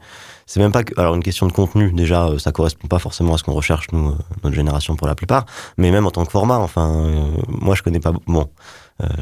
c'est 0.47 0.61
même 0.61 0.73
pas 0.73 0.85
que, 0.85 0.99
alors 0.99 1.15
une 1.15 1.23
question 1.23 1.47
de 1.47 1.53
contenu 1.53 1.93
déjà, 1.93 2.27
euh, 2.29 2.39
ça 2.39 2.51
correspond 2.53 2.89
pas 2.89 2.99
forcément 2.99 3.35
à 3.35 3.39
ce 3.39 3.45
qu'on 3.45 3.53
recherche 3.53 3.87
nous, 3.93 4.11
euh, 4.11 4.15
notre 4.43 4.57
génération 4.57 4.97
pour 4.97 5.07
la 5.07 5.15
plupart, 5.15 5.45
mais 5.77 5.91
même 5.91 6.07
en 6.07 6.11
tant 6.11 6.25
que 6.25 6.31
format, 6.33 6.57
enfin, 6.59 6.89
euh, 7.07 7.29
moi 7.49 7.75
je 7.75 7.83
connais 7.83 8.01
pas, 8.01 8.13
bon, 8.27 8.49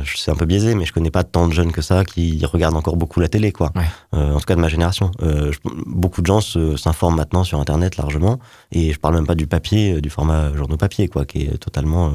je- 0.04 0.16
c'est 0.16 0.30
un 0.30 0.36
peu 0.36 0.46
biaisé, 0.46 0.76
mais 0.76 0.84
je 0.84 0.92
connais 0.92 1.10
pas 1.10 1.24
tant 1.24 1.48
de 1.48 1.52
jeunes 1.52 1.72
que 1.72 1.82
ça 1.82 2.04
qui 2.04 2.44
regardent 2.46 2.76
encore 2.76 2.96
beaucoup 2.96 3.18
la 3.18 3.28
télé, 3.28 3.50
quoi. 3.50 3.72
Ouais. 3.74 4.20
En 4.20 4.38
tout 4.38 4.44
cas 4.46 4.54
de 4.54 4.60
ma 4.60 4.68
génération. 4.68 5.10
Je- 5.20 5.58
beaucoup 5.86 6.20
de 6.20 6.26
gens 6.26 6.40
s'informent 6.76 7.16
maintenant 7.16 7.42
sur 7.42 7.58
Internet 7.60 7.96
largement, 7.96 8.38
et 8.70 8.92
je 8.92 9.00
parle 9.00 9.14
même 9.16 9.26
pas 9.26 9.34
du 9.34 9.48
papier, 9.48 10.00
du 10.00 10.10
format 10.10 10.54
journaux 10.54 10.76
papier, 10.76 11.08
quoi, 11.08 11.24
qui 11.24 11.42
est 11.42 11.58
totalement 11.58 12.12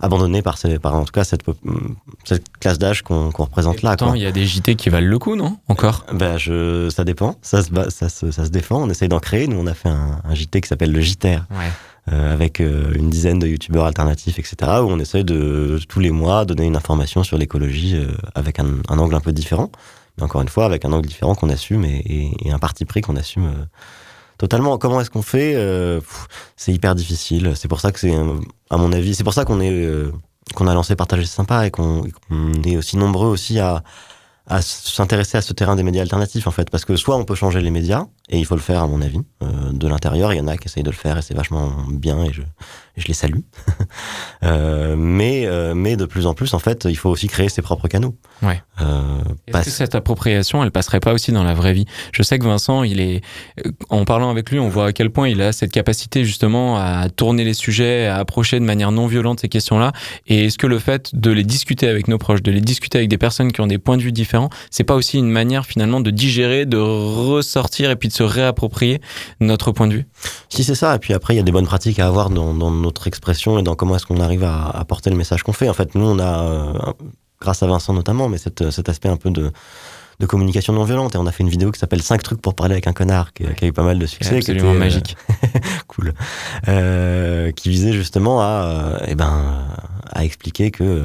abandonné 0.00 0.42
par, 0.42 0.58
ces, 0.58 0.78
par 0.78 0.94
en 0.94 1.04
tout 1.04 1.12
cas 1.12 1.24
cette, 1.24 1.42
cette 2.24 2.44
classe 2.58 2.78
d'âge 2.78 3.02
qu'on 3.02 3.30
représente 3.30 3.82
là. 3.82 3.96
Pourtant, 3.96 4.14
il 4.14 4.22
y 4.22 4.26
a 4.26 4.32
des 4.32 4.44
JT 4.46 4.74
qui 4.76 4.88
valent 4.90 5.06
le 5.08 5.18
coup 5.18 5.36
non 5.36 5.58
encore? 5.68 6.04
Ben, 6.12 6.36
je, 6.38 6.88
ça 6.90 7.04
dépend, 7.04 7.36
ça 7.42 7.62
se, 7.62 7.70
ça, 7.90 8.08
se, 8.08 8.30
ça 8.30 8.44
se 8.44 8.50
défend, 8.50 8.82
on 8.82 8.90
essaye 8.90 9.08
d'en 9.08 9.20
créer. 9.20 9.46
Nous, 9.46 9.58
on 9.58 9.66
a 9.66 9.74
fait 9.74 9.88
un, 9.88 10.20
un 10.24 10.34
JT 10.34 10.60
qui 10.60 10.68
s'appelle 10.68 10.92
le 10.92 11.00
JTR, 11.00 11.26
ouais 11.50 11.70
euh, 12.12 12.32
avec 12.32 12.60
euh, 12.60 12.92
une 12.94 13.10
dizaine 13.10 13.40
de 13.40 13.48
youtubeurs 13.48 13.84
alternatifs, 13.84 14.38
etc., 14.38 14.56
où 14.80 14.84
on 14.86 14.98
essaye 15.00 15.24
de, 15.24 15.80
tous 15.88 15.98
les 15.98 16.12
mois, 16.12 16.44
donner 16.44 16.64
une 16.66 16.76
information 16.76 17.24
sur 17.24 17.36
l'écologie 17.36 17.96
euh, 17.96 18.06
avec 18.36 18.60
un, 18.60 18.66
un 18.88 18.98
angle 19.00 19.16
un 19.16 19.20
peu 19.20 19.32
différent. 19.32 19.72
Mais 20.16 20.22
encore 20.22 20.40
une 20.40 20.48
fois, 20.48 20.66
avec 20.66 20.84
un 20.84 20.92
angle 20.92 21.08
différent 21.08 21.34
qu'on 21.34 21.48
assume 21.50 21.84
et, 21.84 21.96
et- 22.06 22.48
et 22.48 22.52
un 22.52 22.60
parti 22.60 22.84
pris 22.84 23.00
qu'on 23.00 23.16
assume 23.16 23.46
euh, 23.46 23.64
totalement. 24.38 24.78
Comment 24.78 25.00
est-ce 25.00 25.10
qu'on 25.10 25.22
fait 25.22 25.54
Euh, 25.56 26.00
C'est 26.56 26.72
hyper 26.72 26.94
difficile. 26.94 27.52
C'est 27.56 27.68
pour 27.68 27.80
ça 27.80 27.92
que 27.92 27.98
c'est, 28.00 28.14
euh, 28.14 28.34
à 28.70 28.76
mon 28.76 28.92
avis, 28.92 29.14
c'est 29.14 29.24
pour 29.24 29.34
ça 29.34 29.44
qu'on 29.44 29.60
est, 29.60 29.70
euh, 29.72 30.12
qu'on 30.54 30.66
a 30.66 30.74
lancé 30.74 30.94
Partager 30.96 31.26
sympa 31.26 31.66
et 31.66 31.70
qu'on 31.70 32.04
et 32.04 32.10
qu'on 32.12 32.52
est 32.64 32.76
aussi 32.76 32.96
nombreux 32.96 33.28
aussi 33.28 33.58
à, 33.58 33.82
à 34.46 34.62
s'intéresser 34.62 35.38
à 35.38 35.42
ce 35.42 35.52
terrain 35.52 35.74
des 35.76 35.82
médias 35.82 36.02
alternatifs 36.02 36.46
en 36.46 36.52
fait 36.52 36.70
parce 36.70 36.84
que 36.84 36.94
soit 36.96 37.16
on 37.16 37.24
peut 37.24 37.34
changer 37.34 37.60
les 37.60 37.70
médias 37.70 38.06
et 38.28 38.38
il 38.38 38.44
faut 38.44 38.56
le 38.56 38.60
faire 38.60 38.82
à 38.82 38.86
mon 38.88 39.00
avis 39.02 39.20
euh, 39.42 39.46
de 39.72 39.86
l'intérieur 39.88 40.32
il 40.32 40.36
y 40.36 40.40
en 40.40 40.48
a 40.48 40.56
qui 40.56 40.66
essayent 40.68 40.82
de 40.82 40.90
le 40.90 40.96
faire 40.96 41.18
et 41.18 41.22
c'est 41.22 41.34
vachement 41.34 41.72
bien 41.90 42.24
et 42.24 42.32
je, 42.32 42.42
et 42.42 43.00
je 43.00 43.06
les 43.06 43.14
salue 43.14 43.40
Euh, 44.42 44.96
mais 44.98 45.46
euh, 45.46 45.74
mais 45.74 45.96
de 45.96 46.04
plus 46.04 46.26
en 46.26 46.34
plus 46.34 46.52
en 46.52 46.58
fait 46.58 46.86
il 46.88 46.96
faut 46.96 47.08
aussi 47.08 47.26
créer 47.26 47.48
ses 47.48 47.62
propres 47.62 47.88
canaux 47.88 48.14
Ouais. 48.42 48.60
Est-ce 48.78 49.50
parce- 49.52 49.64
que 49.64 49.70
cette 49.70 49.94
appropriation, 49.94 50.62
elle 50.62 50.70
passerait 50.70 51.00
pas 51.00 51.14
aussi 51.14 51.32
dans 51.32 51.42
la 51.42 51.54
vraie 51.54 51.72
vie? 51.72 51.86
Je 52.12 52.22
sais 52.22 52.38
que 52.38 52.44
Vincent, 52.44 52.82
il 52.82 53.00
est, 53.00 53.22
en 53.88 54.04
parlant 54.04 54.28
avec 54.30 54.50
lui, 54.50 54.58
on 54.58 54.68
voit 54.68 54.88
à 54.88 54.92
quel 54.92 55.08
point 55.08 55.26
il 55.30 55.40
a 55.40 55.52
cette 55.52 55.72
capacité 55.72 56.22
justement 56.26 56.76
à 56.76 57.08
tourner 57.08 57.44
les 57.44 57.54
sujets, 57.54 58.06
à 58.06 58.16
approcher 58.16 58.60
de 58.60 58.64
manière 58.66 58.92
non 58.92 59.06
violente 59.06 59.40
ces 59.40 59.48
questions-là. 59.48 59.92
Et 60.26 60.44
est-ce 60.44 60.58
que 60.58 60.66
le 60.66 60.78
fait 60.78 61.14
de 61.14 61.30
les 61.30 61.44
discuter 61.44 61.88
avec 61.88 62.08
nos 62.08 62.18
proches, 62.18 62.42
de 62.42 62.50
les 62.50 62.60
discuter 62.60 62.98
avec 62.98 63.08
des 63.08 63.16
personnes 63.16 63.52
qui 63.52 63.62
ont 63.62 63.66
des 63.66 63.78
points 63.78 63.96
de 63.96 64.02
vue 64.02 64.12
différents, 64.12 64.50
c'est 64.70 64.84
pas 64.84 64.94
aussi 64.94 65.16
une 65.16 65.30
manière 65.30 65.64
finalement 65.64 66.00
de 66.00 66.10
digérer, 66.10 66.66
de 66.66 66.76
ressortir 66.76 67.90
et 67.90 67.96
puis 67.96 68.08
de 68.10 68.14
se 68.16 68.22
réapproprier 68.22 69.00
notre 69.40 69.72
point 69.72 69.86
de 69.86 69.94
vue 69.94 70.06
Si 70.48 70.64
c'est 70.64 70.74
ça, 70.74 70.94
et 70.94 70.98
puis 70.98 71.12
après 71.12 71.34
il 71.34 71.36
y 71.36 71.40
a 71.40 71.44
des 71.44 71.52
bonnes 71.52 71.66
pratiques 71.66 71.98
à 71.98 72.06
avoir 72.06 72.30
dans, 72.30 72.54
dans 72.54 72.70
notre 72.70 73.06
expression 73.06 73.58
et 73.58 73.62
dans 73.62 73.74
comment 73.74 73.96
est-ce 73.96 74.06
qu'on 74.06 74.20
arrive 74.20 74.44
à, 74.44 74.68
à 74.68 74.84
porter 74.84 75.10
le 75.10 75.16
message 75.16 75.42
qu'on 75.42 75.52
fait. 75.52 75.68
En 75.68 75.74
fait, 75.74 75.94
nous 75.94 76.06
on 76.06 76.18
a, 76.18 76.42
euh, 76.42 76.72
grâce 77.40 77.62
à 77.62 77.66
Vincent 77.66 77.92
notamment, 77.92 78.28
mais 78.28 78.38
cette, 78.38 78.70
cet 78.70 78.88
aspect 78.88 79.08
un 79.08 79.16
peu 79.16 79.30
de, 79.30 79.52
de 80.20 80.26
communication 80.26 80.72
non 80.72 80.84
violente. 80.84 81.14
Et 81.14 81.18
on 81.18 81.26
a 81.26 81.32
fait 81.32 81.42
une 81.42 81.48
vidéo 81.48 81.70
qui 81.70 81.78
s'appelle 81.78 82.02
5 82.02 82.22
trucs 82.22 82.40
pour 82.40 82.54
parler 82.54 82.72
avec 82.72 82.86
un 82.86 82.92
connard, 82.92 83.32
qui, 83.32 83.44
qui 83.54 83.64
a 83.64 83.68
eu 83.68 83.72
pas 83.72 83.82
mal 83.82 83.98
de 83.98 84.06
succès. 84.06 84.30
qui 84.40 84.50
absolument 84.50 84.70
était, 84.70 84.76
euh, 84.76 84.78
magique. 84.78 85.16
cool. 85.88 86.14
Euh, 86.68 87.50
qui 87.52 87.68
visait 87.68 87.92
justement 87.92 88.40
à, 88.40 88.44
euh, 88.46 88.98
eh 89.08 89.14
ben, 89.14 89.66
à 90.10 90.24
expliquer 90.24 90.70
que 90.70 91.04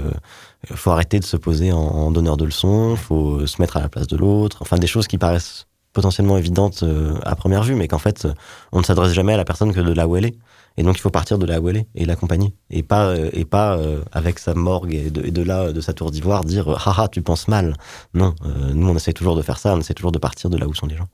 faut 0.76 0.92
arrêter 0.92 1.20
de 1.20 1.26
se 1.26 1.38
poser 1.38 1.72
en, 1.72 1.80
en 1.80 2.12
donneur 2.12 2.38
de 2.38 2.46
leçons, 2.46 2.96
faut 2.96 3.46
se 3.48 3.62
mettre 3.62 3.78
à 3.78 3.82
la 3.82 3.90
place 3.90 4.08
de 4.08 4.16
l'autre. 4.16 4.58
Enfin, 4.62 4.78
des 4.78 4.88
choses 4.88 5.08
qui 5.08 5.18
paraissent 5.18 5.66
potentiellement 5.94 6.38
évidentes 6.38 6.84
euh, 6.84 7.16
à 7.24 7.36
première 7.36 7.64
vue, 7.64 7.76
mais 7.76 7.88
qu'en 7.88 7.98
fait, 7.98 8.26
euh, 8.26 8.34
on 8.72 8.80
ne 8.80 8.84
s'adresse 8.84 9.14
jamais 9.14 9.34
à 9.34 9.38
la 9.38 9.46
personne 9.46 9.74
que 9.74 9.80
de 9.80 9.94
là 9.94 10.08
où 10.08 10.16
elle 10.16 10.26
est. 10.26 10.36
Et 10.78 10.84
donc, 10.84 10.98
il 10.98 11.02
faut 11.02 11.10
partir 11.10 11.38
de 11.38 11.46
là 11.46 11.60
où 11.60 11.70
elle 11.70 11.78
est 11.78 11.88
et 11.96 12.06
l'accompagner. 12.06 12.54
Et 12.70 12.84
pas, 12.84 13.08
euh, 13.08 13.30
et 13.34 13.46
pas 13.46 13.78
euh, 13.78 14.04
avec 14.12 14.40
sa 14.40 14.54
morgue 14.54 14.94
et 14.94 15.12
de, 15.12 15.26
et 15.26 15.32
de 15.32 15.42
là, 15.42 15.72
de 15.72 15.82
sa 15.82 15.94
tour 15.94 16.12
d'ivoire, 16.12 16.44
dire 16.44 16.70
haha, 16.88 17.08
tu 17.10 17.22
penses 17.22 17.48
mal. 17.48 17.76
Non, 18.14 18.34
euh, 18.46 18.74
nous, 18.74 18.88
on 18.88 18.96
essaie 18.96 19.14
toujours 19.14 19.36
de 19.36 19.42
faire 19.42 19.58
ça, 19.58 19.74
on 19.76 19.80
essaie 19.80 19.94
toujours 19.94 20.12
de 20.12 20.20
partir 20.20 20.50
de 20.50 20.58
là 20.58 20.68
où 20.68 20.74
sont 20.74 20.88
les 20.88 20.96
gens. 20.96 21.08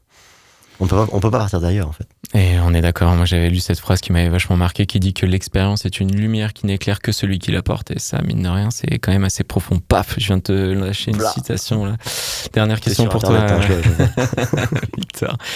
On 0.79 0.85
peut 0.85 0.95
pas, 0.95 1.07
on 1.11 1.19
peut 1.19 1.31
pas 1.31 1.39
partir 1.39 1.59
d'ailleurs, 1.59 1.87
en 1.87 1.91
fait. 1.91 2.07
Et 2.35 2.59
on 2.63 2.73
est 2.73 2.81
d'accord. 2.81 3.11
Moi, 3.15 3.25
j'avais 3.25 3.49
lu 3.49 3.59
cette 3.59 3.79
phrase 3.79 3.99
qui 4.01 4.11
m'avait 4.11 4.29
vachement 4.29 4.57
marqué, 4.57 4.85
qui 4.85 4.99
dit 4.99 5.13
que 5.13 5.25
l'expérience 5.25 5.85
est 5.85 5.99
une 5.99 6.13
lumière 6.15 6.53
qui 6.53 6.65
n'éclaire 6.67 6.99
que 6.99 7.11
celui 7.11 7.39
qui 7.39 7.51
la 7.51 7.63
porte. 7.63 7.89
Et 7.91 7.99
ça, 7.99 8.21
mine 8.21 8.43
de 8.43 8.49
rien, 8.49 8.69
c'est 8.69 8.99
quand 8.99 9.11
même 9.11 9.23
assez 9.23 9.43
profond. 9.43 9.79
Paf, 9.79 10.15
je 10.19 10.27
viens 10.27 10.37
de 10.37 10.41
te 10.43 10.51
lâcher 10.51 11.11
une 11.11 11.17
Blah. 11.17 11.31
citation 11.31 11.85
là. 11.85 11.95
Dernière 12.53 12.79
question 12.79 13.05
pour 13.07 13.23
Internet, 13.25 13.47
toi. 13.47 13.57
hein, 13.57 13.61
je- 13.67 14.73
je- 14.73 14.97
Victor. 14.97 15.37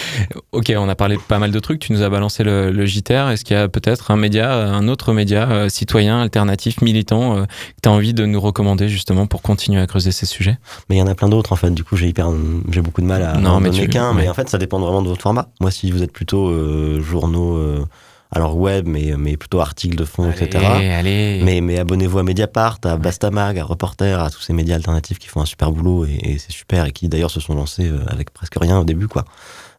Ok, 0.52 0.72
on 0.76 0.88
a 0.88 0.94
parlé 0.94 1.16
de 1.16 1.20
pas 1.20 1.38
mal 1.38 1.50
de 1.50 1.58
trucs. 1.60 1.78
Tu 1.80 1.92
nous 1.92 2.02
as 2.02 2.08
balancé 2.08 2.42
le, 2.44 2.70
le 2.70 2.84
JTR. 2.86 3.30
Est-ce 3.30 3.44
qu'il 3.44 3.56
y 3.56 3.60
a 3.60 3.68
peut-être 3.68 4.10
un 4.10 4.16
média, 4.16 4.52
un 4.54 4.86
autre 4.88 5.12
média 5.12 5.48
euh, 5.50 5.68
citoyen, 5.68 6.20
alternatif, 6.20 6.80
militant, 6.82 7.36
euh, 7.36 7.44
que 7.44 7.80
tu 7.82 7.88
as 7.88 7.92
envie 7.92 8.12
de 8.14 8.26
nous 8.26 8.40
recommander 8.40 8.88
justement 8.88 9.26
pour 9.26 9.40
continuer 9.42 9.80
à 9.80 9.86
creuser 9.86 10.10
ces 10.12 10.26
sujets? 10.26 10.58
Mais 10.88 10.96
il 10.96 10.98
y 10.98 11.02
en 11.02 11.06
a 11.06 11.14
plein 11.14 11.28
d'autres 11.28 11.52
en 11.52 11.56
fait. 11.56 11.70
Du 11.70 11.84
coup, 11.84 11.96
j'ai 11.96 12.08
hyper, 12.08 12.28
j'ai 12.70 12.80
beaucoup 12.82 13.00
de 13.00 13.06
mal 13.06 13.22
à 13.22 13.34
Non, 13.38 13.50
en 13.52 13.60
mais 13.60 13.70
donner 13.70 13.86
qu'un. 13.88 14.10
ouais. 14.14 14.22
Mais 14.22 14.28
en 14.28 14.34
fait, 14.34 14.48
ça 14.48 14.58
dépend 14.58 14.78
vraiment 14.78 15.02
de 15.02 15.11
votre 15.12 15.22
format. 15.22 15.48
Moi, 15.60 15.70
si 15.70 15.90
vous 15.90 16.02
êtes 16.02 16.12
plutôt 16.12 16.48
euh, 16.48 17.00
journaux 17.00 17.56
euh, 17.56 17.84
Alors 18.30 18.56
web, 18.56 18.86
mais, 18.86 19.14
mais 19.16 19.36
plutôt 19.36 19.60
articles 19.60 19.96
de 19.96 20.04
fond, 20.04 20.30
etc. 20.30 20.64
allez. 20.64 21.40
Mais, 21.44 21.60
mais 21.60 21.78
abonnez-vous 21.78 22.18
à 22.18 22.22
Mediapart, 22.22 22.78
à 22.84 22.96
Bastamag, 22.96 23.58
à 23.58 23.64
Reporter, 23.64 24.20
à 24.20 24.30
tous 24.30 24.40
ces 24.40 24.52
médias 24.52 24.76
alternatifs 24.76 25.18
qui 25.18 25.28
font 25.28 25.40
un 25.40 25.46
super 25.46 25.70
boulot 25.70 26.06
et, 26.06 26.18
et 26.22 26.38
c'est 26.38 26.52
super 26.52 26.86
et 26.86 26.92
qui 26.92 27.08
d'ailleurs 27.08 27.30
se 27.30 27.40
sont 27.40 27.54
lancés 27.54 27.88
euh, 27.88 28.00
avec 28.08 28.30
presque 28.32 28.56
rien 28.60 28.78
au 28.78 28.84
début, 28.84 29.08
quoi. 29.08 29.24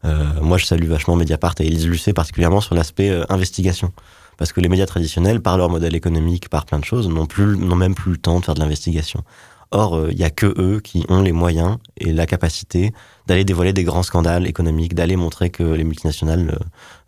Euh, 0.05 0.25
moi, 0.41 0.57
je 0.57 0.65
salue 0.65 0.87
vachement 0.87 1.15
Mediapart 1.15 1.55
et 1.59 1.67
Elise 1.67 1.87
Lucet 1.87 2.13
particulièrement 2.13 2.61
sur 2.61 2.75
l'aspect 2.75 3.09
euh, 3.09 3.23
investigation. 3.29 3.91
Parce 4.37 4.51
que 4.51 4.61
les 4.61 4.69
médias 4.69 4.85
traditionnels, 4.85 5.41
par 5.41 5.57
leur 5.57 5.69
modèle 5.69 5.95
économique, 5.95 6.49
par 6.49 6.65
plein 6.65 6.79
de 6.79 6.85
choses, 6.85 7.07
n'ont 7.07 7.27
plus, 7.27 7.57
n'ont 7.57 7.75
même 7.75 7.95
plus 7.95 8.11
le 8.11 8.17
temps 8.17 8.39
de 8.39 8.45
faire 8.45 8.55
de 8.55 8.59
l'investigation. 8.59 9.23
Or, 9.71 9.95
euh, 9.95 10.09
il 10.11 10.17
y 10.17 10.23
a 10.23 10.29
que 10.29 10.53
eux 10.59 10.81
qui 10.83 11.05
ont 11.09 11.21
les 11.21 11.31
moyens 11.31 11.77
et 11.97 12.11
la 12.11 12.25
capacité 12.25 12.93
d'aller 13.27 13.45
dévoiler 13.45 13.73
des 13.73 13.83
grands 13.83 14.03
scandales 14.03 14.47
économiques, 14.47 14.93
d'aller 14.95 15.15
montrer 15.15 15.49
que 15.49 15.63
les 15.63 15.83
multinationales 15.83 16.59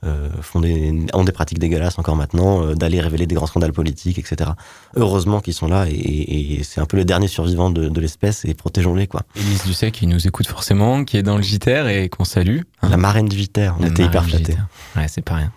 euh, 0.03 0.07
euh, 0.07 0.29
font 0.41 0.59
des, 0.61 1.05
ont 1.13 1.23
des 1.23 1.31
pratiques 1.31 1.59
dégueulasses 1.59 1.97
encore 1.99 2.15
maintenant, 2.15 2.63
euh, 2.63 2.73
d'aller 2.75 3.01
révéler 3.01 3.25
des 3.27 3.35
grands 3.35 3.47
scandales 3.47 3.73
politiques, 3.73 4.19
etc. 4.19 4.51
Heureusement 4.95 5.39
qu'ils 5.41 5.53
sont 5.53 5.67
là 5.67 5.87
et, 5.89 5.93
et- 5.93 6.59
et 6.59 6.63
c'est 6.63 6.79
un 6.79 6.85
peu 6.85 6.95
le 6.97 7.05
dernier 7.05 7.27
survivant 7.27 7.69
de, 7.69 7.89
de 7.89 8.01
l'espèce 8.01 8.45
et 8.45 8.53
protégeons-les 8.53 9.07
quoi. 9.07 9.23
Élise 9.35 9.65
Lucet 9.65 9.91
qui 9.91 10.07
nous 10.07 10.25
écoute 10.27 10.47
forcément, 10.47 11.03
qui 11.05 11.17
est 11.17 11.23
dans 11.23 11.37
le 11.37 11.43
JTR 11.43 11.87
et 11.87 12.07
qu'on 12.09 12.23
salue. 12.23 12.59
hein. 12.81 12.89
La 12.89 12.97
marraine 12.97 13.27
du 13.27 13.35
Viter, 13.35 13.71
on 13.77 13.81
La 13.81 13.89
était 13.89 14.03
hyper 14.03 14.23
flattés. 14.25 14.53
JTR. 14.53 14.67
Ouais, 14.99 15.07
c'est 15.09 15.21
pas 15.23 15.35
rien. 15.35 15.51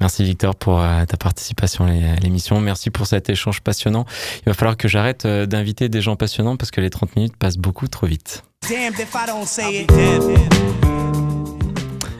Merci 0.00 0.24
Victor 0.24 0.54
pour 0.56 0.80
euh, 0.80 1.04
ta 1.06 1.16
participation 1.16 1.86
à 1.86 2.20
l'émission. 2.20 2.60
Merci 2.60 2.90
pour 2.90 3.06
cet 3.06 3.30
échange 3.30 3.60
passionnant. 3.62 4.04
Il 4.42 4.50
va 4.50 4.54
falloir 4.54 4.76
que 4.76 4.88
j'arrête 4.88 5.24
euh, 5.24 5.46
d'inviter 5.46 5.88
des 5.88 6.00
gens 6.02 6.16
passionnants 6.16 6.56
parce 6.56 6.70
que 6.70 6.80
les 6.80 6.90
30 6.90 7.16
minutes 7.16 7.36
passent 7.36 7.58
beaucoup 7.58 7.88
trop 7.88 8.06
vite. 8.06 8.44
Damned 8.68 8.98
if 8.98 9.14
I 9.14 9.26
don't 9.26 9.46
say 9.46 9.86
it. 9.88 11.15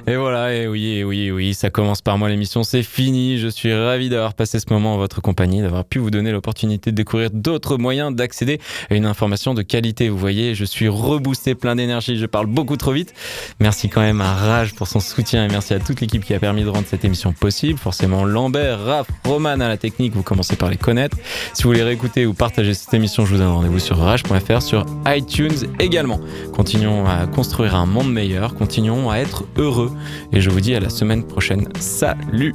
Et 0.08 0.14
voilà, 0.14 0.54
et 0.54 0.68
oui, 0.68 0.98
et 0.98 1.02
oui, 1.02 1.22
et 1.22 1.32
oui, 1.32 1.52
ça 1.52 1.68
commence 1.68 2.00
par 2.00 2.16
moi 2.16 2.28
l'émission, 2.28 2.62
c'est 2.62 2.84
fini. 2.84 3.38
Je 3.38 3.48
suis 3.48 3.74
ravi 3.74 4.08
d'avoir 4.08 4.34
passé 4.34 4.60
ce 4.60 4.66
moment 4.70 4.94
en 4.94 4.98
votre 4.98 5.20
compagnie, 5.20 5.62
d'avoir 5.62 5.84
pu 5.84 5.98
vous 5.98 6.12
donner 6.12 6.30
l'opportunité 6.30 6.92
de 6.92 6.96
découvrir 6.96 7.30
d'autres 7.32 7.76
moyens 7.76 8.14
d'accéder 8.14 8.60
à 8.88 8.94
une 8.94 9.04
information 9.04 9.52
de 9.52 9.62
qualité. 9.62 10.08
Vous 10.08 10.16
voyez, 10.16 10.54
je 10.54 10.64
suis 10.64 10.86
reboosté, 10.86 11.56
plein 11.56 11.74
d'énergie, 11.74 12.18
je 12.18 12.26
parle 12.26 12.46
beaucoup 12.46 12.76
trop 12.76 12.92
vite. 12.92 13.14
Merci 13.58 13.88
quand 13.88 14.00
même 14.00 14.20
à 14.20 14.32
Rage 14.32 14.76
pour 14.76 14.86
son 14.86 15.00
soutien 15.00 15.44
et 15.44 15.48
merci 15.48 15.74
à 15.74 15.80
toute 15.80 16.00
l'équipe 16.00 16.24
qui 16.24 16.34
a 16.34 16.38
permis 16.38 16.62
de 16.62 16.68
rendre 16.68 16.86
cette 16.86 17.04
émission 17.04 17.32
possible. 17.32 17.76
Forcément, 17.76 18.24
Lambert, 18.24 18.84
Raph, 18.84 19.08
Roman 19.24 19.58
à 19.58 19.68
la 19.68 19.76
technique, 19.76 20.14
vous 20.14 20.22
commencez 20.22 20.54
par 20.54 20.70
les 20.70 20.76
connaître. 20.76 21.16
Si 21.52 21.64
vous 21.64 21.70
voulez 21.70 21.82
réécouter 21.82 22.26
ou 22.26 22.32
partager 22.32 22.74
cette 22.74 22.94
émission, 22.94 23.26
je 23.26 23.32
vous 23.32 23.38
donne 23.38 23.50
rendez-vous 23.50 23.80
sur 23.80 23.98
rage.fr, 23.98 24.62
sur 24.62 24.86
iTunes 25.08 25.66
également. 25.80 26.20
Continuons 26.52 27.06
à 27.08 27.26
construire 27.26 27.74
un 27.74 27.86
monde 27.86 28.12
meilleur, 28.12 28.54
continuons 28.54 29.10
à 29.10 29.16
être 29.16 29.42
heureux. 29.56 29.90
Et 30.32 30.40
je 30.40 30.50
vous 30.50 30.60
dis 30.60 30.74
à 30.74 30.80
la 30.80 30.88
semaine 30.88 31.24
prochaine. 31.24 31.68
Salut 31.78 32.54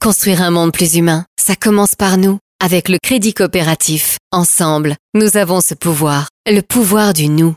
Construire 0.00 0.42
un 0.42 0.50
monde 0.50 0.72
plus 0.72 0.96
humain, 0.96 1.24
ça 1.40 1.54
commence 1.54 1.94
par 1.94 2.18
nous. 2.18 2.38
Avec 2.64 2.88
le 2.88 2.98
crédit 3.02 3.34
coopératif, 3.34 4.18
ensemble, 4.30 4.94
nous 5.14 5.36
avons 5.36 5.60
ce 5.60 5.74
pouvoir, 5.74 6.28
le 6.46 6.60
pouvoir 6.60 7.12
du 7.12 7.28
nous. 7.28 7.56